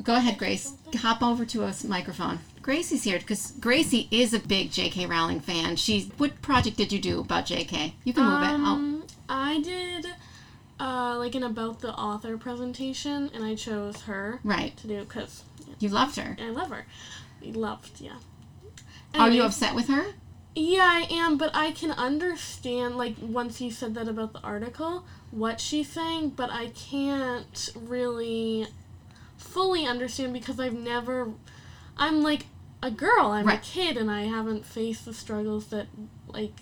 Go 0.03 0.15
ahead, 0.15 0.37
Grace. 0.37 0.73
Hop 0.95 1.21
over 1.21 1.45
to 1.45 1.63
a 1.63 1.73
microphone. 1.85 2.39
Gracie's 2.61 3.03
here 3.03 3.19
because 3.19 3.51
Gracie 3.59 4.07
is 4.11 4.33
a 4.33 4.39
big 4.39 4.71
J.K. 4.71 5.05
Rowling 5.05 5.39
fan. 5.39 5.75
She's 5.75 6.09
what 6.17 6.41
project 6.41 6.77
did 6.77 6.91
you 6.91 6.99
do 6.99 7.19
about 7.21 7.45
J.K.? 7.45 7.93
You 8.03 8.13
can 8.13 8.23
move 8.23 8.43
it. 8.43 8.51
Oh, 8.51 8.65
Um, 8.65 9.03
I 9.29 9.59
did 9.61 10.05
uh, 10.79 11.15
like 11.17 11.35
an 11.35 11.43
about 11.43 11.81
the 11.81 11.93
author 11.93 12.37
presentation, 12.37 13.29
and 13.33 13.43
I 13.43 13.55
chose 13.55 14.01
her 14.01 14.39
Right. 14.43 14.75
to 14.77 14.87
do 14.87 14.99
because 15.03 15.43
You 15.79 15.89
loved 15.89 16.15
her. 16.17 16.37
I 16.41 16.49
love 16.49 16.69
her. 16.69 16.85
I 17.45 17.51
loved, 17.51 17.99
yeah. 18.01 18.17
Are 19.13 19.29
you 19.29 19.43
upset 19.43 19.75
with 19.75 19.87
her? 19.87 20.13
Yeah, 20.55 20.81
I 20.83 21.07
am, 21.11 21.37
but 21.37 21.51
I 21.55 21.71
can 21.71 21.91
understand, 21.91 22.97
like, 22.97 23.15
once 23.21 23.61
you 23.61 23.69
said 23.71 23.93
that 23.95 24.07
about 24.07 24.33
the 24.33 24.39
article, 24.41 25.05
what 25.31 25.59
she's 25.61 25.87
saying, 25.89 26.29
but 26.29 26.49
I 26.51 26.67
can't 26.69 27.69
really 27.75 28.67
fully 29.47 29.85
understand 29.85 30.33
because 30.33 30.59
I've 30.59 30.73
never. 30.73 31.31
I'm 31.97 32.21
like 32.21 32.45
a 32.83 32.91
girl, 32.91 33.27
I'm 33.31 33.47
Right. 33.47 33.57
a 33.59 33.61
kid, 33.61 33.97
and 33.97 34.09
I 34.11 34.23
haven't 34.23 34.65
faced 34.65 35.05
the 35.05 35.13
struggles 35.13 35.67
that, 35.67 35.87
like, 36.27 36.53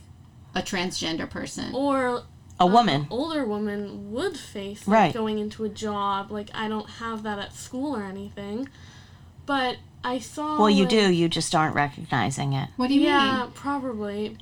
A 0.55 0.61
transgender 0.61 1.29
person. 1.29 1.73
or 1.75 2.23
A 2.57 2.65
woman. 2.65 3.05
older 3.09 3.43
woman 3.45 4.13
would 4.13 4.37
face 4.37 4.87
like, 4.87 4.93
Right. 4.97 5.13
going 5.13 5.39
into 5.39 5.65
a 5.65 5.69
job. 5.69 6.31
Like, 6.31 6.49
I 6.53 6.69
don't 6.69 6.89
have 6.89 7.23
that 7.23 7.37
at 7.37 7.53
school 7.53 7.93
or 7.97 8.03
anything. 8.03 8.69
But 9.45 9.77
I 10.05 10.19
saw. 10.19 10.57
Well, 10.57 10.69
you 10.69 10.83
like- 10.83 10.89
do. 10.89 11.11
You 11.11 11.27
just 11.27 11.53
aren't 11.53 11.75
recognizing 11.75 12.53
it. 12.53 12.69
What 12.77 12.87
do 12.87 12.93
you 12.93 13.01
Yeah, 13.01 13.17
mean? 13.19 13.27
Yeah, 13.39 13.47
probably. 13.53 14.37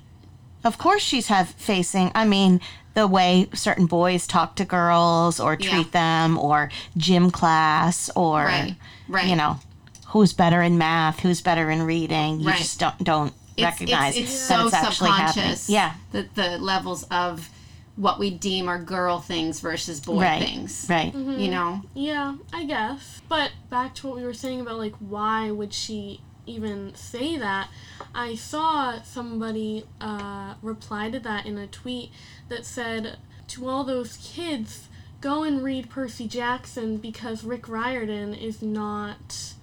Of 0.63 0.77
course, 0.77 1.01
she's 1.01 1.27
have 1.27 1.49
facing. 1.49 2.11
I 2.15 2.25
mean, 2.25 2.61
the 2.93 3.07
way 3.07 3.47
certain 3.53 3.85
boys 3.85 4.27
talk 4.27 4.55
to 4.57 4.65
girls 4.65 5.39
or 5.39 5.57
Yeah. 5.59 5.69
treat 5.69 5.91
them, 5.91 6.37
or 6.37 6.69
gym 6.95 7.31
class, 7.31 8.09
or 8.15 8.45
Right. 8.45 8.75
Right. 9.07 9.27
you 9.27 9.35
know, 9.35 9.59
who's 10.07 10.31
better 10.33 10.61
in 10.61 10.77
math, 10.77 11.19
who's 11.21 11.41
better 11.41 11.69
in 11.71 11.83
reading. 11.83 12.39
You 12.39 12.49
Right. 12.49 12.57
just 12.57 12.79
don't 12.79 13.03
don't 13.03 13.33
It's, 13.57 13.63
recognize 13.65 14.15
it's, 14.15 14.31
it's 14.31 14.47
that 14.47 14.59
so 14.59 14.65
it's 14.67 14.73
actually 14.75 15.09
happening. 15.11 15.57
Yeah, 15.67 15.93
The, 16.11 16.27
the 16.35 16.57
levels 16.59 17.03
of 17.11 17.49
what 17.95 18.17
we 18.19 18.31
deem 18.31 18.67
are 18.67 18.79
girl 18.79 19.19
things 19.19 19.59
versus 19.59 19.99
boy 19.99 20.21
right, 20.21 20.41
things. 20.43 20.87
right. 20.89 21.13
You 21.13 21.51
know? 21.51 21.81
Mm-hmm. 21.83 21.99
Yeah, 21.99 22.33
I 22.51 22.63
guess. 22.65 23.21
But 23.29 23.51
back 23.69 23.93
to 23.95 24.07
what 24.07 24.15
we 24.17 24.23
were 24.23 24.33
saying 24.33 24.61
about 24.61 24.77
like 24.79 24.95
why 24.99 25.51
would 25.51 25.73
she 25.73 26.21
even 26.45 26.93
say 26.95 27.37
that? 27.37 27.69
I 28.13 28.35
saw 28.35 29.01
somebody 29.01 29.85
uh, 29.99 30.55
reply 30.61 31.09
to 31.11 31.19
that 31.19 31.45
in 31.45 31.57
a 31.57 31.67
tweet 31.67 32.11
that 32.49 32.65
said 32.65 33.17
to 33.49 33.67
all 33.67 33.83
those 33.83 34.17
kids, 34.17 34.87
go 35.21 35.43
and 35.43 35.63
read 35.63 35.89
Percy 35.89 36.27
Jackson 36.27 36.97
because 36.97 37.43
Rick 37.43 37.67
Riordan 37.69 38.33
is 38.33 38.61
not. 38.61 39.53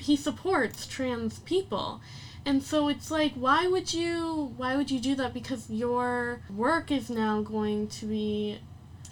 He 0.00 0.16
supports 0.16 0.86
trans 0.86 1.38
people. 1.38 2.00
And 2.46 2.62
so 2.62 2.88
it's 2.88 3.10
like 3.10 3.32
why 3.32 3.66
would 3.66 3.94
you 3.94 4.52
why 4.56 4.76
would 4.76 4.90
you 4.90 5.00
do 5.00 5.14
that 5.14 5.32
because 5.32 5.70
your 5.70 6.42
work 6.54 6.90
is 6.90 7.08
now 7.08 7.40
going 7.40 7.88
to 7.88 8.06
be 8.06 8.58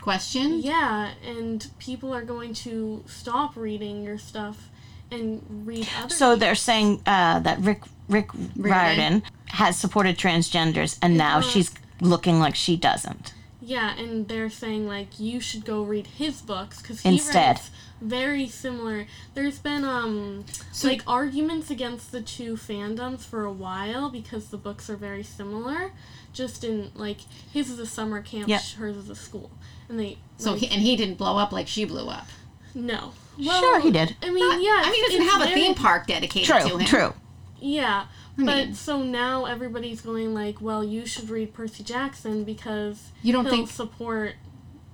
questioned? 0.01 0.63
yeah, 0.63 1.13
and 1.25 1.71
people 1.79 2.13
are 2.13 2.25
going 2.25 2.53
to 2.55 3.03
stop 3.07 3.57
reading 3.57 4.03
your 4.03 4.19
stuff 4.19 4.69
and 5.13 5.67
read 5.67 5.89
other. 5.99 6.15
So 6.15 6.37
they're 6.37 6.55
saying 6.55 7.03
uh, 7.07 7.41
that 7.41 7.59
Rick 7.61 7.83
Rick 8.09 8.31
Riordan 8.57 9.23
has 9.47 9.79
supported 9.79 10.19
transgenders, 10.19 10.99
and 11.03 11.17
now 11.17 11.39
Uh-huh. 11.39 11.49
she's 11.49 11.71
looking 12.01 12.41
like 12.41 12.55
she 12.57 12.77
doesn't. 12.77 13.33
yeah, 13.61 13.97
and 13.97 14.27
they're 14.29 14.51
saying 14.51 14.89
like 14.89 15.21
you 15.21 15.41
should 15.41 15.65
go 15.65 15.83
read 15.83 16.07
his 16.09 16.41
books 16.43 16.83
because 16.83 17.01
he 17.03 17.09
Instead. 17.11 17.57
writes 17.57 17.71
very 18.01 18.49
similar. 18.49 19.07
There's 19.35 19.61
been 19.61 19.85
um 19.85 20.45
So- 20.73 20.89
like 20.89 21.03
arguments 21.07 21.71
against 21.71 22.11
the 22.11 22.21
two 22.21 22.57
fandoms 22.57 23.21
for 23.21 23.45
a 23.45 23.53
while 23.53 24.11
because 24.11 24.49
the 24.49 24.57
books 24.59 24.91
are 24.91 24.97
very 24.97 25.23
similar. 25.23 25.93
Just 26.33 26.65
in 26.65 26.91
like 26.95 27.19
his 27.53 27.71
is 27.71 27.79
a 27.79 27.87
summer 27.87 28.21
camp, 28.21 28.49
Yep. 28.49 28.63
hers 28.79 28.97
is 28.97 29.09
a 29.09 29.15
school, 29.15 29.51
and 29.89 30.01
they 30.01 30.19
So 30.39 30.53
like, 30.53 30.61
he, 30.63 30.69
and 30.69 30.83
he 30.83 30.97
didn't 30.97 31.17
blow 31.19 31.37
up 31.39 31.53
like 31.53 31.69
she 31.69 31.85
blew 31.85 32.09
up. 32.09 32.27
no. 32.75 33.13
Sure, 33.41 33.81
he 33.81 33.91
did. 33.91 34.17
I 34.23 34.31
mean, 34.31 34.63
yeah. 34.63 34.83
I 34.85 34.91
mean, 34.91 34.95
he 34.95 35.17
doesn't 35.19 35.29
have 35.33 35.41
a 35.43 35.45
very- 35.47 35.61
theme 35.61 35.75
park 35.75 36.07
dedicated 36.07 36.49
to 36.55 36.61
True, 36.69 36.77
him. 36.79 36.87
true. 36.87 37.15
Yeah, 37.61 38.07
I 38.39 38.45
but 38.45 38.45
mean- 38.67 38.75
so 38.75 39.03
now 39.03 39.45
everybody's 39.47 40.01
going 40.01 40.35
like, 40.35 40.61
well, 40.61 40.83
you 40.85 41.07
should 41.07 41.31
read 41.31 41.55
Percy 41.55 41.83
Jackson 41.83 42.45
because 42.45 43.11
You 43.23 43.33
don't 43.33 43.45
he'll 43.47 43.55
think- 43.55 43.71
support 43.71 44.35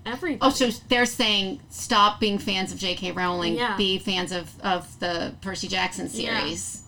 everybody. 0.07 0.39
Oh, 0.41 0.51
so 0.51 0.71
they're 0.89 1.05
saying 1.07 1.61
stop 1.71 2.21
being 2.21 2.39
fans 2.39 2.73
of 2.73 2.79
J.K. 2.79 3.13
Rowling, 3.13 3.55
Yeah. 3.55 3.77
be 3.77 3.99
fans 3.99 4.33
of, 4.33 4.53
of 4.63 4.99
the 5.01 5.35
Percy 5.41 5.67
Jackson 5.69 6.09
Yeah. 6.13 6.39
series. 6.41 6.83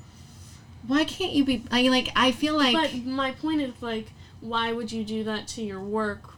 Why 0.86 1.04
can't 1.04 1.32
you 1.32 1.44
be? 1.44 1.64
I 1.70 1.82
like. 1.88 2.10
I 2.16 2.32
feel 2.32 2.56
like 2.56 2.74
but 2.74 3.04
my 3.04 3.32
point 3.32 3.60
is 3.60 3.74
like, 3.82 4.06
why 4.40 4.72
would 4.72 4.90
you 4.90 5.04
do 5.04 5.24
that 5.24 5.46
to 5.48 5.62
your 5.62 5.80
work? 5.80 6.34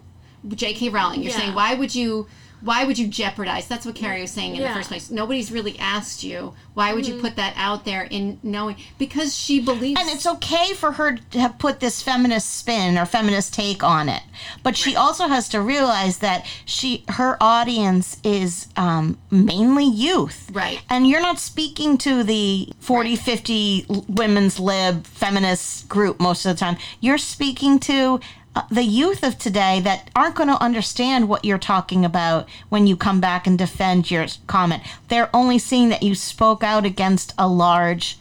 J.K. 0.48 0.88
Rowling. 0.88 1.22
You're 1.22 1.30
Yeah. 1.32 1.38
saying 1.38 1.54
why 1.54 1.74
would 1.74 1.94
you? 1.94 2.26
Why 2.64 2.84
would 2.84 2.98
you 2.98 3.08
jeopardize? 3.08 3.66
That's 3.66 3.84
what 3.84 3.94
Carrie 3.94 4.20
was 4.22 4.30
saying 4.30 4.56
in 4.56 4.62
the 4.62 4.68
first 4.70 4.88
place. 4.88 5.10
Nobody's 5.10 5.50
really 5.50 5.78
asked 5.78 6.22
you. 6.22 6.54
Why 6.74 6.92
would 6.94 7.04
Mm-hmm. 7.04 7.16
you 7.16 7.20
put 7.20 7.36
that 7.36 7.54
out 7.56 7.84
there 7.84 8.04
in 8.04 8.38
knowing? 8.42 8.76
Because 8.98 9.36
she 9.36 9.60
believes. 9.60 10.00
And 10.00 10.08
it's 10.08 10.26
okay 10.26 10.72
for 10.74 10.92
her 10.92 11.16
to 11.32 11.40
have 11.40 11.58
put 11.58 11.80
this 11.80 12.00
feminist 12.00 12.50
spin 12.56 12.96
or 12.96 13.04
feminist 13.04 13.52
take 13.52 13.82
on 13.82 14.08
it, 14.08 14.22
but 14.62 14.76
she 14.76 14.94
also 14.96 15.26
has 15.28 15.48
to 15.50 15.60
realize 15.60 16.18
that 16.18 16.46
she 16.64 17.04
her 17.08 17.36
audience 17.42 18.18
is 18.24 18.68
um, 18.76 19.18
mainly 19.30 19.84
youth, 19.84 20.50
Right. 20.52 20.80
And 20.88 21.06
you're 21.08 21.20
not 21.20 21.38
speaking 21.40 21.98
to 21.98 22.22
the 22.22 22.72
40, 22.80 23.16
50 23.16 23.86
women's 24.08 24.58
lib 24.60 25.06
feminist 25.06 25.88
group 25.88 26.20
most 26.20 26.46
of 26.46 26.54
the 26.54 26.60
time. 26.60 26.76
You're 27.00 27.18
speaking 27.18 27.78
to 27.80 28.20
the 28.70 28.84
youth 28.84 29.22
of 29.22 29.38
today 29.38 29.80
that 29.80 30.10
aren't 30.14 30.34
going 30.34 30.48
to 30.48 30.62
understand 30.62 31.28
what 31.28 31.44
you're 31.44 31.58
talking 31.58 32.04
about 32.04 32.48
when 32.68 32.86
you 32.86 32.96
come 32.96 33.20
back 33.20 33.46
and 33.46 33.56
defend 33.58 34.10
your 34.10 34.26
comment. 34.46 34.82
They're 35.08 35.30
only 35.34 35.58
seeing 35.58 35.88
that 35.88 36.02
you 36.02 36.14
spoke 36.14 36.62
out 36.62 36.84
against 36.84 37.32
a 37.38 37.48
large 37.48 38.18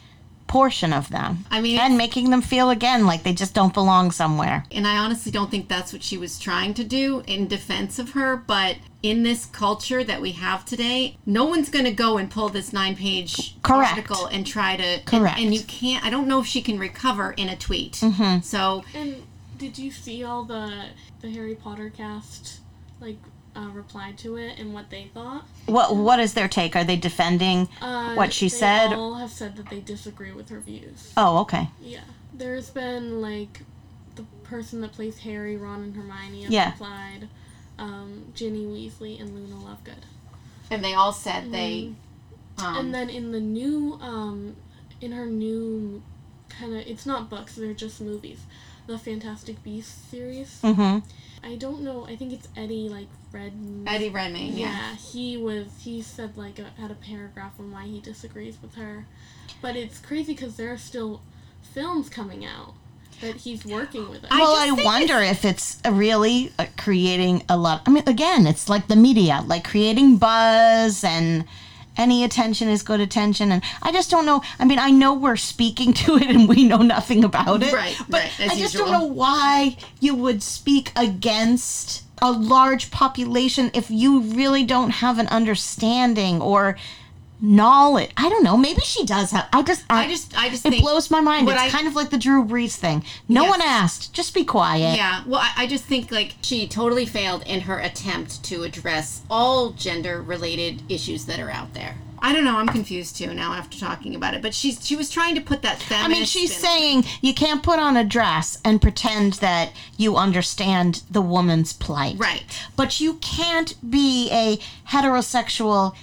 portion 0.47 0.91
of 0.91 1.07
them. 1.09 1.45
I 1.49 1.61
mean, 1.61 1.79
and 1.79 1.97
making 1.97 2.29
them 2.29 2.41
feel 2.41 2.69
again 2.69 3.05
like 3.05 3.23
they 3.23 3.34
just 3.34 3.53
don't 3.53 3.73
belong 3.73 4.11
somewhere. 4.11 4.65
and 4.69 4.86
I 4.86 4.97
honestly 4.97 5.32
don't 5.32 5.49
think 5.49 5.69
that's 5.69 5.93
what 5.93 6.03
she 6.03 6.17
was 6.17 6.38
trying 6.39 6.73
to 6.73 6.84
do 6.84 7.23
in 7.25 7.47
defense 7.47 7.99
of 7.99 8.11
her. 8.11 8.36
But 8.36 8.75
in 9.01 9.23
this 9.23 9.45
culture 9.45 10.03
that 10.03 10.21
we 10.21 10.34
have 10.34 10.65
today, 10.65 11.17
no 11.25 11.45
one's 11.45 11.69
going 11.69 11.86
to 11.86 11.91
go 11.91 12.17
and 12.17 12.29
pull 12.29 12.49
this 12.49 12.73
nine-page 12.73 13.61
Correct. 13.63 13.91
article 13.91 14.25
and 14.27 14.45
try 14.45 14.75
to. 14.75 14.84
and- 14.84 15.05
Correct. 15.05 15.39
And, 15.39 15.53
you 15.55 15.61
can't. 15.63 16.03
I 16.05 16.09
don't 16.09 16.27
know 16.27 16.41
if 16.41 16.47
she 16.47 16.61
can 16.61 16.77
recover 16.77 17.32
in 17.32 17.47
a 17.47 17.55
tweet. 17.55 17.93
Mm-hmm. 17.93 18.41
So 18.41 18.84
And 18.93 19.23
did 19.62 19.78
you 19.78 19.91
see 19.91 20.24
all 20.24 20.43
the 20.43 20.88
the 21.22 21.30
Harry 21.30 21.53
Potter 21.53 21.91
cast 21.91 22.62
like 22.99 23.18
uh, 23.55 23.70
replied 23.72 24.18
to 24.18 24.36
it 24.36 24.57
and 24.57 24.74
what 24.74 24.89
they 24.89 25.12
thought? 25.14 25.45
What 25.68 25.95
what 25.95 26.20
is 26.20 26.34
their 26.34 26.47
take? 26.47 26.76
Are 26.76 26.84
they 26.84 26.97
defending 26.97 27.70
Uh, 27.80 28.16
what 28.16 28.34
she 28.34 28.45
they 28.49 28.57
said? 28.57 28.93
all 28.93 29.16
have 29.16 29.30
said 29.30 29.55
that 29.57 29.70
they 29.70 29.80
disagree 29.80 30.32
with 30.32 30.49
her 30.49 30.59
views. 30.59 31.14
Oh, 31.16 31.38
okay. 31.41 31.70
Yeah, 31.80 32.01
there's 32.34 32.72
been 32.72 33.22
like 33.22 33.62
the 34.16 34.24
person 34.43 34.82
that 34.82 34.93
plays 34.93 35.20
Harry, 35.20 35.55
Ron, 35.57 35.84
and 35.84 35.95
Hermione 35.95 36.41
have 36.43 36.51
Yeah. 36.51 36.72
replied. 36.72 37.30
Um, 37.78 38.26
Ginny 38.34 38.66
Weasley 38.66 39.20
and 39.22 39.30
Luna 39.36 39.55
Lovegood. 39.64 40.03
and 40.72 40.84
they 40.84 40.93
all 40.95 41.14
said 41.14 41.51
they. 41.51 41.91
Um, 42.57 42.76
and 42.78 42.93
then 42.95 43.09
in 43.12 43.32
the 43.32 43.39
new, 43.39 43.97
um, 44.01 44.55
in 45.01 45.12
her 45.12 45.26
new 45.28 46.01
kind 46.49 46.74
of, 46.74 46.80
it's 46.88 47.05
not 47.05 47.30
books; 47.30 47.55
they're 47.55 47.74
just 47.74 48.01
movies. 48.01 48.39
The 48.91 48.97
Fantastic 48.97 49.63
Beasts 49.63 50.09
series. 50.09 50.59
Mm-hmm. 50.61 50.99
I 51.43 51.55
don't 51.55 51.81
know. 51.81 52.05
I 52.05 52.17
think 52.17 52.33
it's 52.33 52.49
Eddie 52.57 52.89
like 52.89 53.07
Red. 53.31 53.53
Eddie 53.87 54.09
Redmayne, 54.09 54.57
yeah. 54.57 54.67
Yeah, 54.67 54.95
he 54.95 55.37
was. 55.37 55.67
He 55.79 56.01
said 56.01 56.35
like 56.37 56.59
a, 56.59 56.65
had 56.79 56.91
a 56.91 56.95
paragraph 56.95 57.53
on 57.57 57.71
why 57.71 57.85
he 57.85 58.01
disagrees 58.01 58.57
with 58.61 58.75
her, 58.75 59.05
but 59.61 59.77
it's 59.77 59.97
crazy 59.97 60.33
because 60.33 60.57
there 60.57 60.73
are 60.73 60.77
still 60.77 61.21
films 61.61 62.09
coming 62.09 62.45
out 62.45 62.73
that 63.21 63.37
he's 63.37 63.65
working 63.65 64.09
with 64.09 64.23
her. 64.23 64.27
I 64.29 64.39
well, 64.39 64.55
just 64.55 64.73
I 64.73 64.75
think 64.75 64.85
wonder 64.85 65.19
if 65.19 65.45
it's 65.45 65.79
uh, 65.85 65.91
really 65.91 66.51
uh, 66.59 66.65
creating 66.77 67.43
a 67.47 67.55
lot. 67.55 67.83
I 67.85 67.91
mean, 67.91 68.03
again, 68.07 68.45
it's 68.45 68.67
like 68.67 68.87
the 68.87 68.97
media, 68.97 69.43
like 69.47 69.63
creating 69.63 70.17
buzz 70.17 71.03
and 71.03 71.45
any 71.97 72.23
attention 72.23 72.67
is 72.69 72.83
good 72.83 72.99
attention. 72.99 73.51
And 73.51 73.61
I 73.81 73.91
just 73.91 74.09
don't 74.09 74.25
know. 74.25 74.41
I 74.59 74.65
mean, 74.65 74.79
I 74.79 74.91
know 74.91 75.13
we're 75.13 75.35
speaking 75.37 75.93
to 76.03 76.15
it 76.17 76.29
and 76.29 76.47
we 76.47 76.63
know 76.63 76.77
nothing 76.77 77.23
about 77.23 77.63
it. 77.63 77.73
Right, 77.73 77.95
But 78.09 78.21
right, 78.39 78.51
I 78.51 78.55
just 78.57 78.73
usual. 78.73 78.85
don't 78.85 78.91
know 78.93 79.05
why 79.05 79.77
you 79.99 80.15
would 80.15 80.41
speak 80.43 80.91
against 80.95 82.03
a 82.21 82.31
large 82.31 82.91
population 82.91 83.71
if 83.73 83.89
you 83.89 84.21
really 84.21 84.63
don't 84.63 84.91
have 84.91 85.17
an 85.17 85.27
understanding 85.27 86.39
or 86.41 86.77
knowledge. 87.41 88.11
I 88.15 88.29
don't 88.29 88.43
know. 88.43 88.55
Maybe 88.55 88.81
she 88.81 89.05
does 89.05 89.31
have. 89.31 89.47
I 89.51 89.63
just. 89.63 89.83
I 89.89 90.07
just, 90.07 90.37
I 90.37 90.49
just 90.49 90.65
It 90.65 90.79
blows 90.79 91.09
my 91.11 91.19
mind. 91.21 91.49
It's 91.49 91.59
I- 91.59 91.69
kind 91.69 91.87
of 91.87 91.95
like 91.95 92.09
the 92.11 92.17
Drew 92.17 92.45
Brees 92.45 92.75
thing. 92.75 93.03
No 93.27 93.41
Yes. 93.43 93.49
one 93.49 93.61
asked. 93.61 94.13
Just 94.13 94.33
be 94.33 94.43
quiet. 94.45 94.95
Yeah, 94.95 95.23
well, 95.25 95.41
I, 95.41 95.63
I 95.63 95.67
just 95.67 95.83
think 95.85 96.11
like 96.11 96.35
she 96.41 96.67
totally 96.67 97.05
failed 97.05 97.43
in 97.45 97.61
her 97.61 97.79
attempt 97.79 98.43
to 98.45 98.63
address 98.63 99.21
all 99.29 99.71
gender 99.71 100.21
related 100.21 100.83
issues 100.89 101.25
that 101.25 101.39
are 101.39 101.49
out 101.51 101.73
there. 101.73 101.95
I 102.23 102.33
don't 102.33 102.45
know. 102.45 102.57
I'm 102.57 102.67
confused 102.67 103.17
too 103.17 103.33
now 103.33 103.53
after 103.53 103.79
talking 103.79 104.13
about 104.13 104.35
it. 104.35 104.43
But 104.43 104.53
she's 104.53 104.85
she 104.85 104.95
was 104.95 105.09
trying 105.09 105.33
to 105.33 105.41
put 105.41 105.63
that 105.63 105.83
I 105.89 106.07
mean, 106.07 106.25
she's 106.25 106.55
saying 106.55 107.05
you 107.21 107.33
can't 107.33 107.63
put 107.63 107.79
on 107.79 107.97
a 107.97 108.03
dress 108.03 108.59
and 108.63 108.79
pretend 108.79 109.33
that 109.33 109.71
you 109.97 110.15
understand 110.17 111.01
the 111.09 111.21
woman's 111.21 111.73
plight. 111.73 112.17
right. 112.19 112.43
But 112.75 112.99
you 112.99 113.15
can't 113.15 113.73
be 113.89 114.29
a 114.31 114.57
heterosexual 114.91 115.95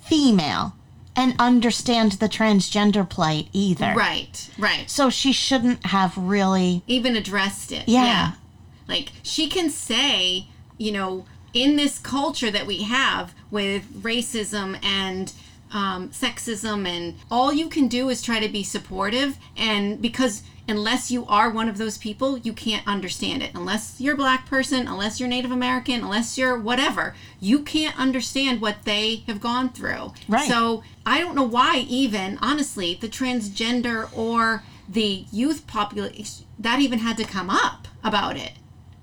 female 0.00 0.76
and 1.16 1.34
understand 1.38 2.12
the 2.12 2.28
transgender 2.28 3.08
plight 3.08 3.48
either. 3.52 3.94
Right. 3.96 4.50
Right. 4.58 4.88
So 4.90 5.10
she 5.10 5.32
shouldn't 5.32 5.86
have 5.86 6.16
really. 6.16 6.82
even 6.86 7.16
addressed 7.16 7.72
it. 7.72 7.88
Yeah. 7.88 8.32
Like 8.88 9.12
she 9.22 9.48
can 9.48 9.70
say, 9.70 10.48
you 10.76 10.92
know, 10.92 11.24
in 11.52 11.76
this 11.76 11.98
culture 11.98 12.50
that 12.50 12.66
we 12.66 12.82
have 12.82 13.32
with 13.50 14.02
racism 14.02 14.84
and 14.84 15.32
um, 15.74 16.08
sexism, 16.10 16.88
and 16.88 17.16
all 17.30 17.52
you 17.52 17.68
can 17.68 17.88
do 17.88 18.08
is 18.08 18.22
try 18.22 18.40
to 18.40 18.48
be 18.48 18.62
supportive. 18.62 19.36
And 19.56 20.00
because 20.00 20.42
unless 20.66 21.10
you 21.10 21.26
are 21.26 21.50
one 21.50 21.68
of 21.68 21.76
those 21.76 21.98
people, 21.98 22.38
you 22.38 22.52
can't 22.52 22.86
understand 22.86 23.42
it. 23.42 23.50
Unless 23.54 24.00
you're 24.00 24.14
a 24.14 24.16
black 24.16 24.46
person, 24.46 24.88
unless 24.88 25.20
you're 25.20 25.28
Native 25.28 25.50
American, 25.50 26.00
unless 26.02 26.38
you're 26.38 26.58
whatever, 26.58 27.14
you 27.40 27.60
can't 27.60 27.98
understand 27.98 28.60
what 28.60 28.84
they 28.84 29.16
have 29.26 29.40
gone 29.40 29.68
through. 29.68 30.12
Right. 30.28 30.48
So 30.48 30.82
I 31.04 31.18
don't 31.20 31.34
know 31.34 31.42
why, 31.42 31.84
even 31.88 32.38
honestly, 32.40 32.96
the 32.98 33.08
transgender 33.08 34.08
or 34.16 34.62
the 34.88 35.26
youth 35.30 35.66
population 35.66 36.46
that 36.58 36.80
even 36.80 37.00
had 37.00 37.16
to 37.16 37.24
come 37.24 37.50
up 37.50 37.88
about 38.02 38.36
it. 38.36 38.52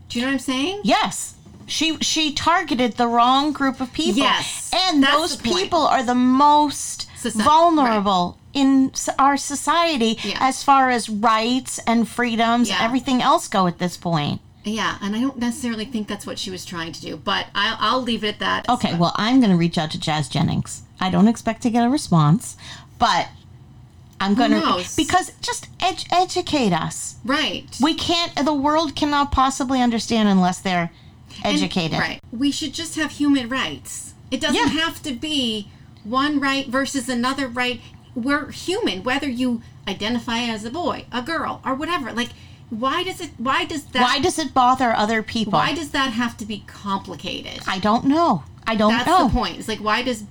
Do 0.09 0.19
you 0.19 0.25
know 0.25 0.29
what 0.29 0.33
I'm 0.33 0.39
saying? 0.39 0.81
Yes. 0.83 1.35
She 1.67 1.97
she 1.99 2.33
targeted 2.33 2.93
the 2.93 3.07
wrong 3.07 3.51
group 3.53 3.79
of 3.81 3.91
people. 3.93 4.19
Yes, 4.23 4.69
And 4.73 5.03
those 5.03 5.35
people 5.37 5.79
are 5.87 6.03
the 6.03 6.15
most 6.15 7.07
Soci- 7.17 7.41
vulnerable 7.43 8.37
in 8.53 8.91
our 9.19 9.37
society 9.37 10.17
Yeah. 10.23 10.37
as 10.39 10.63
far 10.63 10.89
as 10.89 11.07
rights 11.09 11.79
and 11.87 12.07
freedoms 12.07 12.69
and 12.69 12.77
Yeah. 12.79 12.85
everything 12.85 13.21
else 13.21 13.47
go 13.47 13.67
at 13.67 13.77
this 13.79 13.95
point. 13.97 14.41
Yeah, 14.63 14.97
and 15.01 15.15
I 15.15 15.21
don't 15.21 15.39
necessarily 15.39 15.85
think 15.85 16.07
that's 16.07 16.25
what 16.27 16.37
she 16.37 16.51
was 16.51 16.65
trying 16.65 16.91
to 16.91 17.01
do, 17.01 17.17
but 17.17 17.47
I'll, 17.55 17.77
I'll 17.79 18.01
leave 18.01 18.23
it 18.23 18.27
at 18.35 18.39
that. 18.39 18.69
Okay, 18.69 18.93
well, 18.95 19.11
I'm 19.15 19.39
going 19.39 19.49
to 19.51 19.57
reach 19.57 19.77
out 19.77 19.89
to 19.91 19.99
Jazz 19.99 20.29
Jennings. 20.29 20.83
I 20.99 21.09
don't 21.09 21.27
expect 21.27 21.63
to 21.63 21.71
get 21.71 21.83
a 21.83 21.89
response, 21.89 22.57
but 22.99 23.29
I'm 24.19 24.35
going 24.35 24.51
to 24.51 24.87
because 24.95 25.31
just 25.41 25.67
ed- 25.79 26.03
educate 26.11 26.73
us. 26.73 27.15
Right. 27.25 27.65
We 27.81 27.95
can't. 27.95 28.35
The 28.45 28.53
world 28.53 28.95
cannot 28.95 29.31
possibly 29.31 29.81
understand 29.81 30.29
unless 30.29 30.59
they're 30.59 30.91
And- 31.43 31.57
educated. 31.57 31.99
right. 31.99 32.19
We 32.31 32.51
should 32.51 32.73
just 32.73 32.95
have 32.95 33.11
human 33.11 33.49
rights. 33.49 34.13
It 34.29 34.39
doesn't 34.39 34.55
Yeah. 34.55 34.67
have 34.83 35.01
to 35.03 35.11
be 35.13 35.67
one 36.03 36.39
right 36.39 36.67
versus 36.67 37.09
another 37.09 37.47
right. 37.47 37.81
We're 38.15 38.51
human, 38.51 39.03
whether 39.03 39.29
you 39.29 39.61
identify 39.87 40.39
as 40.39 40.63
a 40.65 40.69
boy, 40.69 41.05
a 41.11 41.21
girl, 41.21 41.61
or 41.65 41.75
whatever. 41.75 42.11
Like, 42.11 42.29
why 42.69 43.03
does 43.03 43.19
it? 43.21 43.31
Why 43.37 43.65
does 43.65 43.83
that? 43.85 44.01
Why 44.01 44.19
does 44.19 44.39
it 44.39 44.53
bother 44.53 44.93
other 44.93 45.21
people? 45.23 45.53
why 45.53 45.73
does 45.73 45.91
that 45.91 46.11
have 46.13 46.37
to 46.37 46.45
be 46.45 46.63
complicated? 46.67 47.61
I 47.67 47.79
don't 47.79 48.05
know. 48.05 48.43
I 48.65 48.75
don't 48.75 48.91
That's 48.91 49.07
know. 49.07 49.27
the 49.27 49.33
point. 49.33 49.57
It's 49.59 49.67
like, 49.67 49.79
why 49.79 50.01
does 50.03 50.23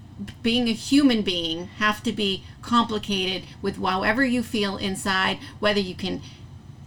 being 0.42 0.68
a 0.68 0.72
human 0.72 1.22
being 1.22 1.66
have 1.78 2.02
to 2.02 2.12
be 2.12 2.42
complicated 2.62 3.42
with 3.62 3.76
however 3.82 4.24
you 4.24 4.42
feel 4.42 4.76
inside, 4.76 5.38
whether 5.58 5.80
you 5.80 5.94
can 5.94 6.20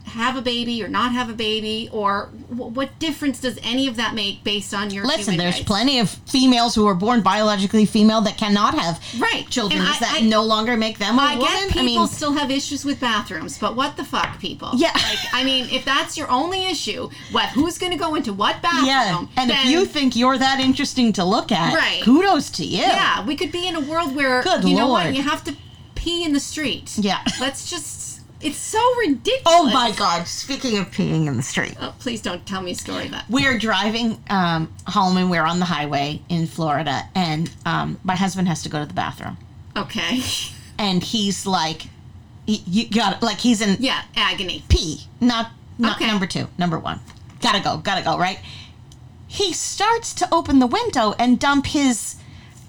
have 0.06 0.36
a 0.36 0.42
baby 0.42 0.84
or 0.84 0.88
not 0.88 1.12
have 1.14 1.30
a 1.30 1.34
baby, 1.34 1.90
or 1.92 2.26
wh- 2.50 2.76
what 2.76 3.00
difference 3.00 3.40
does 3.40 3.58
any 3.64 3.88
of 3.88 3.96
that 3.96 4.14
make 4.14 4.44
based 4.44 4.74
on 4.74 4.92
your 4.92 5.06
Listen, 5.06 5.38
there's 5.38 5.56
rights? 5.56 5.66
plenty 5.66 5.98
of 6.00 6.10
females 6.10 6.76
who 6.76 6.86
are 6.86 6.94
born 6.94 7.22
biologically 7.22 7.86
female 7.86 8.22
that 8.22 8.38
cannot 8.38 8.76
have 8.78 9.00
Right. 9.18 9.50
children 9.50 9.82
And 9.82 9.90
I- 9.90 10.00
that 10.00 10.16
I- 10.18 10.20
no 10.22 10.44
longer 10.44 10.76
make 10.78 11.00
them 11.00 11.18
a 11.18 11.22
I 11.22 11.36
woman. 11.36 11.48
get 11.52 11.68
people 11.70 11.80
I 11.82 11.84
mean, 11.86 12.08
still 12.08 12.34
have 12.34 12.52
issues 12.52 12.84
with 12.86 13.00
bathrooms, 13.00 13.58
but 13.58 13.76
what 13.76 13.96
the 13.98 14.04
fuck, 14.04 14.40
people? 14.40 14.72
Yeah. 14.76 14.92
Like, 14.94 15.20
I 15.34 15.44
mean, 15.44 15.68
if 15.72 15.86
that's 15.86 16.18
your 16.18 16.30
only 16.30 16.66
issue, 16.68 17.10
what 17.32 17.46
who's 17.50 17.78
going 17.78 17.92
to 17.94 17.98
go 17.98 18.16
into 18.16 18.34
what 18.34 18.62
bathroom? 18.62 18.86
yeah. 18.86 19.26
And 19.38 19.50
if 19.52 19.66
you 19.66 19.86
think 19.86 20.16
you're 20.16 20.38
that 20.38 20.60
interesting 20.60 21.14
to 21.14 21.24
look 21.24 21.52
at, 21.52 21.74
Right. 21.74 22.02
kudos 22.04 22.50
to 22.52 22.66
you. 22.66 22.80
Yeah, 22.84 23.26
we 23.26 23.36
could 23.36 23.52
be 23.52 23.68
in 23.68 23.76
a 23.76 23.80
world 23.80 24.16
where 24.16 24.44
Good 24.44 24.66
you 24.66 24.76
know 24.76 24.88
what 24.88 25.06
Lord. 25.06 25.16
you 25.16 25.24
have 25.24 25.44
to 25.46 25.56
pee 25.96 26.24
in 26.24 26.34
the 26.34 26.40
street. 26.40 26.92
Yeah. 26.98 27.20
Let's 27.40 27.70
just. 27.70 28.13
It's 28.44 28.58
so 28.58 28.80
ridiculous. 29.00 29.42
Oh 29.46 29.70
my 29.74 29.92
God! 29.92 30.28
Speaking 30.28 30.78
of 30.78 30.92
peeing 30.92 31.28
in 31.28 31.38
the 31.38 31.44
street, 31.44 31.76
Oh, 31.80 31.94
please 32.00 32.22
don't 32.22 32.46
tell 32.46 32.62
me 32.62 32.72
a 32.72 32.76
story 32.76 33.06
of 33.06 33.12
that. 33.12 33.26
we're 33.30 33.58
driving 33.58 34.22
um, 34.30 34.74
home 34.88 35.18
and 35.18 35.30
we're 35.32 35.44
on 35.46 35.60
the 35.60 35.66
highway 35.66 36.22
in 36.30 36.48
Florida, 36.48 37.04
and 37.16 37.50
um, 37.66 38.00
my 38.04 38.16
husband 38.16 38.48
has 38.48 38.62
to 38.64 38.70
go 38.70 38.80
to 38.80 38.86
the 38.86 38.94
bathroom, 38.94 39.38
Okay. 39.78 40.22
and 40.78 41.02
he's 41.04 41.46
like, 41.46 41.84
y- 42.48 42.60
"You 42.66 42.90
got 42.90 43.24
like 43.24 43.40
he's 43.40 43.62
in 43.62 43.78
Yeah, 43.80 44.02
agony. 44.16 44.64
pee, 44.70 45.08
not 45.22 45.52
not 45.78 45.96
Okay. 45.98 46.08
number 46.08 46.28
two, 46.28 46.48
number 46.58 46.78
one. 46.78 47.00
Gotta 47.42 47.62
go, 47.62 47.78
gotta 47.78 48.04
go, 48.04 48.18
right? 48.18 48.40
He 49.28 49.52
starts 49.54 50.14
to 50.16 50.28
open 50.34 50.60
the 50.60 50.68
window 50.68 51.16
and 51.18 51.40
dump 51.40 51.66
his 51.68 52.16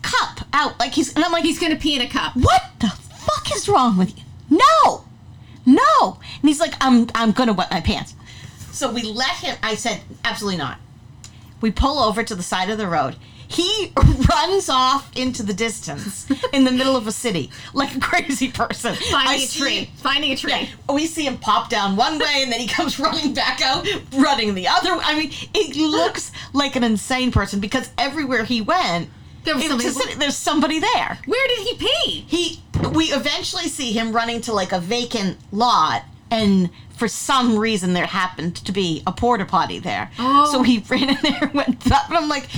cup 0.02 0.40
out, 0.52 0.78
like 0.80 0.92
he's, 0.94 1.14
and 1.14 1.24
I'm 1.24 1.32
like, 1.32 1.44
He's 1.44 1.58
gonna 1.58 1.76
pee 1.76 1.94
in 1.96 2.00
a 2.02 2.08
cup. 2.08 2.34
what 2.36 2.70
the 2.80 2.88
fuck 2.88 3.54
is 3.54 3.68
wrong 3.68 3.96
with 3.98 4.16
you? 4.16 4.24
No, 4.50 5.04
no. 5.66 6.18
And 6.40 6.48
he's 6.48 6.60
like, 6.60 6.74
I'm, 6.80 7.06
I'm 7.14 7.32
gonna 7.32 7.52
wet 7.52 7.70
my 7.70 7.80
pants. 7.80 8.14
So 8.72 8.92
we 8.92 9.02
let 9.02 9.30
him. 9.36 9.56
I 9.62 9.74
said, 9.76 10.00
absolutely 10.24 10.58
not. 10.58 10.78
We 11.60 11.70
pull 11.70 11.98
over 11.98 12.22
to 12.22 12.34
the 12.34 12.42
side 12.42 12.70
of 12.70 12.78
the 12.78 12.86
road. 12.88 13.16
He 13.46 13.92
runs 14.30 14.68
off 14.68 15.14
into 15.16 15.42
the 15.42 15.52
distance 15.54 16.26
in 16.52 16.64
the 16.64 16.72
middle 16.72 16.96
of 16.96 17.06
a 17.06 17.12
city 17.12 17.50
like 17.72 17.94
a 17.94 18.00
crazy 18.10 18.50
person. 18.50 18.94
Finding 18.94 19.28
I 19.28 19.34
a 19.34 19.38
see- 19.38 19.60
tree. 19.60 19.90
Finding 19.96 20.32
a 20.32 20.36
tree. 20.36 20.50
yeah, 20.50 20.66
we 20.92 21.06
see 21.06 21.26
him 21.26 21.38
pop 21.38 21.68
down 21.68 21.94
one 21.94 22.18
way 22.18 22.42
and 22.42 22.50
then 22.50 22.58
he 22.60 22.66
comes 22.78 22.98
running 22.98 23.32
back 23.32 23.60
out, 23.62 23.86
running 24.14 24.54
the 24.54 24.66
other. 24.66 24.90
I 24.92 25.16
mean, 25.18 25.30
it 25.54 25.76
looks 25.76 26.32
like 26.52 26.74
an 26.74 26.82
insane 26.84 27.30
person 27.32 27.60
because 27.60 27.90
everywhere 27.96 28.44
he 28.44 28.60
went, 28.60 29.08
There 29.44 29.54
was 29.54 29.66
somebody- 29.66 29.84
just- 29.88 30.18
there's 30.18 30.36
somebody 30.36 30.78
there. 30.78 31.18
Where 31.26 31.48
did 31.48 31.58
he 31.66 31.74
pee? 31.76 32.24
He, 32.26 32.60
we 32.92 33.06
eventually 33.06 33.68
see 33.68 33.92
him 33.92 34.12
running 34.12 34.40
to 34.42 34.52
like 34.52 34.72
a 34.72 34.80
vacant 34.80 35.38
lot, 35.52 36.02
and 36.30 36.70
for 36.96 37.08
some 37.08 37.58
reason 37.58 37.92
there 37.92 38.06
happened 38.06 38.56
to 38.56 38.72
be 38.72 39.02
a 39.06 39.12
porta 39.12 39.44
potty 39.44 39.78
there. 39.78 40.10
Oh. 40.18 40.50
So 40.52 40.62
he 40.62 40.78
ran 40.88 41.10
in 41.10 41.18
there 41.22 41.38
and 41.42 41.54
went 41.54 41.90
up, 41.92 42.08
and 42.08 42.16
I'm 42.18 42.28
like, 42.28 42.48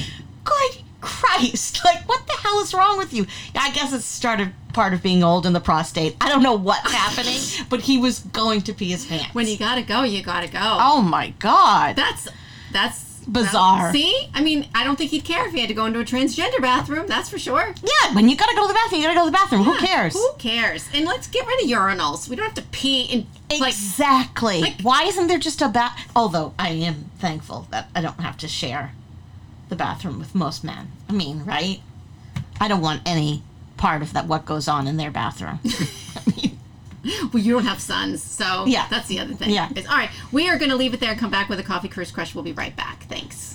good 0.45 0.83
Christ, 1.01 1.85
like 1.85 2.09
what 2.09 2.27
the 2.27 2.33
hell 2.35 2.59
is 2.61 2.75
wrong 2.75 2.99
with 2.99 3.13
you? 3.13 3.27
I 3.55 3.71
guess 3.73 3.93
it's 3.93 4.05
started 4.05 4.53
part 4.73 4.93
of 4.93 5.03
being 5.03 5.23
old 5.23 5.47
and 5.47 5.55
the 5.55 5.61
prostate. 5.61 6.17
I 6.21 6.29
don't 6.29 6.43
know 6.43 6.55
what's 6.55 6.91
happening, 6.93 7.39
but 7.71 7.81
he 7.81 7.97
was 7.99 8.21
going 8.21 8.63
to 8.63 8.73
pee 8.75 8.91
his 8.91 9.07
pants. 9.07 9.35
When 9.35 9.47
you 9.47 9.57
gotta 9.57 9.83
go, 9.83 10.03
you 10.03 10.23
gotta 10.23 10.49
go. 10.49 10.59
oh 10.61 11.01
my 11.03 11.31
god, 11.39 11.97
That's 11.97 12.29
that's 12.73 13.16
Bizarre. 13.29 13.93
see, 13.93 14.29
I 14.35 14.43
mean, 14.43 14.69
I 14.75 14.85
don't 14.85 14.97
think 14.97 15.11
he'd 15.11 15.25
care 15.25 15.47
if 15.47 15.53
he 15.53 15.61
had 15.61 15.69
to 15.69 15.75
go 15.75 15.87
into 15.87 15.99
a 16.01 16.05
transgender 16.05 16.61
bathroom. 16.61 17.07
That's 17.07 17.29
for 17.29 17.39
sure. 17.39 17.75
yeah. 17.83 18.15
When 18.15 18.29
you 18.29 18.37
gotta 18.37 18.55
go 18.55 18.63
to 18.63 18.69
the 18.69 18.75
bathroom, 18.75 19.01
you 19.03 19.07
gotta 19.09 19.19
go 19.19 19.25
to 19.25 19.31
the 19.31 19.37
bathroom. 19.37 19.63
Who 19.65 19.77
cares? 19.79 20.15
Who 20.15 20.33
cares? 20.39 20.89
And 20.95 21.05
let's 21.07 21.27
get 21.27 21.47
rid 21.47 21.63
of 21.65 21.69
urinals. 21.69 22.29
We 22.29 22.37
don't 22.37 22.47
have 22.47 22.55
to 22.55 22.63
pee 22.71 23.03
in 23.05 23.27
like 23.61 23.73
Exactly. 23.73 24.61
like- 24.61 24.81
Why 24.83 25.03
isn't 25.05 25.27
there 25.27 25.39
just 25.39 25.61
a 25.63 25.69
bath? 25.69 26.11
Although 26.15 26.55
I 26.59 26.69
am 26.71 27.11
thankful 27.19 27.67
that 27.71 27.89
I 27.95 28.01
don't 28.01 28.21
have 28.21 28.37
to 28.39 28.49
share 28.49 28.93
the 29.69 29.77
bathroom 29.77 30.19
with 30.19 30.35
most 30.35 30.63
men. 30.63 30.93
I 31.09 31.13
mean, 31.13 31.45
right? 31.45 31.81
I 32.61 32.69
don't 32.69 32.81
want 32.81 33.03
any 33.05 33.43
part 33.77 34.03
of 34.03 34.13
that. 34.13 34.27
What 34.27 34.45
goes 34.47 34.69
on 34.69 34.87
in 34.87 34.97
their 34.99 35.11
bathroom? 35.11 35.59
I 35.65 36.31
mean, 36.37 36.56
well, 37.33 37.43
you 37.43 37.53
don't 37.53 37.65
have 37.65 37.81
sons, 37.81 38.23
so 38.23 38.65
Yeah. 38.67 38.87
that's 38.91 39.09
the 39.09 39.19
other 39.21 39.35
thing. 39.35 39.51
Yeah. 39.51 39.69
Is- 39.75 39.87
All 39.87 39.97
right, 39.97 40.11
we 40.33 40.49
are 40.49 40.59
going 40.59 40.71
to 40.71 40.77
leave 40.77 40.95
it 40.95 41.01
there 41.01 41.11
and 41.11 41.19
come 41.21 41.31
back 41.31 41.49
with 41.49 41.59
a 41.61 41.63
coffee 41.63 41.89
cruise 41.89 42.11
crush. 42.11 42.35
We'll 42.35 42.45
be 42.45 42.53
right 42.53 42.75
back. 42.77 43.05
Thanks. 43.05 43.55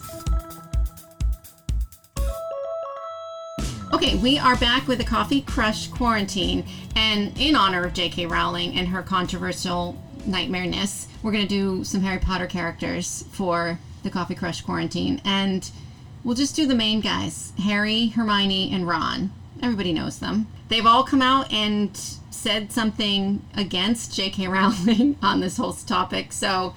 Okay, 3.93 4.15
we 4.17 4.39
are 4.39 4.55
back 4.55 4.87
with 4.87 5.01
a 5.01 5.03
coffee 5.03 5.41
crush 5.41 5.87
quarantine, 5.89 6.65
and 6.95 7.37
in 7.39 7.55
honor 7.55 7.83
of 7.83 7.93
J.K. 7.93 8.25
Rowling 8.25 8.77
and 8.77 8.87
her 8.87 9.01
controversial 9.01 10.01
nightmareness, 10.25 11.07
we're 11.21 11.31
going 11.33 11.45
to 11.45 11.49
do 11.49 11.83
some 11.83 12.01
Harry 12.01 12.19
Potter 12.19 12.47
characters 12.47 13.25
for 13.31 13.77
the 14.03 14.09
coffee 14.09 14.33
crush 14.35 14.61
quarantine, 14.61 15.21
and 15.25 15.69
we'll 16.23 16.35
just 16.35 16.55
do 16.55 16.65
the 16.65 16.73
main 16.75 17.01
guys: 17.01 17.51
Harry, 17.63 18.07
Hermione, 18.07 18.71
and 18.73 18.87
Ron. 18.87 19.31
Everybody 19.61 19.93
knows 19.93 20.19
them. 20.19 20.47
They've 20.69 20.85
all 20.85 21.03
come 21.03 21.21
out 21.21 21.51
and 21.53 21.95
said 22.29 22.71
something 22.71 23.45
against 23.55 24.13
J.K. 24.15 24.47
Rowling 24.49 25.17
on 25.21 25.39
this 25.41 25.57
whole 25.57 25.73
topic, 25.73 26.31
so 26.31 26.73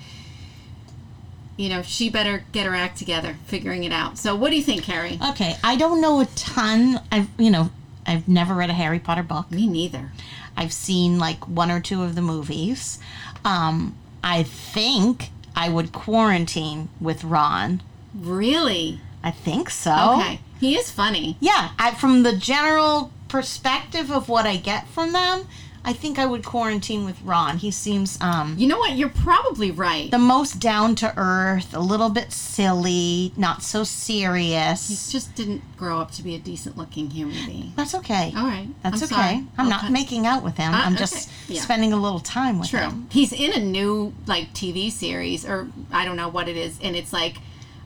you 1.57 1.68
know 1.68 1.82
she 1.82 2.11
better 2.11 2.45
get 2.53 2.66
her 2.66 2.74
act 2.74 2.99
together, 2.99 3.37
figuring 3.47 3.85
it 3.85 3.93
out. 3.93 4.18
So, 4.18 4.35
what 4.35 4.51
do 4.51 4.57
you 4.57 4.62
think, 4.62 4.82
Carrie? 4.82 5.18
okay, 5.30 5.57
I 5.62 5.76
don't 5.76 6.01
know 6.01 6.20
a 6.20 6.26
ton. 6.26 7.01
I've 7.11 7.28
you 7.39 7.51
know 7.51 7.70
I've 8.07 8.28
never 8.28 8.55
read 8.55 8.70
a 8.70 8.74
Harry 8.74 8.99
Potter 8.99 9.22
book. 9.22 9.51
Me 9.51 9.66
neither. 9.66 10.12
I've 10.57 10.72
seen 10.72 11.18
like 11.18 11.49
one 11.49 11.70
or 11.70 11.80
two 11.80 12.03
of 12.03 12.14
the 12.14 12.22
movies. 12.22 12.99
Um, 13.45 13.97
I 14.22 14.43
think 14.43 15.30
I 15.57 15.68
would 15.68 15.93
quarantine 15.93 16.89
with 17.01 17.24
Ron. 17.24 17.82
Really? 18.14 19.01
I 19.22 19.30
think 19.30 19.70
so. 19.70 20.16
Okay. 20.18 20.41
He 20.61 20.76
is 20.76 20.90
funny. 20.90 21.36
Yeah, 21.40 21.70
I, 21.78 21.92
from 21.94 22.22
the 22.22 22.36
general 22.36 23.12
perspective 23.28 24.11
of 24.11 24.28
what 24.28 24.46
I 24.46 24.57
get 24.57 24.86
from 24.88 25.12
them, 25.12 25.46
I 25.86 25.92
think 25.92 26.18
I 26.18 26.24
would 26.24 26.44
quarantine 26.46 27.05
with 27.05 27.20
Ron. 27.20 27.59
He 27.59 27.70
seems 27.70 28.18
um 28.22 28.55
You 28.57 28.66
know 28.66 28.78
what? 28.78 28.92
You're 28.96 29.11
probably 29.11 29.70
right. 29.70 30.11
the 30.11 30.18
most 30.18 30.59
down 30.59 30.94
to 30.96 31.12
earth, 31.18 31.74
a 31.74 31.78
little 31.80 32.09
bit 32.09 32.32
silly, 32.32 33.32
not 33.36 33.62
so 33.62 33.84
serious. 33.84 34.88
he 34.88 35.12
just 35.12 35.34
didn't 35.34 35.62
grow 35.76 35.98
up 36.00 36.11
to 36.12 36.22
be 36.22 36.34
a 36.34 36.38
decent 36.38 36.78
looking 36.78 37.11
human 37.11 37.44
being. 37.46 37.72
That's 37.76 37.94
okay. 37.96 38.32
All 38.34 38.46
right. 38.46 38.68
That's 38.82 39.02
I'm 39.02 39.05
okay. 39.05 39.14
sorry. 39.14 39.46
I'm 39.59 39.68
not 39.68 39.90
making 39.90 40.26
out 40.26 40.42
with 40.42 40.57
him. 40.57 40.72
Uh, 40.72 40.78
I'm 40.78 40.96
just 40.96 41.28
okay. 41.28 41.55
Yeah. 41.55 41.61
spending 41.61 41.92
a 41.92 41.96
little 41.98 42.20
time 42.20 42.59
with 42.59 42.70
True. 42.70 42.80
him. 42.80 43.09
He's 43.11 43.32
in 43.32 43.52
a 43.52 43.61
new 43.62 44.14
like 44.26 44.55
TV 44.55 44.90
series, 44.90 45.44
or 45.44 45.68
I 45.92 46.07
don't 46.07 46.16
know 46.16 46.28
what 46.30 46.48
it 46.48 46.57
is, 46.57 46.78
and 46.82 46.96
it's 46.96 47.12
like 47.12 47.36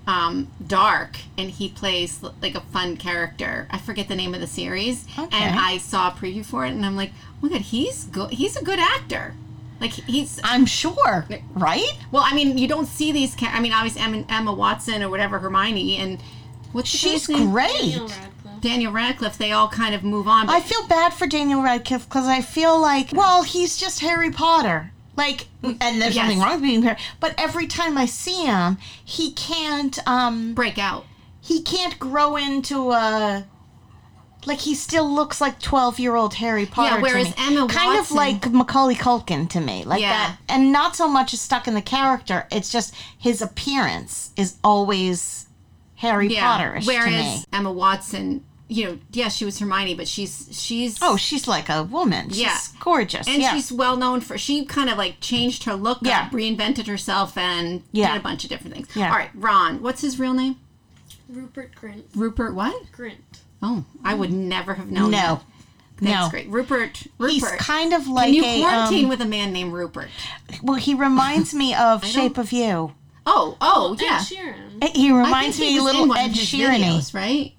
um, 0.08 0.50
dark, 0.66 1.18
and 1.36 1.50
he 1.50 1.68
plays 1.68 2.20
like 2.42 2.54
a 2.56 2.60
fun 2.60 2.96
character. 2.96 3.68
I 3.70 3.78
forget 3.78 4.08
the 4.08 4.16
name 4.16 4.34
of 4.34 4.40
the 4.40 4.46
series, 4.46 5.04
Okay. 5.18 5.36
and 5.36 5.58
I 5.60 5.78
saw 5.78 6.08
a 6.08 6.10
preview 6.12 6.44
for 6.44 6.64
it, 6.66 6.70
and 6.70 6.84
I'm 6.84 6.96
like, 6.96 7.12
oh 7.36 7.46
my 7.46 7.48
god, 7.50 7.60
he's 7.60 8.04
good. 8.04 8.30
He's 8.32 8.56
a 8.56 8.64
good 8.64 8.78
actor. 8.80 9.34
Like 9.80 9.92
he's 9.92 10.40
I'm 10.42 10.66
sure, 10.66 11.26
right? 11.54 11.92
well. 12.10 12.24
I 12.26 12.34
mean, 12.34 12.58
you 12.58 12.66
don't 12.66 12.86
see 12.86 13.12
these. 13.12 13.36
Ca- 13.36 13.52
I 13.52 13.60
mean, 13.60 13.72
obviously 13.72 14.00
Emma, 14.02 14.24
Emma 14.28 14.52
Watson 14.52 15.02
or 15.04 15.08
whatever 15.10 15.38
Hermione, 15.38 15.96
and 15.98 16.20
what's 16.72 16.90
the 16.90 16.98
She's 16.98 17.28
name? 17.28 17.50
great. 17.52 17.70
Daniel 17.78 18.08
Radcliffe. 18.08 18.60
Daniel 18.60 18.92
Radcliffe. 18.92 19.38
They 19.38 19.52
all 19.52 19.68
kind 19.68 19.94
of 19.94 20.02
move 20.02 20.26
on. 20.26 20.46
But 20.46 20.54
I 20.56 20.60
feel 20.62 20.84
bad 20.88 21.12
for 21.14 21.28
Daniel 21.28 21.62
Radcliffe 21.62 22.08
because 22.08 22.26
I 22.26 22.40
feel 22.40 22.80
like, 22.80 23.10
well, 23.12 23.44
he's 23.44 23.76
just 23.76 24.00
Harry 24.00 24.32
Potter. 24.32 24.90
Like, 25.18 25.46
and 25.62 26.00
there's 26.00 26.14
Yes. 26.14 26.24
nothing 26.26 26.38
wrong 26.40 26.52
with 26.52 26.62
being 26.62 26.82
Harry, 26.82 26.96
but 27.18 27.34
every 27.36 27.66
time 27.66 27.98
I 27.98 28.06
see 28.06 28.44
him, 28.46 28.78
he 29.04 29.32
can't, 29.32 29.98
um, 30.08 30.54
break 30.54 30.78
out. 30.78 31.04
he 31.40 31.60
can't 31.62 31.98
grow 31.98 32.36
into 32.36 32.92
a. 32.92 33.44
Like 34.46 34.60
he 34.60 34.74
still 34.76 35.12
looks 35.12 35.40
like 35.40 35.58
twelve 35.60 35.98
year 35.98 36.14
old 36.14 36.34
Harry 36.34 36.64
Potter. 36.66 36.96
to 36.96 37.02
whereas 37.02 37.26
me. 37.28 37.34
Emma 37.36 37.66
kind 37.66 37.98
of 37.98 38.10
like 38.12 38.50
Macaulay 38.50 38.94
Culkin 38.94 39.48
to 39.50 39.60
me, 39.60 39.82
like 39.84 40.00
Yeah. 40.00 40.10
that, 40.12 40.36
and 40.48 40.70
not 40.72 40.94
so 40.94 41.08
much 41.08 41.34
is 41.34 41.40
stuck 41.40 41.66
in 41.66 41.74
the 41.74 41.82
character. 41.82 42.46
It's 42.52 42.70
just 42.70 42.94
his 43.18 43.42
appearance 43.42 44.30
is 44.36 44.54
always 44.62 45.46
Harry 45.96 46.28
Potterish 46.28 46.82
to 46.82 46.86
Whereas 46.86 47.10
me. 47.12 47.44
Emma 47.52 47.72
Watson, 47.72 48.44
you 48.68 48.84
know, 48.84 48.98
yes, 49.12 49.34
she 49.34 49.44
was 49.46 49.58
Hermione, 49.58 49.94
but 49.94 50.06
she's 50.06 50.48
she's 50.52 50.98
Oh, 51.00 51.16
she's 51.16 51.48
like 51.48 51.68
a 51.68 51.82
woman. 51.84 52.28
She's 52.28 52.40
Yeah. 52.40 52.58
gorgeous. 52.80 53.26
and 53.26 53.40
yeah. 53.42 53.54
she's 53.54 53.72
well 53.72 53.96
known 53.96 54.20
for 54.20 54.36
she 54.38 54.64
kind 54.66 54.90
of 54.90 54.98
like 54.98 55.20
changed 55.20 55.64
her 55.64 55.74
look 55.74 55.98
Yeah. 56.02 56.22
up, 56.26 56.32
reinvented 56.32 56.86
herself, 56.86 57.36
and 57.38 57.82
Yeah. 57.92 58.12
did 58.12 58.20
a 58.20 58.22
bunch 58.22 58.44
of 58.44 58.50
different 58.50 58.74
things. 58.74 58.88
Yeah. 58.94 59.10
All 59.10 59.16
right, 59.16 59.30
Ron, 59.34 59.80
what's 59.82 60.02
his 60.02 60.18
real 60.18 60.34
name? 60.34 60.56
Rupert 61.28 61.72
Grint. 61.80 62.04
Rupert 62.14 62.54
what? 62.54 62.74
Grint. 62.96 63.16
Oh, 63.62 63.84
I 64.04 64.14
would 64.14 64.32
never 64.32 64.74
have 64.74 64.90
known. 64.90 65.10
no, 65.10 65.18
that. 65.18 65.42
That's 66.00 66.26
no. 66.26 66.30
great. 66.30 66.48
Rupert. 66.48 67.06
Rupert. 67.18 67.32
He's 67.32 67.44
kind 67.66 67.92
of 67.92 68.06
like 68.06 68.26
Can 68.26 68.34
you 68.34 68.44
a. 68.44 68.60
quarantine 68.60 69.04
um, 69.04 69.08
with 69.10 69.20
a 69.20 69.26
man 69.26 69.52
named 69.52 69.72
Rupert? 69.72 70.08
well, 70.62 70.76
he 70.78 70.94
reminds 70.94 71.52
me 71.54 71.74
of 71.88 72.04
Shape 72.04 72.38
of 72.38 72.52
You. 72.52 72.92
Oh, 73.26 73.56
oh, 73.60 73.94
Ed 73.94 74.02
yeah. 74.02 74.18
Sheeran. 74.20 74.88
He 74.94 75.10
reminds 75.10 75.58
me 75.58 75.76
a 75.76 75.82
was 75.82 75.92
little 75.92 76.14
Ed 76.14 76.26
of 76.30 76.32
his 76.36 76.48
Sheeran. 76.48 76.78
videos, 76.82 77.12
right? 77.14 77.52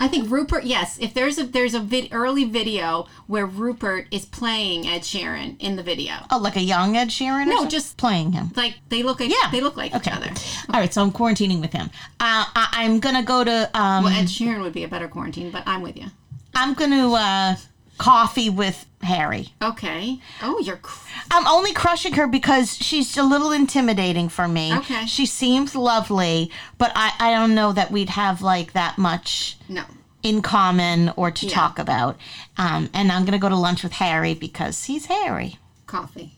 I 0.00 0.06
think 0.06 0.30
Rupert. 0.30 0.64
Yes, 0.64 0.96
if 1.00 1.12
there's 1.12 1.38
a 1.38 1.44
there's 1.44 1.74
a 1.74 1.80
vid, 1.80 2.08
early 2.12 2.44
video 2.44 3.06
where 3.26 3.46
Rupert 3.46 4.06
is 4.12 4.24
playing 4.24 4.86
Ed 4.86 5.02
Sheeran 5.02 5.56
in 5.60 5.74
the 5.76 5.82
video. 5.82 6.14
Oh, 6.30 6.38
like 6.38 6.54
a 6.56 6.60
young 6.62 6.96
Ed 6.96 7.08
Sheeran? 7.08 7.46
No, 7.48 7.66
just- 7.66 7.96
playing 7.96 8.32
him. 8.32 8.52
Like 8.54 8.74
they 8.90 9.02
look 9.02 9.18
like 9.20 9.30
Yeah. 9.30 9.50
they 9.50 9.60
look 9.60 9.76
like 9.76 9.92
Okay. 9.94 10.10
each 10.10 10.16
other. 10.16 10.30
All 10.72 10.78
right, 10.80 10.92
so 10.94 11.02
I'm 11.02 11.10
quarantining 11.10 11.60
with 11.60 11.72
him. 11.72 11.90
Uh, 12.20 12.44
I, 12.54 12.68
I'm 12.74 13.00
gonna 13.00 13.24
go 13.24 13.42
to. 13.42 13.70
Um, 13.76 14.04
Well, 14.04 14.12
Ed 14.12 14.26
Sheeran 14.26 14.62
would 14.62 14.72
be 14.72 14.84
a 14.84 14.88
better 14.88 15.08
quarantine, 15.08 15.50
but 15.50 15.64
I'm 15.66 15.82
with 15.82 15.96
you. 15.96 16.06
I'm 16.54 16.74
gonna 16.74 17.10
uh, 17.12 17.56
coffee 17.98 18.48
with 18.50 18.86
Harry. 19.02 19.52
Okay. 19.62 20.20
Oh, 20.42 20.58
you're. 20.60 20.76
Cr- 20.76 21.06
I'm 21.30 21.46
only 21.46 21.72
crushing 21.72 22.14
her 22.14 22.26
because 22.26 22.76
she's 22.76 23.16
a 23.16 23.22
little 23.22 23.52
intimidating 23.52 24.28
for 24.28 24.48
me. 24.48 24.74
Okay. 24.76 25.06
She 25.06 25.26
seems 25.26 25.74
lovely, 25.74 26.50
but 26.78 26.92
I, 26.94 27.12
I 27.18 27.30
don't 27.32 27.54
know 27.54 27.72
that 27.72 27.90
we'd 27.90 28.10
have 28.10 28.40
like 28.42 28.72
that 28.72 28.98
much 28.98 29.56
no. 29.68 29.84
in 30.22 30.42
common 30.42 31.10
or 31.16 31.30
to 31.30 31.46
Yeah. 31.46 31.52
talk 31.54 31.78
about. 31.78 32.16
Um, 32.56 32.88
and 32.94 33.12
I'm 33.12 33.24
gonna 33.24 33.38
go 33.38 33.48
to 33.48 33.56
lunch 33.56 33.82
with 33.82 33.92
Harry 33.92 34.34
because 34.34 34.84
he's 34.86 35.06
Harry. 35.06 35.58
Coffee. 35.86 36.34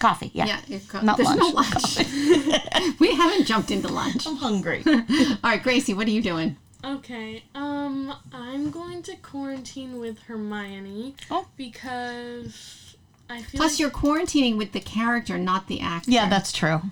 Coffee, 0.00 0.30
yeah. 0.34 0.60
Yeah. 0.66 0.78
co- 0.88 1.00
Not 1.02 1.16
there's 1.16 1.34
no 1.34 1.46
lunch. 1.48 1.96
lunch. 1.98 2.98
we 2.98 3.14
haven't 3.14 3.44
jumped 3.46 3.70
into 3.70 3.88
lunch. 3.88 4.26
I'm 4.26 4.36
hungry. 4.36 4.82
All 4.86 4.96
right, 5.44 5.62
Gracie, 5.62 5.94
what 5.94 6.06
are 6.08 6.10
you 6.10 6.20
doing? 6.22 6.56
Okay, 6.84 7.44
um, 7.54 8.14
I'm 8.32 8.70
going 8.70 9.02
to 9.04 9.16
quarantine 9.16 9.98
with 9.98 10.18
Hermione 10.20 11.14
Oh. 11.30 11.46
because 11.56 12.96
I 13.30 13.40
feel 13.42 13.58
Plus, 13.58 13.72
like 13.72 13.80
you're 13.80 13.90
quarantining 13.90 14.58
with 14.58 14.72
the 14.72 14.80
character, 14.80 15.38
not 15.38 15.66
the 15.66 15.80
actor. 15.80 16.10
yeah, 16.10 16.28
that's 16.28 16.52
true. 16.52 16.82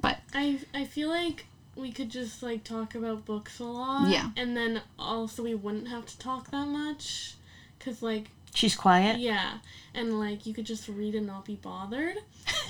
But 0.00 0.18
I 0.34 0.60
I 0.72 0.84
feel 0.84 1.08
like 1.08 1.46
we 1.74 1.90
could 1.90 2.10
just 2.10 2.42
like 2.42 2.62
talk 2.62 2.94
about 2.94 3.24
books 3.24 3.58
a 3.58 3.64
lot. 3.64 4.08
Yeah. 4.08 4.30
And 4.36 4.56
then 4.56 4.82
also 4.98 5.42
we 5.42 5.54
wouldn't 5.54 5.88
have 5.88 6.06
to 6.06 6.18
talk 6.18 6.50
that 6.52 6.68
much, 6.68 7.34
cause 7.80 8.02
like 8.02 8.28
She's 8.54 8.76
quiet. 8.76 9.18
yeah, 9.18 9.54
and 9.94 10.20
like 10.20 10.46
you 10.46 10.54
could 10.54 10.66
just 10.66 10.86
read 10.88 11.14
and 11.16 11.26
not 11.26 11.44
be 11.44 11.56
bothered. 11.56 12.18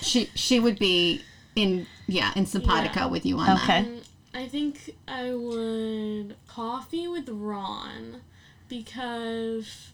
she 0.00 0.30
she 0.34 0.60
would 0.60 0.78
be 0.78 1.20
in 1.56 1.86
yeah 2.06 2.32
in 2.36 2.46
simpatico 2.46 3.00
Yeah. 3.00 3.06
with 3.06 3.26
you 3.26 3.38
on 3.38 3.50
Okay. 3.58 3.82
that. 3.82 3.88
Um, 3.88 4.00
I 4.34 4.48
think 4.48 4.90
I 5.06 5.32
would 5.32 6.34
coffee 6.48 7.06
with 7.06 7.28
Ron 7.28 8.20
because 8.68 9.92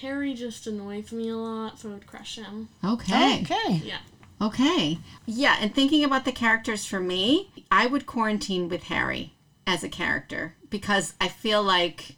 Harry 0.00 0.34
just 0.34 0.66
annoys 0.66 1.12
me 1.12 1.28
a 1.28 1.36
lot, 1.36 1.78
so 1.78 1.90
I 1.90 1.92
would 1.94 2.06
crush 2.06 2.36
him. 2.36 2.68
Okay. 2.84 3.42
Okay. 3.42 3.80
Yeah. 3.84 3.98
Okay. 4.40 4.98
Yeah, 5.26 5.56
and 5.60 5.72
thinking 5.72 6.02
about 6.02 6.24
the 6.24 6.32
characters 6.32 6.84
for 6.84 6.98
me, 6.98 7.50
I 7.70 7.86
would 7.86 8.06
quarantine 8.06 8.68
with 8.68 8.84
Harry 8.84 9.34
as 9.66 9.84
a 9.84 9.88
character 9.88 10.54
because 10.68 11.14
I 11.20 11.28
feel 11.28 11.62
like 11.62 12.16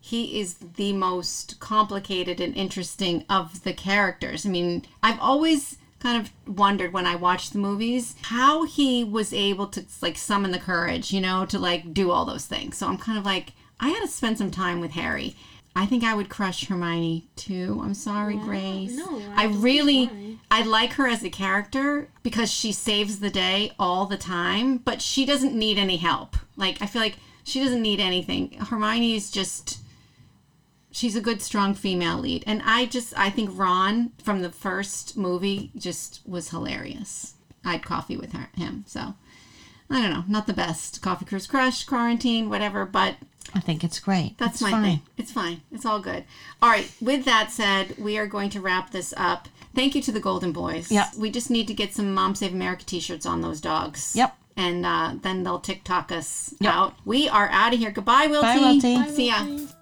he 0.00 0.38
is 0.38 0.54
the 0.54 0.92
most 0.92 1.58
complicated 1.58 2.40
and 2.40 2.54
interesting 2.54 3.24
of 3.28 3.64
the 3.64 3.72
characters. 3.72 4.46
I 4.46 4.48
mean, 4.48 4.84
I've 5.02 5.18
always 5.18 5.76
kind 6.06 6.22
of 6.22 6.56
wondered 6.56 6.92
when 6.92 7.04
I 7.04 7.16
watched 7.16 7.52
the 7.52 7.58
movies 7.58 8.14
how 8.22 8.64
he 8.64 9.02
was 9.02 9.32
able 9.32 9.66
to 9.68 9.84
like 10.00 10.16
summon 10.16 10.52
the 10.52 10.58
courage, 10.60 11.12
you 11.12 11.20
know, 11.20 11.44
to 11.46 11.58
like 11.58 11.92
do 11.92 12.12
all 12.12 12.24
those 12.24 12.46
things. 12.46 12.76
So 12.76 12.86
I'm 12.86 12.96
kind 12.96 13.18
of 13.18 13.24
like 13.24 13.54
I 13.80 13.88
had 13.88 14.02
to 14.02 14.06
spend 14.06 14.38
some 14.38 14.52
time 14.52 14.78
with 14.78 14.92
Harry. 14.92 15.34
I 15.74 15.84
think 15.84 16.04
I 16.04 16.14
would 16.14 16.28
crush 16.28 16.66
Hermione 16.68 17.26
too. 17.34 17.80
I'm 17.82 17.92
sorry, 17.92 18.36
Grace. 18.36 18.92
no, 18.92 19.20
I 19.34 19.44
I 19.44 19.46
really 19.46 20.38
I 20.48 20.62
like 20.62 20.92
her 20.92 21.08
as 21.08 21.24
a 21.24 21.28
character 21.28 22.08
because 22.22 22.52
she 22.52 22.70
saves 22.70 23.18
the 23.18 23.28
day 23.28 23.72
all 23.76 24.06
the 24.06 24.16
time, 24.16 24.76
but 24.78 25.02
she 25.02 25.26
doesn't 25.26 25.54
need 25.54 25.76
any 25.76 25.96
help. 25.96 26.36
Like 26.56 26.80
I 26.80 26.86
feel 26.86 27.02
like 27.02 27.16
she 27.42 27.58
doesn't 27.58 27.82
need 27.82 27.98
anything. 27.98 28.52
Hermione's 28.52 29.28
just 29.28 29.80
she's 30.96 31.14
a 31.14 31.20
good 31.20 31.42
strong 31.42 31.74
female 31.74 32.18
lead. 32.18 32.42
And 32.46 32.62
I 32.64 32.86
just 32.86 33.12
I 33.18 33.28
think 33.30 33.50
Ron 33.52 34.12
from 34.22 34.40
the 34.42 34.50
first 34.50 35.16
movie 35.16 35.70
just 35.76 36.20
was 36.26 36.48
hilarious. 36.50 37.34
I'd 37.64 37.84
coffee 37.84 38.16
with 38.16 38.32
her 38.32 38.48
him. 38.56 38.84
So 38.86 39.14
I 39.90 40.00
don't 40.02 40.10
know, 40.10 40.24
not 40.26 40.46
the 40.46 40.52
best. 40.54 41.02
Coffee 41.02 41.24
Cruise 41.26 41.46
Crush, 41.46 41.84
quarantine, 41.84 42.48
whatever, 42.48 42.84
but 42.86 43.16
I 43.54 43.60
think 43.60 43.84
it's 43.84 44.00
great. 44.00 44.36
that's 44.38 44.54
It's 44.54 44.62
my 44.62 44.70
fine. 44.72 44.82
thing. 44.84 45.02
It's 45.16 45.32
fine. 45.32 45.60
It's 45.70 45.86
all 45.86 46.00
good. 46.00 46.24
All 46.60 46.68
right. 46.70 46.90
With 47.00 47.24
that 47.26 47.52
said, 47.52 47.96
we 47.98 48.18
are 48.18 48.26
going 48.26 48.50
to 48.50 48.60
wrap 48.60 48.90
this 48.90 49.14
up. 49.16 49.48
Thank 49.74 49.94
you 49.94 50.02
to 50.02 50.12
the 50.12 50.18
Golden 50.20 50.50
Boys. 50.52 50.90
Yep. 50.90 51.14
We 51.18 51.30
just 51.30 51.50
need 51.50 51.68
to 51.68 51.74
get 51.74 51.94
some 51.94 52.12
Mom 52.14 52.34
Save 52.34 52.52
America 52.54 52.84
t-shirts 52.84 53.24
on 53.26 53.42
those 53.42 53.60
dogs. 53.60 54.14
Yep. 54.16 54.34
And 54.56 54.84
uh, 54.84 55.14
then 55.22 55.44
they'll 55.44 55.60
TikTok 55.60 56.10
us 56.10 56.54
Yep. 56.60 56.72
out. 56.74 56.94
We 57.04 57.28
are 57.28 57.48
out 57.50 57.72
of 57.72 57.78
here. 57.78 57.90
Goodbye, 57.92 58.26
Wilty. 58.26 58.42
Bye, 58.42 58.58
Wilty. 58.58 59.04
Bye, 59.06 59.10
See 59.12 59.26
ya. 59.28 59.34
Wilty. 59.44 59.72